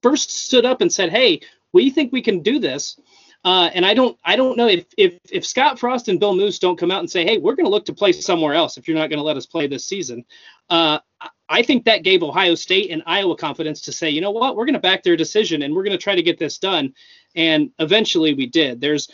first 0.00 0.30
stood 0.30 0.64
up 0.64 0.80
and 0.80 0.92
said, 0.92 1.10
"Hey, 1.10 1.40
we 1.72 1.90
think 1.90 2.12
we 2.12 2.22
can 2.22 2.40
do 2.40 2.60
this." 2.60 3.00
Uh, 3.42 3.70
and 3.72 3.86
I 3.86 3.94
don't, 3.94 4.18
I 4.24 4.36
don't 4.36 4.56
know 4.58 4.68
if, 4.68 4.84
if 4.98 5.18
if 5.30 5.46
Scott 5.46 5.78
Frost 5.78 6.08
and 6.08 6.20
Bill 6.20 6.34
Moos 6.34 6.58
don't 6.58 6.78
come 6.78 6.90
out 6.90 7.00
and 7.00 7.10
say, 7.10 7.24
"Hey, 7.24 7.38
we're 7.38 7.54
going 7.54 7.64
to 7.64 7.70
look 7.70 7.86
to 7.86 7.94
play 7.94 8.12
somewhere 8.12 8.52
else 8.52 8.76
if 8.76 8.86
you're 8.86 8.98
not 8.98 9.08
going 9.08 9.18
to 9.18 9.24
let 9.24 9.38
us 9.38 9.46
play 9.46 9.66
this 9.66 9.84
season." 9.86 10.24
Uh, 10.68 10.98
I 11.50 11.62
think 11.62 11.84
that 11.84 12.04
gave 12.04 12.22
Ohio 12.22 12.54
State 12.54 12.90
and 12.90 13.02
Iowa 13.06 13.36
confidence 13.36 13.80
to 13.82 13.92
say, 13.92 14.08
you 14.08 14.20
know 14.20 14.30
what, 14.30 14.54
we're 14.54 14.66
going 14.66 14.74
to 14.74 14.80
back 14.80 15.02
their 15.02 15.16
decision 15.16 15.62
and 15.62 15.74
we're 15.74 15.82
going 15.82 15.98
to 15.98 16.02
try 16.02 16.14
to 16.14 16.22
get 16.22 16.38
this 16.38 16.58
done. 16.58 16.94
And 17.34 17.70
eventually 17.80 18.34
we 18.34 18.46
did. 18.46 18.80
There's 18.80 19.10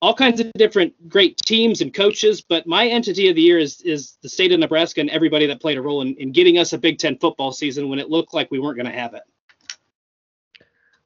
all 0.00 0.14
kinds 0.14 0.40
of 0.40 0.52
different 0.54 1.08
great 1.08 1.36
teams 1.38 1.80
and 1.80 1.92
coaches, 1.92 2.40
but 2.40 2.66
my 2.66 2.86
entity 2.86 3.28
of 3.28 3.34
the 3.34 3.42
year 3.42 3.58
is 3.58 3.82
is 3.82 4.16
the 4.22 4.28
state 4.28 4.52
of 4.52 4.60
Nebraska 4.60 5.00
and 5.00 5.10
everybody 5.10 5.46
that 5.46 5.60
played 5.60 5.76
a 5.78 5.82
role 5.82 6.00
in, 6.02 6.14
in 6.14 6.32
getting 6.32 6.58
us 6.58 6.72
a 6.72 6.78
Big 6.78 6.98
Ten 6.98 7.18
football 7.18 7.52
season 7.52 7.88
when 7.88 7.98
it 7.98 8.08
looked 8.08 8.32
like 8.32 8.50
we 8.50 8.60
weren't 8.60 8.76
going 8.76 8.90
to 8.90 8.98
have 8.98 9.14
it. 9.14 9.22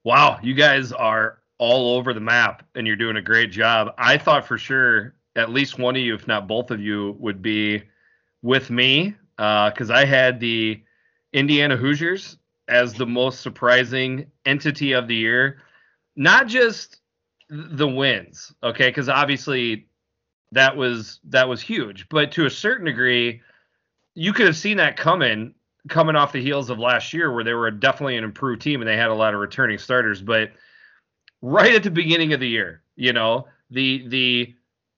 Wow, 0.04 0.38
you 0.42 0.52
guys 0.52 0.92
are 0.92 1.38
all 1.58 1.96
over 1.96 2.12
the 2.12 2.20
map 2.20 2.66
and 2.74 2.86
you're 2.86 2.96
doing 2.96 3.16
a 3.16 3.22
great 3.22 3.50
job. 3.50 3.94
I 3.98 4.18
thought 4.18 4.46
for 4.46 4.58
sure 4.58 5.14
at 5.36 5.50
least 5.50 5.78
one 5.78 5.96
of 5.96 6.02
you, 6.02 6.14
if 6.14 6.26
not 6.26 6.46
both 6.48 6.70
of 6.70 6.80
you, 6.80 7.16
would 7.18 7.42
be 7.42 7.82
with 8.42 8.70
me 8.70 9.14
because 9.36 9.90
uh, 9.90 9.94
I 9.94 10.04
had 10.04 10.40
the 10.40 10.82
Indiana 11.32 11.76
Hoosiers 11.76 12.38
as 12.68 12.94
the 12.94 13.06
most 13.06 13.40
surprising 13.40 14.30
entity 14.46 14.92
of 14.92 15.08
the 15.08 15.16
year. 15.16 15.58
Not 16.16 16.46
just 16.46 17.00
the 17.48 17.88
wins, 17.88 18.52
okay, 18.62 18.88
because 18.88 19.08
obviously 19.08 19.88
that 20.52 20.76
was 20.76 21.20
that 21.24 21.48
was 21.48 21.60
huge, 21.60 22.08
but 22.08 22.30
to 22.32 22.46
a 22.46 22.50
certain 22.50 22.86
degree, 22.86 23.42
you 24.14 24.32
could 24.32 24.46
have 24.46 24.56
seen 24.56 24.76
that 24.76 24.96
coming 24.96 25.54
coming 25.88 26.16
off 26.16 26.32
the 26.32 26.40
heels 26.40 26.70
of 26.70 26.78
last 26.78 27.12
year 27.12 27.32
where 27.32 27.44
they 27.44 27.52
were 27.52 27.70
definitely 27.70 28.16
an 28.16 28.24
improved 28.24 28.62
team 28.62 28.80
and 28.80 28.88
they 28.88 28.96
had 28.96 29.10
a 29.10 29.14
lot 29.14 29.34
of 29.34 29.40
returning 29.40 29.76
starters, 29.76 30.22
but 30.22 30.52
right 31.44 31.74
at 31.74 31.82
the 31.82 31.90
beginning 31.90 32.32
of 32.32 32.40
the 32.40 32.48
year, 32.48 32.82
you 32.96 33.12
know, 33.12 33.46
the 33.70 34.08
the 34.08 34.54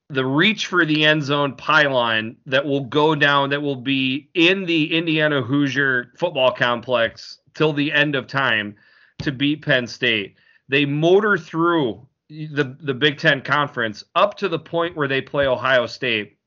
the 0.08 0.24
reach 0.24 0.66
for 0.66 0.84
the 0.84 1.04
end 1.04 1.22
zone 1.24 1.56
pylon 1.56 2.36
that 2.46 2.64
will 2.64 2.84
go 2.84 3.16
down 3.16 3.50
that 3.50 3.60
will 3.60 3.76
be 3.76 4.30
in 4.34 4.64
the 4.64 4.96
Indiana 4.96 5.42
Hoosier 5.42 6.12
football 6.16 6.52
complex 6.52 7.40
till 7.54 7.72
the 7.72 7.92
end 7.92 8.14
of 8.14 8.28
time 8.28 8.76
to 9.18 9.32
beat 9.32 9.64
Penn 9.64 9.88
State. 9.88 10.36
They 10.68 10.84
motor 10.84 11.36
through 11.36 12.06
the 12.28 12.76
the 12.80 12.94
Big 12.94 13.18
10 13.18 13.42
conference 13.42 14.04
up 14.14 14.36
to 14.36 14.48
the 14.48 14.58
point 14.58 14.96
where 14.96 15.08
they 15.08 15.20
play 15.20 15.46
Ohio 15.48 15.86
State. 15.86 16.38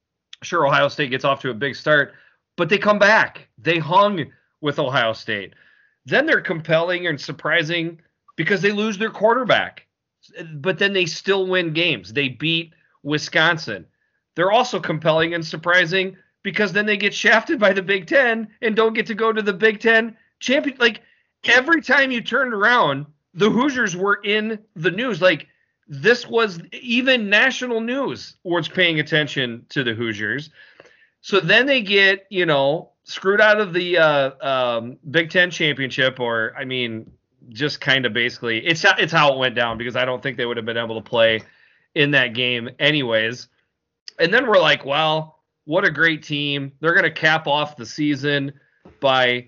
Sure 0.41 0.65
Ohio 0.65 0.87
State 0.87 1.09
gets 1.09 1.25
off 1.25 1.41
to 1.41 1.49
a 1.49 1.53
big 1.53 1.75
start, 1.75 2.13
but 2.55 2.69
they 2.69 2.77
come 2.77 2.99
back. 2.99 3.49
They 3.57 3.77
hung 3.77 4.25
with 4.61 4.79
Ohio 4.79 5.11
State. 5.11 5.53
Then 6.05 6.25
they're 6.25 6.39
compelling 6.39 7.07
and 7.07 7.19
surprising 7.19 7.99
because 8.37 8.61
they 8.61 8.71
lose 8.71 8.97
their 8.97 9.09
quarterback. 9.09 9.85
But 10.55 10.79
then 10.79 10.93
they 10.93 11.05
still 11.05 11.47
win 11.47 11.73
games. 11.73 12.13
They 12.13 12.29
beat 12.29 12.73
Wisconsin. 13.03 13.85
They're 14.35 14.51
also 14.51 14.79
compelling 14.79 15.33
and 15.33 15.45
surprising 15.45 16.15
because 16.43 16.71
then 16.71 16.85
they 16.85 16.97
get 16.97 17.13
shafted 17.13 17.59
by 17.59 17.73
the 17.73 17.81
Big 17.81 18.07
Ten 18.07 18.47
and 18.61 18.75
don't 18.75 18.93
get 18.93 19.05
to 19.07 19.15
go 19.15 19.33
to 19.33 19.41
the 19.41 19.53
Big 19.53 19.79
Ten 19.79 20.15
champion. 20.39 20.77
Like 20.79 21.01
every 21.45 21.81
time 21.81 22.11
you 22.11 22.21
turned 22.21 22.53
around, 22.53 23.05
the 23.33 23.49
Hoosiers 23.49 23.95
were 23.95 24.21
in 24.23 24.59
the 24.75 24.91
news. 24.91 25.21
Like 25.21 25.47
this 25.87 26.27
was 26.27 26.59
even 26.71 27.29
national 27.29 27.81
news 27.81 28.35
was 28.43 28.67
paying 28.67 28.99
attention 28.99 29.65
to 29.69 29.83
the 29.83 29.93
Hoosiers. 29.93 30.49
So 31.21 31.39
then 31.39 31.65
they 31.65 31.81
get, 31.81 32.25
you 32.29 32.45
know, 32.45 32.91
screwed 33.03 33.41
out 33.41 33.59
of 33.59 33.73
the 33.73 33.97
uh, 33.97 34.31
um, 34.47 34.97
Big 35.09 35.31
Ten 35.31 35.51
championship, 35.51 36.19
or 36.19 36.53
I 36.57 36.63
mean, 36.63 37.11
just 37.49 37.81
kind 37.81 38.05
of 38.05 38.13
basically, 38.13 38.65
it's 38.65 38.85
it's 38.97 39.13
how 39.13 39.33
it 39.33 39.37
went 39.37 39.55
down 39.55 39.77
because 39.77 39.95
I 39.95 40.05
don't 40.05 40.21
think 40.21 40.37
they 40.37 40.45
would 40.45 40.57
have 40.57 40.65
been 40.65 40.77
able 40.77 41.01
to 41.01 41.07
play 41.07 41.41
in 41.95 42.11
that 42.11 42.33
game 42.33 42.69
anyways. 42.79 43.47
And 44.19 44.33
then 44.33 44.47
we're 44.47 44.59
like, 44.59 44.85
well, 44.85 45.39
what 45.65 45.85
a 45.85 45.91
great 45.91 46.23
team. 46.23 46.71
They're 46.79 46.93
going 46.93 47.03
to 47.03 47.11
cap 47.11 47.47
off 47.47 47.77
the 47.77 47.85
season 47.85 48.53
by 48.99 49.47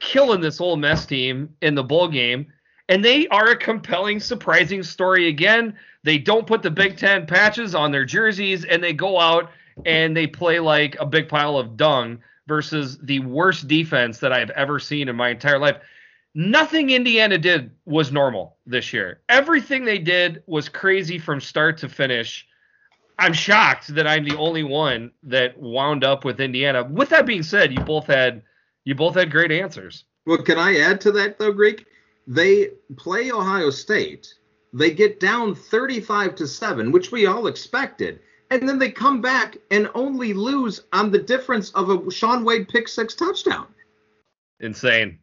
killing 0.00 0.40
this 0.40 0.60
Ole 0.60 0.76
Miss 0.76 1.06
team 1.06 1.54
in 1.62 1.74
the 1.74 1.84
bowl 1.84 2.08
game. 2.08 2.46
And 2.88 3.04
they 3.04 3.28
are 3.28 3.50
a 3.50 3.56
compelling, 3.56 4.18
surprising 4.18 4.82
story 4.82 5.28
again. 5.28 5.76
They 6.04 6.18
don't 6.18 6.46
put 6.46 6.62
the 6.62 6.70
Big 6.70 6.96
Ten 6.96 7.26
patches 7.26 7.74
on 7.74 7.92
their 7.92 8.04
jerseys 8.04 8.64
and 8.64 8.82
they 8.82 8.92
go 8.92 9.20
out 9.20 9.50
and 9.84 10.16
they 10.16 10.26
play 10.26 10.58
like 10.58 10.96
a 10.98 11.06
big 11.06 11.28
pile 11.28 11.56
of 11.56 11.76
dung 11.76 12.18
versus 12.46 12.98
the 13.02 13.20
worst 13.20 13.68
defense 13.68 14.18
that 14.18 14.32
I've 14.32 14.50
ever 14.50 14.78
seen 14.78 15.08
in 15.08 15.16
my 15.16 15.28
entire 15.28 15.58
life 15.58 15.76
nothing 16.38 16.90
Indiana 16.90 17.36
did 17.36 17.72
was 17.84 18.12
normal 18.12 18.56
this 18.64 18.92
year. 18.92 19.20
Everything 19.28 19.84
they 19.84 19.98
did 19.98 20.40
was 20.46 20.68
crazy 20.68 21.18
from 21.18 21.40
start 21.40 21.78
to 21.78 21.88
finish. 21.88 22.46
I'm 23.18 23.32
shocked 23.32 23.88
that 23.96 24.06
I'm 24.06 24.24
the 24.24 24.36
only 24.36 24.62
one 24.62 25.10
that 25.24 25.58
wound 25.58 26.04
up 26.04 26.24
with 26.24 26.40
Indiana. 26.40 26.84
With 26.84 27.08
that 27.08 27.26
being 27.26 27.42
said, 27.42 27.72
you 27.72 27.80
both 27.80 28.06
had 28.06 28.42
you 28.84 28.94
both 28.94 29.16
had 29.16 29.32
great 29.32 29.50
answers. 29.50 30.04
Well, 30.26 30.38
can 30.38 30.58
I 30.58 30.78
add 30.78 31.00
to 31.02 31.12
that 31.12 31.40
though, 31.40 31.52
Greek? 31.52 31.86
They 32.28 32.70
play 32.96 33.32
Ohio 33.32 33.70
State. 33.70 34.32
They 34.72 34.92
get 34.92 35.18
down 35.18 35.56
35 35.56 36.36
to 36.36 36.46
7, 36.46 36.92
which 36.92 37.10
we 37.10 37.26
all 37.26 37.48
expected. 37.48 38.20
And 38.50 38.68
then 38.68 38.78
they 38.78 38.90
come 38.92 39.20
back 39.20 39.56
and 39.72 39.90
only 39.94 40.34
lose 40.34 40.82
on 40.92 41.10
the 41.10 41.18
difference 41.18 41.70
of 41.70 41.90
a 41.90 42.10
Shaun 42.10 42.44
Wade 42.44 42.68
pick 42.68 42.86
six 42.86 43.14
touchdown. 43.14 43.66
Insane. 44.60 45.18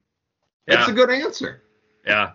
That's 0.68 0.89
a 0.89 0.93
good 0.93 1.09
answer. 1.09 1.63
Yeah. 2.05 2.32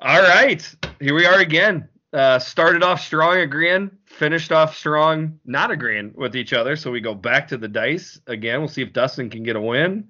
All 0.00 0.20
right. 0.20 0.76
Here 1.00 1.14
we 1.14 1.26
are 1.26 1.40
again. 1.40 1.88
Uh, 2.12 2.38
started 2.38 2.82
off 2.82 3.00
strong 3.02 3.38
agreeing, 3.38 3.90
finished 4.06 4.50
off 4.50 4.74
strong 4.74 5.38
not 5.44 5.70
agreeing 5.70 6.12
with 6.16 6.34
each 6.34 6.52
other. 6.52 6.74
So 6.74 6.90
we 6.90 7.00
go 7.00 7.14
back 7.14 7.46
to 7.48 7.58
the 7.58 7.68
dice 7.68 8.18
again. 8.26 8.60
We'll 8.60 8.68
see 8.68 8.82
if 8.82 8.92
Dustin 8.92 9.28
can 9.28 9.42
get 9.42 9.56
a 9.56 9.60
win. 9.60 10.08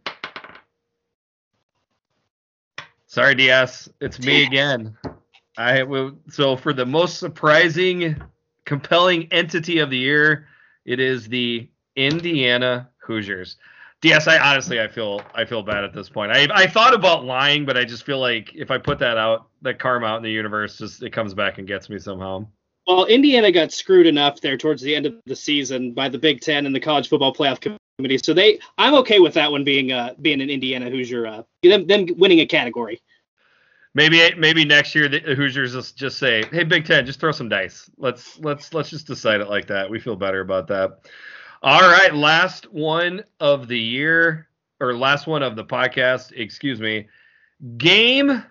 Sorry, 3.07 3.35
DS. 3.35 3.89
It's 4.01 4.21
me 4.21 4.45
again. 4.45 4.97
I 5.57 5.83
will. 5.83 6.13
So 6.29 6.57
for 6.57 6.73
the 6.73 6.87
most 6.87 7.19
surprising, 7.19 8.23
compelling 8.65 9.27
entity 9.33 9.79
of 9.81 9.91
the 9.91 9.97
year, 9.97 10.47
it 10.85 11.01
is 11.01 11.27
the 11.27 11.69
Indiana 11.97 12.91
Hoosiers. 12.99 13.57
DS, 14.01 14.29
I 14.29 14.39
honestly 14.39 14.81
I 14.81 14.87
feel 14.87 15.21
I 15.35 15.45
feel 15.45 15.63
bad 15.63 15.83
at 15.83 15.93
this 15.93 16.09
point. 16.09 16.31
I 16.31 16.47
I 16.55 16.67
thought 16.67 16.95
about 16.95 17.25
lying, 17.25 17.65
but 17.65 17.77
I 17.77 17.85
just 17.85 18.05
feel 18.05 18.21
like 18.21 18.55
if 18.55 18.71
I 18.71 18.79
put 18.79 18.99
that 19.01 19.19
out, 19.19 19.49
that 19.63 19.81
karma 19.81 20.07
out 20.07 20.19
in 20.19 20.23
the 20.23 20.31
universe, 20.31 20.79
just 20.79 21.03
it 21.03 21.13
comes 21.13 21.35
back 21.35 21.59
and 21.59 21.67
gets 21.67 21.91
me 21.91 21.99
somehow. 21.99 22.47
Well, 22.87 23.07
Indiana 23.07 23.51
got 23.51 23.73
screwed 23.73 24.07
enough 24.07 24.41
there 24.41 24.57
towards 24.57 24.83
the 24.83 24.95
end 24.95 25.05
of 25.05 25.15
the 25.27 25.37
season 25.37 25.93
by 25.93 26.09
the 26.09 26.19
Big 26.19 26.41
Ten 26.41 26.65
and 26.65 26.75
the 26.75 26.81
College 26.81 27.09
Football 27.09 27.35
Playoff 27.35 27.61
Committee, 27.61 28.19
so 28.19 28.33
they 28.33 28.61
I'm 28.79 28.95
okay 28.95 29.19
with 29.19 29.35
that 29.35 29.51
one 29.51 29.65
being 29.65 29.91
uh 29.91 30.15
being 30.23 30.41
an 30.41 30.49
Indiana 30.49 30.89
Hoosier, 30.91 31.27
uh, 31.27 31.43
them 31.65 31.87
them 31.89 32.07
winning 32.17 32.41
a 32.41 32.47
category. 32.47 33.03
Maybe 33.95 34.33
maybe 34.37 34.65
next 34.65 34.95
year 34.95 35.09
the 35.09 35.19
Hoosiers 35.19 35.73
just, 35.73 35.97
just 35.97 36.19
say, 36.19 36.45
"Hey 36.53 36.63
Big 36.63 36.85
Ten, 36.85 37.05
just 37.05 37.19
throw 37.19 37.33
some 37.33 37.49
dice. 37.49 37.91
Let's 37.97 38.39
let's 38.39 38.73
let's 38.73 38.91
just 38.91 39.09
decide 39.09 39.41
it 39.41 39.49
like 39.49 39.67
that. 39.67 39.91
We 39.91 39.99
feel 39.99 40.15
better 40.15 40.41
about 40.41 40.69
that." 40.69 41.01
All 41.63 41.81
right, 41.81 42.15
last 42.15 42.73
one 42.73 43.25
of 43.41 43.67
the 43.67 43.79
year 43.79 44.47
or 44.81 44.95
last 44.95 45.27
one 45.27 45.43
of 45.43 45.57
the 45.57 45.65
podcast, 45.65 46.33
excuse 46.37 46.81
me. 46.81 47.09
Game 47.77 48.45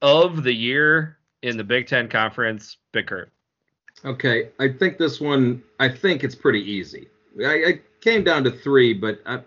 of 0.00 0.42
the 0.42 0.52
year 0.52 1.18
in 1.42 1.58
the 1.58 1.64
Big 1.64 1.86
Ten 1.86 2.08
Conference, 2.08 2.78
Big 2.92 3.06
Kurt. 3.06 3.30
Okay, 4.06 4.48
I 4.58 4.68
think 4.68 4.96
this 4.96 5.20
one. 5.20 5.62
I 5.78 5.90
think 5.90 6.24
it's 6.24 6.34
pretty 6.34 6.60
easy. 6.60 7.08
I, 7.40 7.52
I 7.52 7.80
came 8.00 8.24
down 8.24 8.44
to 8.44 8.50
three, 8.50 8.94
but 8.94 9.20
I, 9.26 9.40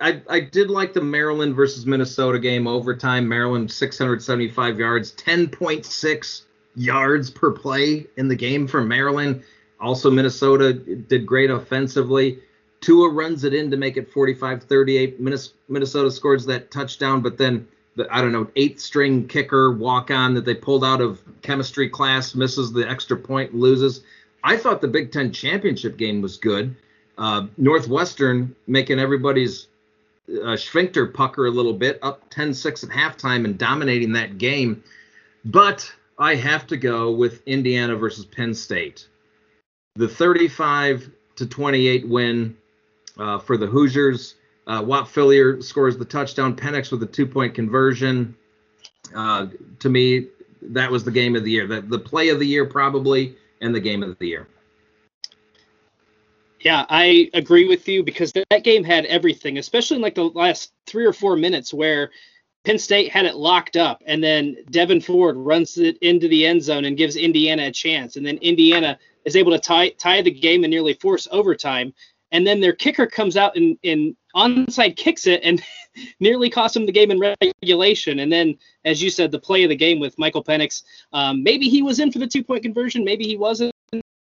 I, 0.00 0.20
I 0.28 0.40
did 0.40 0.68
like 0.68 0.92
the 0.94 1.00
Maryland 1.00 1.54
versus 1.54 1.86
Minnesota 1.86 2.40
game 2.40 2.66
overtime. 2.66 3.28
Maryland 3.28 3.70
675 3.70 4.78
yards, 4.80 5.12
10.6 5.12 6.42
yards 6.74 7.30
per 7.30 7.52
play 7.52 8.06
in 8.16 8.26
the 8.26 8.36
game 8.36 8.66
for 8.66 8.82
Maryland. 8.82 9.44
Also, 9.82 10.10
Minnesota 10.10 10.72
did 10.72 11.26
great 11.26 11.50
offensively. 11.50 12.38
Tua 12.80 13.10
runs 13.10 13.44
it 13.44 13.52
in 13.52 13.70
to 13.70 13.76
make 13.76 13.96
it 13.96 14.10
45 14.10 14.62
38. 14.62 15.20
Minnesota 15.68 16.10
scores 16.10 16.46
that 16.46 16.70
touchdown, 16.70 17.20
but 17.20 17.36
then 17.36 17.66
the, 17.96 18.06
I 18.10 18.20
don't 18.20 18.32
know, 18.32 18.48
eighth 18.56 18.80
string 18.80 19.26
kicker 19.28 19.72
walk 19.72 20.10
on 20.10 20.34
that 20.34 20.44
they 20.44 20.54
pulled 20.54 20.84
out 20.84 21.00
of 21.00 21.20
chemistry 21.42 21.88
class 21.88 22.34
misses 22.34 22.72
the 22.72 22.88
extra 22.88 23.16
point 23.16 23.54
loses. 23.54 24.02
I 24.44 24.56
thought 24.56 24.80
the 24.80 24.88
Big 24.88 25.12
Ten 25.12 25.32
championship 25.32 25.96
game 25.96 26.22
was 26.22 26.36
good. 26.36 26.74
Uh, 27.18 27.46
Northwestern 27.56 28.54
making 28.66 28.98
everybody's 28.98 29.68
uh, 30.44 30.56
sphincter 30.56 31.06
pucker 31.06 31.46
a 31.46 31.50
little 31.50 31.74
bit, 31.74 31.98
up 32.02 32.30
10-6 32.30 32.84
at 32.84 32.90
halftime 32.90 33.44
and 33.44 33.58
dominating 33.58 34.12
that 34.12 34.38
game. 34.38 34.82
But 35.44 35.92
I 36.18 36.34
have 36.36 36.66
to 36.68 36.76
go 36.76 37.10
with 37.10 37.46
Indiana 37.46 37.96
versus 37.96 38.24
Penn 38.24 38.54
State. 38.54 39.08
The 39.94 40.08
35 40.08 41.10
to 41.36 41.46
28 41.46 42.08
win 42.08 42.56
uh, 43.18 43.38
for 43.38 43.56
the 43.56 43.66
Hoosiers. 43.66 44.36
Uh, 44.66 44.82
Whop 44.82 45.08
Philyor 45.08 45.62
scores 45.62 45.98
the 45.98 46.04
touchdown. 46.04 46.56
Penix 46.56 46.90
with 46.90 47.02
a 47.02 47.06
two-point 47.06 47.54
conversion. 47.54 48.34
Uh, 49.14 49.48
to 49.80 49.90
me, 49.90 50.28
that 50.62 50.90
was 50.90 51.04
the 51.04 51.10
game 51.10 51.36
of 51.36 51.44
the 51.44 51.50
year. 51.50 51.66
The, 51.66 51.80
the 51.82 51.98
play 51.98 52.28
of 52.30 52.38
the 52.38 52.46
year 52.46 52.64
probably, 52.64 53.36
and 53.60 53.74
the 53.74 53.80
game 53.80 54.02
of 54.02 54.18
the 54.18 54.28
year. 54.28 54.48
Yeah, 56.60 56.86
I 56.88 57.28
agree 57.34 57.66
with 57.66 57.88
you 57.88 58.04
because 58.04 58.32
that 58.32 58.62
game 58.62 58.84
had 58.84 59.04
everything, 59.06 59.58
especially 59.58 59.96
in 59.96 60.02
like 60.02 60.14
the 60.14 60.24
last 60.24 60.72
three 60.86 61.04
or 61.04 61.12
four 61.12 61.36
minutes 61.36 61.74
where 61.74 62.10
Penn 62.64 62.78
State 62.78 63.10
had 63.10 63.26
it 63.26 63.34
locked 63.34 63.76
up, 63.76 64.02
and 64.06 64.22
then 64.22 64.56
Devyn 64.70 65.02
Ford 65.02 65.36
runs 65.36 65.76
it 65.76 65.98
into 65.98 66.28
the 66.28 66.46
end 66.46 66.62
zone 66.62 66.84
and 66.84 66.96
gives 66.96 67.16
Indiana 67.16 67.64
a 67.64 67.72
chance, 67.72 68.14
and 68.14 68.24
then 68.24 68.38
Indiana 68.38 68.96
is 69.24 69.36
able 69.36 69.52
to 69.52 69.58
tie 69.58 69.90
tie 69.90 70.22
the 70.22 70.30
game 70.30 70.64
and 70.64 70.70
nearly 70.70 70.94
force 70.94 71.28
overtime, 71.30 71.94
and 72.32 72.46
then 72.46 72.60
their 72.60 72.72
kicker 72.72 73.06
comes 73.06 73.36
out 73.36 73.56
and, 73.56 73.78
and 73.84 74.16
onside 74.34 74.96
kicks 74.96 75.26
it 75.26 75.40
and 75.44 75.62
nearly 76.20 76.50
cost 76.50 76.74
them 76.74 76.86
the 76.86 76.92
game 76.92 77.10
in 77.10 77.20
regulation. 77.20 78.20
And 78.20 78.32
then, 78.32 78.58
as 78.84 79.02
you 79.02 79.10
said, 79.10 79.30
the 79.30 79.38
play 79.38 79.62
of 79.62 79.68
the 79.68 79.76
game 79.76 80.00
with 80.00 80.18
Michael 80.18 80.42
Penix, 80.42 80.82
um, 81.12 81.42
maybe 81.42 81.68
he 81.68 81.82
was 81.82 82.00
in 82.00 82.10
for 82.10 82.18
the 82.18 82.26
two 82.26 82.42
point 82.42 82.62
conversion, 82.62 83.04
maybe 83.04 83.26
he 83.26 83.36
wasn't. 83.36 83.72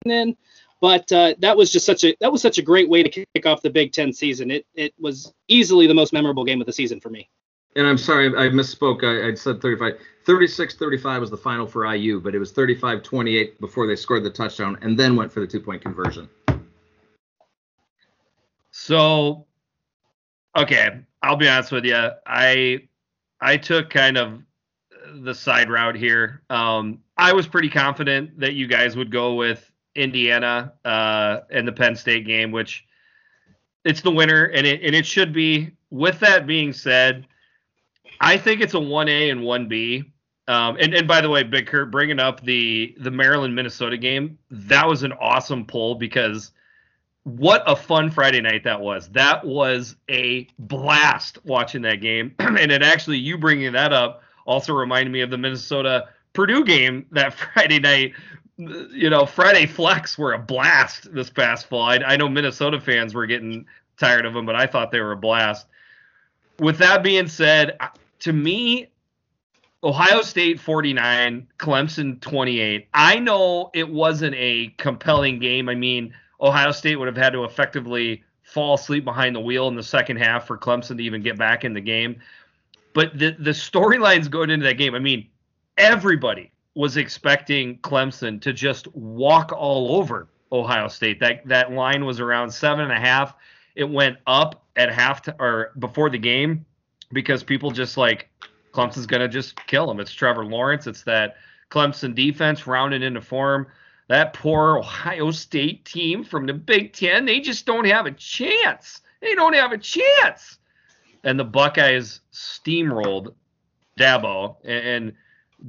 Then, 0.05 0.35
but 0.81 1.09
uh, 1.13 1.35
that 1.39 1.55
was 1.55 1.71
just 1.71 1.85
such 1.85 2.03
a 2.03 2.13
that 2.19 2.31
was 2.31 2.41
such 2.41 2.57
a 2.57 2.61
great 2.61 2.89
way 2.89 3.03
to 3.03 3.09
kick 3.09 3.45
off 3.45 3.61
the 3.61 3.69
Big 3.69 3.93
Ten 3.93 4.11
season. 4.11 4.51
It 4.51 4.65
it 4.75 4.93
was 4.99 5.33
easily 5.47 5.87
the 5.87 5.93
most 5.93 6.11
memorable 6.11 6.43
game 6.43 6.59
of 6.59 6.67
the 6.67 6.73
season 6.73 6.99
for 6.99 7.09
me. 7.09 7.29
And 7.75 7.87
I'm 7.87 7.97
sorry, 7.97 8.27
I 8.27 8.49
misspoke. 8.49 9.03
I, 9.03 9.29
I 9.29 9.33
said 9.33 9.61
35. 9.61 9.93
36 10.25 10.75
35 10.75 11.21
was 11.21 11.29
the 11.29 11.37
final 11.37 11.67
for 11.67 11.85
IU, 11.93 12.19
but 12.19 12.33
it 12.33 12.39
was 12.39 12.51
35 12.51 13.03
28 13.03 13.59
before 13.59 13.87
they 13.87 13.95
scored 13.95 14.23
the 14.23 14.29
touchdown 14.29 14.77
and 14.81 14.97
then 14.97 15.15
went 15.15 15.31
for 15.31 15.41
the 15.41 15.47
two 15.47 15.59
point 15.59 15.81
conversion. 15.81 16.29
So, 18.71 19.45
okay, 20.57 21.01
I'll 21.21 21.35
be 21.35 21.47
honest 21.47 21.71
with 21.71 21.85
you. 21.85 22.09
I 22.25 22.87
I 23.41 23.57
took 23.57 23.89
kind 23.89 24.17
of 24.17 24.41
the 25.15 25.35
side 25.35 25.69
route 25.69 25.95
here. 25.95 26.41
Um, 26.49 26.99
I 27.17 27.33
was 27.33 27.47
pretty 27.47 27.69
confident 27.69 28.39
that 28.39 28.53
you 28.53 28.67
guys 28.67 28.95
would 28.95 29.11
go 29.11 29.35
with 29.35 29.69
Indiana 29.95 30.73
uh, 30.85 31.41
and 31.51 31.67
the 31.67 31.71
Penn 31.71 31.95
State 31.95 32.25
game, 32.25 32.51
which 32.51 32.85
it's 33.85 34.01
the 34.01 34.11
winner, 34.11 34.45
and 34.45 34.65
it 34.65 34.81
and 34.83 34.95
it 34.95 35.05
should 35.05 35.33
be. 35.33 35.71
With 35.91 36.19
that 36.21 36.47
being 36.47 36.73
said, 36.73 37.27
I 38.23 38.37
think 38.37 38.61
it's 38.61 38.73
a 38.73 38.79
one 38.79 39.09
A 39.09 39.29
and 39.29 39.43
one 39.43 39.67
B. 39.67 40.13
Um, 40.47 40.77
and 40.79 40.93
and 40.93 41.07
by 41.07 41.21
the 41.21 41.29
way, 41.29 41.43
Big 41.43 41.67
Kurt 41.67 41.91
bringing 41.91 42.19
up 42.19 42.41
the 42.41 42.95
the 42.99 43.11
Maryland 43.11 43.53
Minnesota 43.53 43.97
game, 43.97 44.37
that 44.49 44.87
was 44.87 45.03
an 45.03 45.11
awesome 45.13 45.65
pull 45.65 45.95
because 45.95 46.51
what 47.23 47.63
a 47.67 47.75
fun 47.75 48.09
Friday 48.09 48.41
night 48.41 48.63
that 48.63 48.79
was. 48.79 49.09
That 49.09 49.45
was 49.45 49.95
a 50.09 50.47
blast 50.59 51.39
watching 51.45 51.81
that 51.83 52.01
game. 52.01 52.33
and 52.39 52.71
it 52.71 52.81
actually, 52.81 53.17
you 53.17 53.37
bringing 53.37 53.73
that 53.73 53.93
up 53.93 54.21
also 54.45 54.73
reminded 54.73 55.11
me 55.11 55.21
of 55.21 55.29
the 55.29 55.37
Minnesota 55.37 56.09
Purdue 56.33 56.63
game 56.63 57.05
that 57.11 57.33
Friday 57.53 57.79
night. 57.79 58.13
You 58.57 59.09
know, 59.09 59.25
Friday 59.25 59.65
flex 59.65 60.17
were 60.17 60.33
a 60.33 60.39
blast 60.39 61.13
this 61.13 61.29
past 61.29 61.67
fall. 61.67 61.81
I, 61.81 61.95
I 61.97 62.15
know 62.17 62.29
Minnesota 62.29 62.79
fans 62.79 63.13
were 63.13 63.25
getting 63.25 63.65
tired 63.97 64.25
of 64.25 64.33
them, 64.33 64.45
but 64.45 64.55
I 64.55 64.67
thought 64.67 64.91
they 64.91 64.99
were 65.01 65.13
a 65.13 65.17
blast. 65.17 65.67
With 66.59 66.77
that 66.77 67.01
being 67.01 67.27
said, 67.27 67.77
to 68.23 68.31
me, 68.31 68.87
Ohio 69.83 70.21
State 70.21 70.57
49, 70.57 71.45
Clemson 71.59 72.21
28. 72.21 72.87
I 72.93 73.19
know 73.19 73.69
it 73.73 73.89
wasn't 73.89 74.33
a 74.37 74.69
compelling 74.77 75.39
game. 75.39 75.67
I 75.67 75.75
mean, 75.75 76.13
Ohio 76.39 76.71
State 76.71 76.95
would 76.95 77.07
have 77.07 77.17
had 77.17 77.33
to 77.33 77.43
effectively 77.43 78.23
fall 78.43 78.75
asleep 78.75 79.03
behind 79.03 79.35
the 79.35 79.41
wheel 79.41 79.67
in 79.67 79.75
the 79.75 79.83
second 79.83 80.17
half 80.17 80.47
for 80.47 80.57
Clemson 80.57 80.97
to 80.97 81.03
even 81.03 81.21
get 81.21 81.37
back 81.37 81.65
in 81.65 81.73
the 81.73 81.81
game. 81.81 82.15
But 82.93 83.17
the 83.17 83.35
the 83.39 83.51
storylines 83.51 84.29
going 84.29 84.49
into 84.49 84.65
that 84.67 84.77
game, 84.77 84.95
I 84.95 84.99
mean, 84.99 85.27
everybody 85.77 86.51
was 86.75 86.95
expecting 86.95 87.77
Clemson 87.79 88.39
to 88.41 88.53
just 88.53 88.87
walk 88.95 89.51
all 89.51 89.97
over 89.97 90.29
Ohio 90.53 90.87
State. 90.87 91.19
That 91.19 91.45
that 91.47 91.73
line 91.73 92.05
was 92.05 92.21
around 92.21 92.51
seven 92.51 92.85
and 92.85 92.93
a 92.93 92.99
half. 92.99 93.35
It 93.75 93.89
went 93.89 94.17
up 94.27 94.63
at 94.77 94.93
half 94.93 95.27
or 95.39 95.73
before 95.77 96.09
the 96.09 96.17
game 96.17 96.65
because 97.13 97.43
people 97.43 97.71
just 97.71 97.97
like 97.97 98.29
Clemson's 98.73 99.05
gonna 99.05 99.27
just 99.27 99.55
kill 99.67 99.87
them. 99.87 99.99
It's 99.99 100.11
Trevor 100.11 100.45
Lawrence. 100.45 100.87
It's 100.87 101.03
that 101.03 101.37
Clemson 101.69 102.13
defense 102.13 102.67
rounded 102.67 103.03
into 103.03 103.21
form 103.21 103.67
that 104.07 104.33
poor 104.33 104.77
Ohio 104.77 105.31
State 105.31 105.85
team 105.85 106.23
from 106.23 106.45
the 106.45 106.53
Big 106.53 106.93
Ten, 106.93 107.25
they 107.25 107.39
just 107.39 107.65
don't 107.65 107.85
have 107.85 108.05
a 108.05 108.11
chance. 108.11 109.01
They 109.21 109.35
don't 109.35 109.55
have 109.55 109.71
a 109.71 109.77
chance. 109.77 110.57
And 111.23 111.39
the 111.39 111.45
Buckeyes 111.45 112.19
steamrolled 112.33 113.33
Dabo 113.97 114.57
and, 114.63 114.85
and 114.85 115.13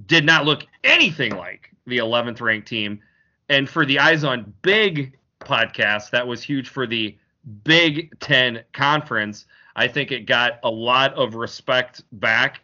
did 0.07 0.25
not 0.25 0.45
look 0.45 0.67
anything 0.83 1.37
like 1.37 1.71
the 1.87 1.99
11th 1.99 2.41
ranked 2.41 2.69
team. 2.69 3.01
And 3.49 3.69
for 3.69 3.87
the 3.87 4.01
Eyes 4.01 4.25
on 4.25 4.53
Big 4.63 5.17
podcast, 5.41 6.11
that 6.11 6.27
was 6.27 6.43
huge 6.43 6.69
for 6.69 6.87
the 6.87 7.17
Big 7.63 8.19
Ten 8.19 8.65
conference. 8.73 9.47
I 9.77 9.89
think 9.89 10.13
it 10.13 10.27
got 10.27 10.61
a 10.63 10.71
lot 10.71 11.15
of 11.15 11.35
respect 11.35 12.03
back. 12.13 12.61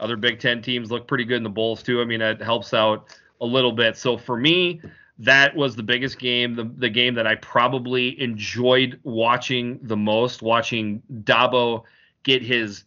Other 0.00 0.16
Big 0.16 0.40
Ten 0.40 0.62
teams 0.62 0.90
look 0.90 1.06
pretty 1.06 1.24
good 1.24 1.36
in 1.36 1.42
the 1.42 1.50
bowls 1.50 1.82
too. 1.82 2.00
I 2.00 2.04
mean, 2.04 2.20
it 2.20 2.40
helps 2.42 2.74
out 2.74 3.16
a 3.40 3.46
little 3.46 3.72
bit. 3.72 3.96
So 3.96 4.16
for 4.16 4.36
me, 4.36 4.80
that 5.18 5.54
was 5.54 5.76
the 5.76 5.82
biggest 5.82 6.18
game, 6.18 6.54
the, 6.54 6.64
the 6.76 6.88
game 6.88 7.14
that 7.14 7.26
I 7.26 7.36
probably 7.36 8.20
enjoyed 8.20 8.98
watching 9.04 9.78
the 9.82 9.96
most, 9.96 10.42
watching 10.42 11.02
Dabo 11.22 11.82
get 12.24 12.42
his 12.42 12.84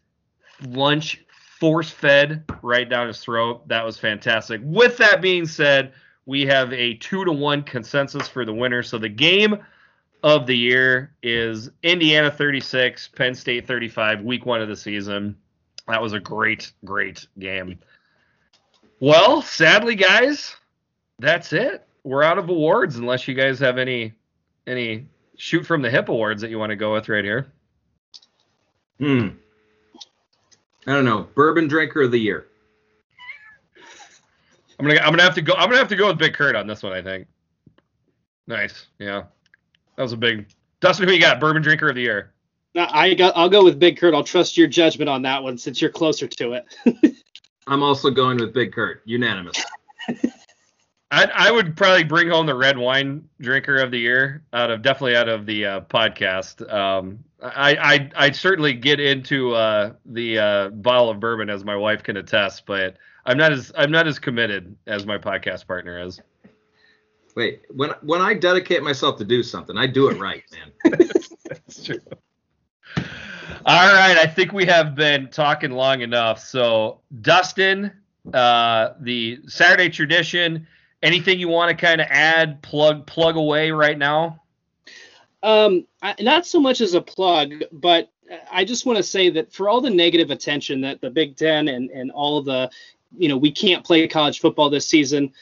lunch 0.68 1.24
force 1.60 1.90
fed 1.90 2.44
right 2.62 2.90
down 2.90 3.08
his 3.08 3.22
throat. 3.22 3.68
That 3.68 3.86
was 3.86 3.98
fantastic. 3.98 4.62
With 4.64 4.98
that 4.98 5.22
being 5.22 5.46
said, 5.46 5.94
we 6.26 6.46
have 6.46 6.74
a 6.74 6.96
two 6.96 7.24
to 7.24 7.32
one 7.32 7.64
consensus 7.64 8.28
for 8.28 8.44
the 8.44 8.54
winner. 8.54 8.84
So 8.84 8.98
the 8.98 9.10
game 9.10 9.58
of 10.24 10.48
the 10.48 10.58
year 10.58 11.14
is 11.24 11.70
Indiana 11.84 12.32
36, 12.32 13.10
Penn 13.10 13.36
State 13.36 13.68
35, 13.68 14.22
week 14.22 14.46
one 14.46 14.62
of 14.62 14.68
the 14.68 14.76
season. 14.76 15.36
That 15.88 16.02
was 16.02 16.14
a 16.14 16.20
great, 16.20 16.72
great 16.84 17.28
game. 17.40 17.80
Well, 19.00 19.42
sadly, 19.42 19.96
guys, 19.96 20.56
that's 21.20 21.54
it 21.54 21.88
we're 22.08 22.24
out 22.24 22.38
of 22.38 22.48
awards 22.48 22.96
unless 22.96 23.28
you 23.28 23.34
guys 23.34 23.60
have 23.60 23.78
any 23.78 24.14
any 24.66 25.06
shoot 25.36 25.66
from 25.66 25.82
the 25.82 25.90
hip 25.90 26.08
awards 26.08 26.42
that 26.42 26.50
you 26.50 26.58
want 26.58 26.70
to 26.70 26.76
go 26.78 26.94
with 26.94 27.10
right 27.10 27.24
here. 27.24 27.52
Hmm. 28.98 29.28
I 30.88 30.94
don't 30.94 31.04
know. 31.04 31.28
Bourbon 31.36 31.68
drinker 31.68 32.04
of 32.04 32.12
the 32.12 32.18
year. 32.18 32.48
I'm 34.80 34.88
gonna 34.88 35.02
I'm 35.02 35.12
gonna 35.12 35.24
have 35.24 35.36
to 35.36 35.42
go 35.42 35.54
I'm 35.54 35.68
gonna 35.68 35.80
have 35.80 35.90
to 35.90 35.98
go 35.98 36.08
with 36.08 36.18
Big 36.18 36.34
Kurt 36.34 36.56
on 36.56 36.66
this 36.66 36.82
one, 36.82 36.94
I 36.94 37.02
think. 37.02 37.28
Nice. 38.48 38.88
Yeah. 39.00 39.24
That 39.98 40.04
was 40.04 40.14
a 40.14 40.18
big 40.18 40.48
Dustin, 40.80 41.08
who 41.08 41.14
you 41.14 41.20
got? 41.20 41.40
Bourbon 41.40 41.62
drinker 41.62 41.90
of 41.90 41.96
the 41.96 42.02
year. 42.02 42.34
I 42.76 43.16
got 43.16 43.36
I'll 43.36 43.50
go 43.50 43.64
with 43.64 43.80
Big 43.80 43.98
Kurt. 43.98 44.14
I'll 44.14 44.24
trust 44.24 44.56
your 44.56 44.68
judgment 44.68 45.10
on 45.10 45.24
that 45.24 45.42
one 45.42 45.58
since 45.58 45.82
you're 45.82 45.92
closer 45.92 46.28
to 46.28 46.54
it. 46.54 47.16
I'm 47.68 47.84
also 47.84 48.12
going 48.12 48.38
with 48.38 48.54
Big 48.54 48.72
Kurt. 48.72 49.02
Unanimous. 49.06 49.64
I, 51.10 51.26
I 51.34 51.52
would 51.52 51.78
probably 51.78 52.04
bring 52.04 52.30
home 52.30 52.46
the 52.46 52.56
red 52.56 52.78
wine 52.78 53.28
drinker 53.40 53.78
of 53.78 53.92
the 53.92 53.98
year 53.98 54.44
out 54.52 54.70
of 54.70 54.82
definitely 54.82 55.16
out 55.16 55.30
of 55.30 55.46
the 55.46 55.66
uh, 55.66 55.82
podcast. 55.82 56.72
Um, 56.72 57.24
I, 57.42 57.76
I 57.76 58.26
I 58.28 58.32
certainly 58.32 58.74
get 58.74 59.00
into 59.00 59.54
uh, 59.54 59.94
the 60.06 60.38
uh, 60.38 60.70
bottle 60.70 61.10
of 61.10 61.20
bourbon 61.20 61.50
as 61.50 61.64
my 61.64 61.76
wife 61.76 62.04
can 62.04 62.18
attest, 62.18 62.66
but 62.66 62.98
I'm 63.26 63.38
not 63.38 63.52
as 63.52 63.72
I'm 63.76 63.92
not 63.92 64.08
as 64.08 64.20
committed 64.20 64.76
as 64.86 65.06
my 65.06 65.18
podcast 65.18 65.66
partner 65.66 66.00
is. 66.00 66.20
Wait, 67.38 67.62
when 67.70 67.92
when 68.02 68.20
I 68.20 68.34
dedicate 68.34 68.82
myself 68.82 69.18
to 69.20 69.24
do 69.24 69.44
something, 69.44 69.78
I 69.78 69.86
do 69.86 70.10
it 70.10 70.18
right, 70.20 70.44
man. 70.52 71.10
That's 71.44 71.84
true. 71.84 72.00
All 72.98 73.94
right, 73.94 74.18
I 74.18 74.26
think 74.26 74.54
we 74.54 74.66
have 74.66 74.96
been 74.96 75.30
talking 75.30 75.72
long 75.72 76.02
enough. 76.02 76.40
So, 76.40 77.02
Dustin, 77.22 77.92
uh, 78.34 78.94
the 79.00 79.40
Saturday 79.48 79.90
tradition 79.90 80.66
anything 81.04 81.40
you 81.40 81.48
want 81.48 81.70
to 81.70 81.86
kind 81.86 82.02
of 82.02 82.08
add, 82.10 82.62
plug 82.64 83.06
plug 83.06 83.36
away 83.36 83.72
right 83.72 83.98
now? 83.98 84.42
Um, 85.44 85.86
not 86.20 86.46
so 86.48 86.60
much 86.60 86.82
as 86.82 86.96
a 86.96 87.02
plug, 87.02 87.64
but 87.72 88.12
I 88.52 88.66
just 88.66 88.86
want 88.86 88.98
to 88.98 89.04
say 89.04 89.30
that 89.30 89.54
for 89.54 89.70
all 89.70 89.80
the 89.82 89.90
negative 89.90 90.32
attention 90.32 90.82
that 90.82 91.02
the 91.02 91.10
Big 91.10 91.36
Ten 91.36 91.68
and 91.68 91.90
and 91.92 92.12
all 92.12 92.42
the, 92.42 92.70
you 93.16 93.30
know, 93.30 93.38
we 93.38 93.52
can't 93.52 93.86
play 93.86 94.08
college 94.08 94.40
football 94.40 94.70
this 94.70 94.88
season. 94.88 95.34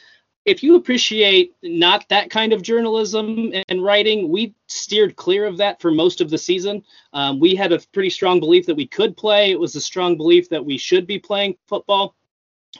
If 0.46 0.62
you 0.62 0.76
appreciate 0.76 1.54
not 1.62 2.08
that 2.08 2.30
kind 2.30 2.52
of 2.52 2.62
journalism 2.62 3.52
and 3.68 3.82
writing, 3.82 4.30
we 4.30 4.54
steered 4.68 5.16
clear 5.16 5.44
of 5.44 5.56
that 5.58 5.80
for 5.82 5.90
most 5.90 6.20
of 6.20 6.30
the 6.30 6.38
season. 6.38 6.84
Um, 7.12 7.40
we 7.40 7.56
had 7.56 7.72
a 7.72 7.80
pretty 7.92 8.10
strong 8.10 8.38
belief 8.38 8.64
that 8.66 8.76
we 8.76 8.86
could 8.86 9.16
play. 9.16 9.50
It 9.50 9.58
was 9.58 9.74
a 9.74 9.80
strong 9.80 10.16
belief 10.16 10.48
that 10.50 10.64
we 10.64 10.78
should 10.78 11.06
be 11.06 11.18
playing 11.18 11.56
football. 11.66 12.14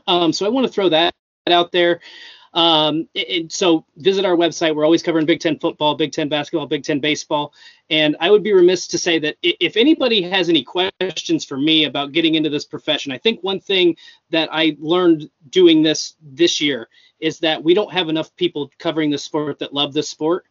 Um, 0.07 0.33
so 0.33 0.47
I 0.47 0.49
want 0.49 0.67
to 0.67 0.73
throw 0.73 0.89
that 0.91 1.12
out 1.49 1.73
there. 1.73 2.01
Um, 2.55 3.09
and 3.14 3.53
so 3.53 3.85
visit 3.97 4.25
our 4.25 4.37
website. 4.37 4.75
We're 4.75 4.85
always 4.85 5.03
covering 5.03 5.27
Big 5.27 5.41
Ten 5.41 5.59
football, 5.59 5.97
Big 5.97 6.12
Ten 6.12 6.29
basketball, 6.29 6.67
Big 6.67 6.85
Ten 6.85 7.01
baseball. 7.01 7.53
And 7.91 8.17
I 8.21 8.31
would 8.31 8.43
be 8.43 8.53
remiss 8.53 8.87
to 8.89 8.99
say 8.99 9.19
that 9.19 9.37
if 9.43 9.77
anybody 9.77 10.23
has 10.23 10.49
any 10.49 10.62
questions 10.62 11.45
for 11.45 11.59
me 11.59 11.85
about 11.85 12.12
getting 12.12 12.37
into 12.37 12.49
this 12.49 12.64
profession, 12.64 13.12
I 13.12 13.19
think 13.19 13.43
one 13.43 13.61
thing 13.61 13.97
that 14.31 14.49
I 14.53 14.77
learned 14.79 15.29
doing 15.51 15.83
this 15.83 16.14
this 16.23 16.61
year 16.61 16.89
is 17.21 17.39
that 17.41 17.62
we 17.62 17.75
don't 17.75 17.93
have 17.93 18.09
enough 18.09 18.35
people 18.37 18.71
covering 18.79 19.11
the 19.11 19.19
sport 19.19 19.59
that 19.59 19.75
love 19.75 19.93
this 19.93 20.09
sport. 20.09 20.47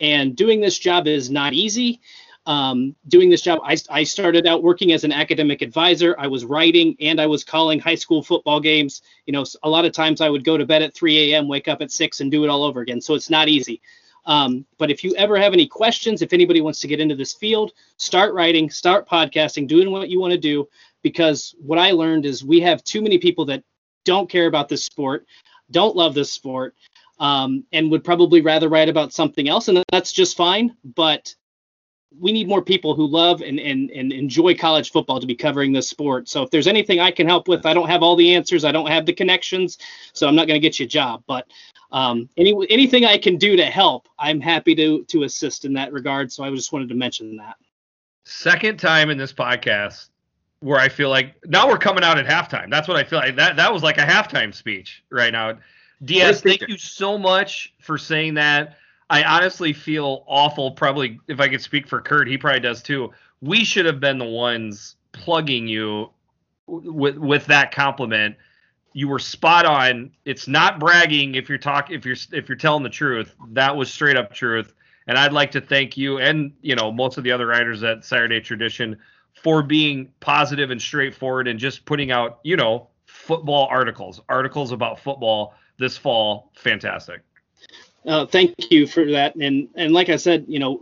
And 0.00 0.36
doing 0.36 0.60
this 0.60 0.78
job 0.78 1.06
is 1.06 1.30
not 1.30 1.52
easy 1.52 2.00
um, 2.48 2.96
doing 3.08 3.28
this 3.28 3.42
job. 3.42 3.60
I, 3.62 3.76
I 3.90 4.04
started 4.04 4.46
out 4.46 4.62
working 4.62 4.92
as 4.92 5.04
an 5.04 5.12
academic 5.12 5.60
advisor. 5.60 6.16
I 6.18 6.28
was 6.28 6.46
writing 6.46 6.96
and 6.98 7.20
I 7.20 7.26
was 7.26 7.44
calling 7.44 7.78
high 7.78 7.94
school 7.94 8.22
football 8.22 8.58
games. 8.58 9.02
You 9.26 9.34
know, 9.34 9.44
a 9.62 9.68
lot 9.68 9.84
of 9.84 9.92
times 9.92 10.22
I 10.22 10.30
would 10.30 10.44
go 10.44 10.56
to 10.56 10.64
bed 10.64 10.80
at 10.80 10.94
3 10.94 11.34
a.m., 11.34 11.46
wake 11.46 11.68
up 11.68 11.82
at 11.82 11.92
6, 11.92 12.20
and 12.20 12.30
do 12.30 12.44
it 12.44 12.48
all 12.48 12.64
over 12.64 12.80
again. 12.80 13.02
So 13.02 13.12
it's 13.12 13.28
not 13.28 13.48
easy. 13.48 13.82
Um, 14.24 14.64
but 14.78 14.90
if 14.90 15.04
you 15.04 15.14
ever 15.16 15.38
have 15.38 15.52
any 15.52 15.66
questions, 15.66 16.22
if 16.22 16.32
anybody 16.32 16.62
wants 16.62 16.80
to 16.80 16.88
get 16.88 17.00
into 17.00 17.14
this 17.14 17.34
field, 17.34 17.72
start 17.98 18.32
writing, 18.32 18.70
start 18.70 19.06
podcasting, 19.06 19.68
doing 19.68 19.90
what 19.90 20.08
you 20.08 20.18
want 20.18 20.32
to 20.32 20.38
do. 20.38 20.68
Because 21.02 21.54
what 21.58 21.78
I 21.78 21.90
learned 21.90 22.24
is 22.24 22.42
we 22.42 22.60
have 22.60 22.82
too 22.82 23.02
many 23.02 23.18
people 23.18 23.44
that 23.46 23.62
don't 24.06 24.28
care 24.28 24.46
about 24.46 24.70
this 24.70 24.84
sport, 24.84 25.26
don't 25.70 25.96
love 25.96 26.14
this 26.14 26.30
sport, 26.30 26.74
um, 27.18 27.64
and 27.72 27.90
would 27.90 28.04
probably 28.04 28.40
rather 28.40 28.68
write 28.68 28.88
about 28.88 29.12
something 29.12 29.48
else. 29.48 29.68
And 29.68 29.82
that's 29.90 30.12
just 30.12 30.36
fine. 30.36 30.76
But 30.84 31.34
we 32.18 32.32
need 32.32 32.48
more 32.48 32.62
people 32.62 32.94
who 32.94 33.06
love 33.06 33.42
and, 33.42 33.60
and, 33.60 33.90
and 33.90 34.12
enjoy 34.12 34.54
college 34.54 34.90
football 34.90 35.20
to 35.20 35.26
be 35.26 35.34
covering 35.34 35.72
this 35.72 35.88
sport. 35.88 36.28
So 36.28 36.42
if 36.42 36.50
there's 36.50 36.66
anything 36.66 37.00
I 37.00 37.10
can 37.10 37.26
help 37.26 37.48
with, 37.48 37.66
I 37.66 37.74
don't 37.74 37.88
have 37.88 38.02
all 38.02 38.16
the 38.16 38.34
answers. 38.34 38.64
I 38.64 38.72
don't 38.72 38.88
have 38.88 39.04
the 39.04 39.12
connections, 39.12 39.78
so 40.14 40.26
I'm 40.26 40.34
not 40.34 40.46
going 40.46 40.60
to 40.60 40.66
get 40.66 40.78
you 40.78 40.86
a 40.86 40.88
job. 40.88 41.22
But 41.26 41.46
um, 41.92 42.28
any 42.36 42.54
anything 42.70 43.04
I 43.04 43.18
can 43.18 43.36
do 43.36 43.56
to 43.56 43.64
help, 43.64 44.08
I'm 44.18 44.40
happy 44.40 44.74
to 44.74 45.04
to 45.04 45.24
assist 45.24 45.64
in 45.64 45.72
that 45.74 45.92
regard. 45.92 46.32
So 46.32 46.44
I 46.44 46.50
just 46.50 46.72
wanted 46.72 46.88
to 46.88 46.94
mention 46.94 47.36
that. 47.36 47.56
Second 48.24 48.78
time 48.78 49.10
in 49.10 49.18
this 49.18 49.32
podcast 49.32 50.08
where 50.60 50.78
I 50.78 50.88
feel 50.88 51.08
like 51.08 51.34
now 51.46 51.68
we're 51.68 51.78
coming 51.78 52.02
out 52.02 52.18
at 52.18 52.26
halftime. 52.26 52.70
That's 52.70 52.88
what 52.88 52.96
I 52.96 53.04
feel 53.04 53.18
like. 53.18 53.36
That 53.36 53.56
that 53.56 53.72
was 53.72 53.82
like 53.82 53.98
a 53.98 54.04
halftime 54.04 54.54
speech 54.54 55.04
right 55.10 55.32
now. 55.32 55.58
Diaz, 56.04 56.40
thank 56.42 56.66
you 56.68 56.78
so 56.78 57.18
much 57.18 57.74
for 57.80 57.98
saying 57.98 58.34
that. 58.34 58.76
I 59.10 59.22
honestly 59.24 59.72
feel 59.72 60.24
awful. 60.26 60.72
Probably, 60.72 61.18
if 61.28 61.40
I 61.40 61.48
could 61.48 61.62
speak 61.62 61.88
for 61.88 62.00
Kurt, 62.00 62.28
he 62.28 62.36
probably 62.36 62.60
does 62.60 62.82
too. 62.82 63.12
We 63.40 63.64
should 63.64 63.86
have 63.86 64.00
been 64.00 64.18
the 64.18 64.24
ones 64.24 64.96
plugging 65.12 65.66
you 65.66 66.10
with 66.66 67.16
with 67.16 67.46
that 67.46 67.72
compliment. 67.72 68.36
You 68.92 69.08
were 69.08 69.18
spot 69.18 69.64
on. 69.64 70.10
It's 70.24 70.48
not 70.48 70.80
bragging 70.80 71.36
if 71.36 71.48
you're 71.48 71.58
talking 71.58 71.96
if 71.96 72.04
you're 72.04 72.16
if 72.32 72.48
you're 72.48 72.58
telling 72.58 72.82
the 72.82 72.90
truth. 72.90 73.34
That 73.50 73.76
was 73.76 73.92
straight 73.92 74.16
up 74.16 74.32
truth. 74.32 74.74
And 75.06 75.16
I'd 75.16 75.32
like 75.32 75.52
to 75.52 75.60
thank 75.60 75.96
you 75.96 76.18
and 76.18 76.52
you 76.60 76.76
know 76.76 76.92
most 76.92 77.16
of 77.16 77.24
the 77.24 77.32
other 77.32 77.46
writers 77.46 77.82
at 77.82 78.04
Saturday 78.04 78.40
Tradition 78.40 78.98
for 79.42 79.62
being 79.62 80.12
positive 80.20 80.70
and 80.70 80.80
straightforward 80.80 81.48
and 81.48 81.58
just 81.58 81.84
putting 81.84 82.10
out 82.10 82.40
you 82.42 82.56
know 82.56 82.88
football 83.06 83.66
articles, 83.70 84.20
articles 84.28 84.72
about 84.72 84.98
football 85.00 85.54
this 85.78 85.96
fall. 85.96 86.50
Fantastic. 86.54 87.22
Uh, 88.06 88.26
thank 88.26 88.54
you 88.70 88.86
for 88.86 89.10
that. 89.10 89.34
And 89.36 89.68
and 89.74 89.92
like 89.92 90.08
I 90.08 90.16
said, 90.16 90.44
you 90.48 90.58
know, 90.58 90.80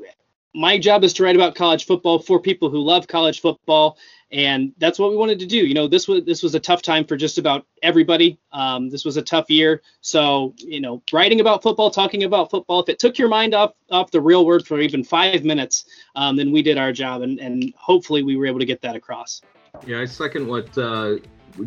my 0.54 0.78
job 0.78 1.04
is 1.04 1.12
to 1.14 1.22
write 1.22 1.36
about 1.36 1.54
college 1.54 1.86
football 1.86 2.18
for 2.18 2.40
people 2.40 2.70
who 2.70 2.78
love 2.78 3.06
college 3.08 3.40
football, 3.40 3.98
and 4.32 4.72
that's 4.78 4.98
what 4.98 5.10
we 5.10 5.16
wanted 5.16 5.38
to 5.38 5.46
do. 5.46 5.58
You 5.58 5.74
know, 5.74 5.86
this 5.86 6.08
was 6.08 6.24
this 6.24 6.42
was 6.42 6.54
a 6.54 6.60
tough 6.60 6.82
time 6.82 7.04
for 7.04 7.16
just 7.16 7.38
about 7.38 7.64
everybody. 7.82 8.38
Um, 8.52 8.90
this 8.90 9.04
was 9.04 9.16
a 9.16 9.22
tough 9.22 9.48
year, 9.48 9.82
so 10.00 10.54
you 10.58 10.80
know, 10.80 11.02
writing 11.12 11.40
about 11.40 11.62
football, 11.62 11.90
talking 11.90 12.24
about 12.24 12.50
football, 12.50 12.80
if 12.80 12.88
it 12.88 12.98
took 12.98 13.18
your 13.18 13.28
mind 13.28 13.54
off 13.54 13.72
off 13.90 14.10
the 14.10 14.20
real 14.20 14.44
world 14.44 14.66
for 14.66 14.80
even 14.80 15.04
five 15.04 15.44
minutes, 15.44 15.84
um, 16.16 16.36
then 16.36 16.50
we 16.50 16.62
did 16.62 16.78
our 16.78 16.92
job, 16.92 17.22
and 17.22 17.38
and 17.38 17.72
hopefully 17.76 18.22
we 18.22 18.36
were 18.36 18.46
able 18.46 18.58
to 18.58 18.66
get 18.66 18.80
that 18.82 18.96
across. 18.96 19.40
Yeah, 19.86 20.00
I 20.00 20.06
second 20.06 20.46
what 20.46 20.76
uh, 20.76 21.16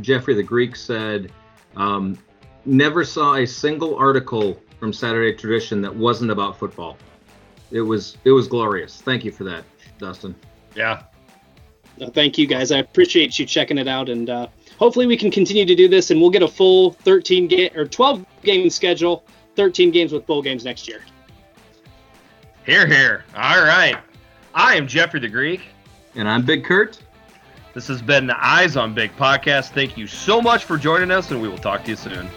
Jeffrey 0.02 0.34
the 0.34 0.44
Greek 0.44 0.76
said. 0.76 1.32
Um, 1.76 2.18
never 2.66 3.04
saw 3.04 3.36
a 3.36 3.46
single 3.46 3.96
article 3.96 4.60
from 4.80 4.92
Saturday 4.92 5.34
Tradition 5.34 5.82
that 5.82 5.96
wasn't 5.96 6.32
about 6.32 6.58
football. 6.58 6.98
It 7.72 7.82
was 7.82 8.18
it 8.26 8.32
was 8.32 8.48
glorious. 8.48 9.02
Thank 9.02 9.24
you 9.24 9.32
for 9.32 9.44
that, 9.46 9.64
Dustin. 9.98 10.36
Yeah. 10.76 11.04
Thank 12.08 12.38
you 12.38 12.48
guys. 12.48 12.72
I 12.72 12.80
appreciate 12.80 13.38
you 13.38 13.46
checking 13.46 13.78
it 13.78 13.88
out, 13.88 14.10
and 14.10 14.30
uh, 14.30 14.48
hopefully 14.78 15.06
we 15.06 15.18
can 15.18 15.32
continue 15.32 15.66
to 15.66 15.76
do 15.76 15.88
this, 15.88 16.12
and 16.12 16.20
we'll 16.22 16.30
get 16.30 16.44
a 16.44 16.48
full 16.48 16.94
13 16.94 17.48
game 17.48 17.72
or 17.76 17.86
12 17.86 18.26
game 18.44 18.70
schedule, 18.70 19.24
13 19.56 19.92
games 19.92 20.12
with 20.12 20.26
bowl 20.26 20.42
games 20.42 20.66
next 20.66 20.88
year. 20.88 21.02
Hear, 22.66 22.86
hear. 22.86 23.26
All 23.36 23.64
right. 23.64 23.98
I 24.54 24.76
am 24.76 24.88
Jeffrey 24.88 25.20
the 25.20 25.30
Greek. 25.30 25.62
And 26.16 26.28
I'm 26.28 26.44
Big 26.44 26.64
Kurt. 26.64 27.00
This 27.74 27.88
has 27.88 28.02
been 28.02 28.28
the 28.28 28.46
Eyes 28.46 28.76
on 28.76 28.94
Big 28.94 29.16
podcast. 29.16 29.70
Thank 29.70 29.98
you 29.98 30.08
so 30.08 30.42
much 30.42 30.66
for 30.66 30.78
joining 30.78 31.12
us, 31.12 31.32
and 31.32 31.42
we 31.42 31.48
will 31.48 31.58
talk 31.58 31.84
to 31.86 31.92
you 31.92 31.96
soon. 31.96 32.30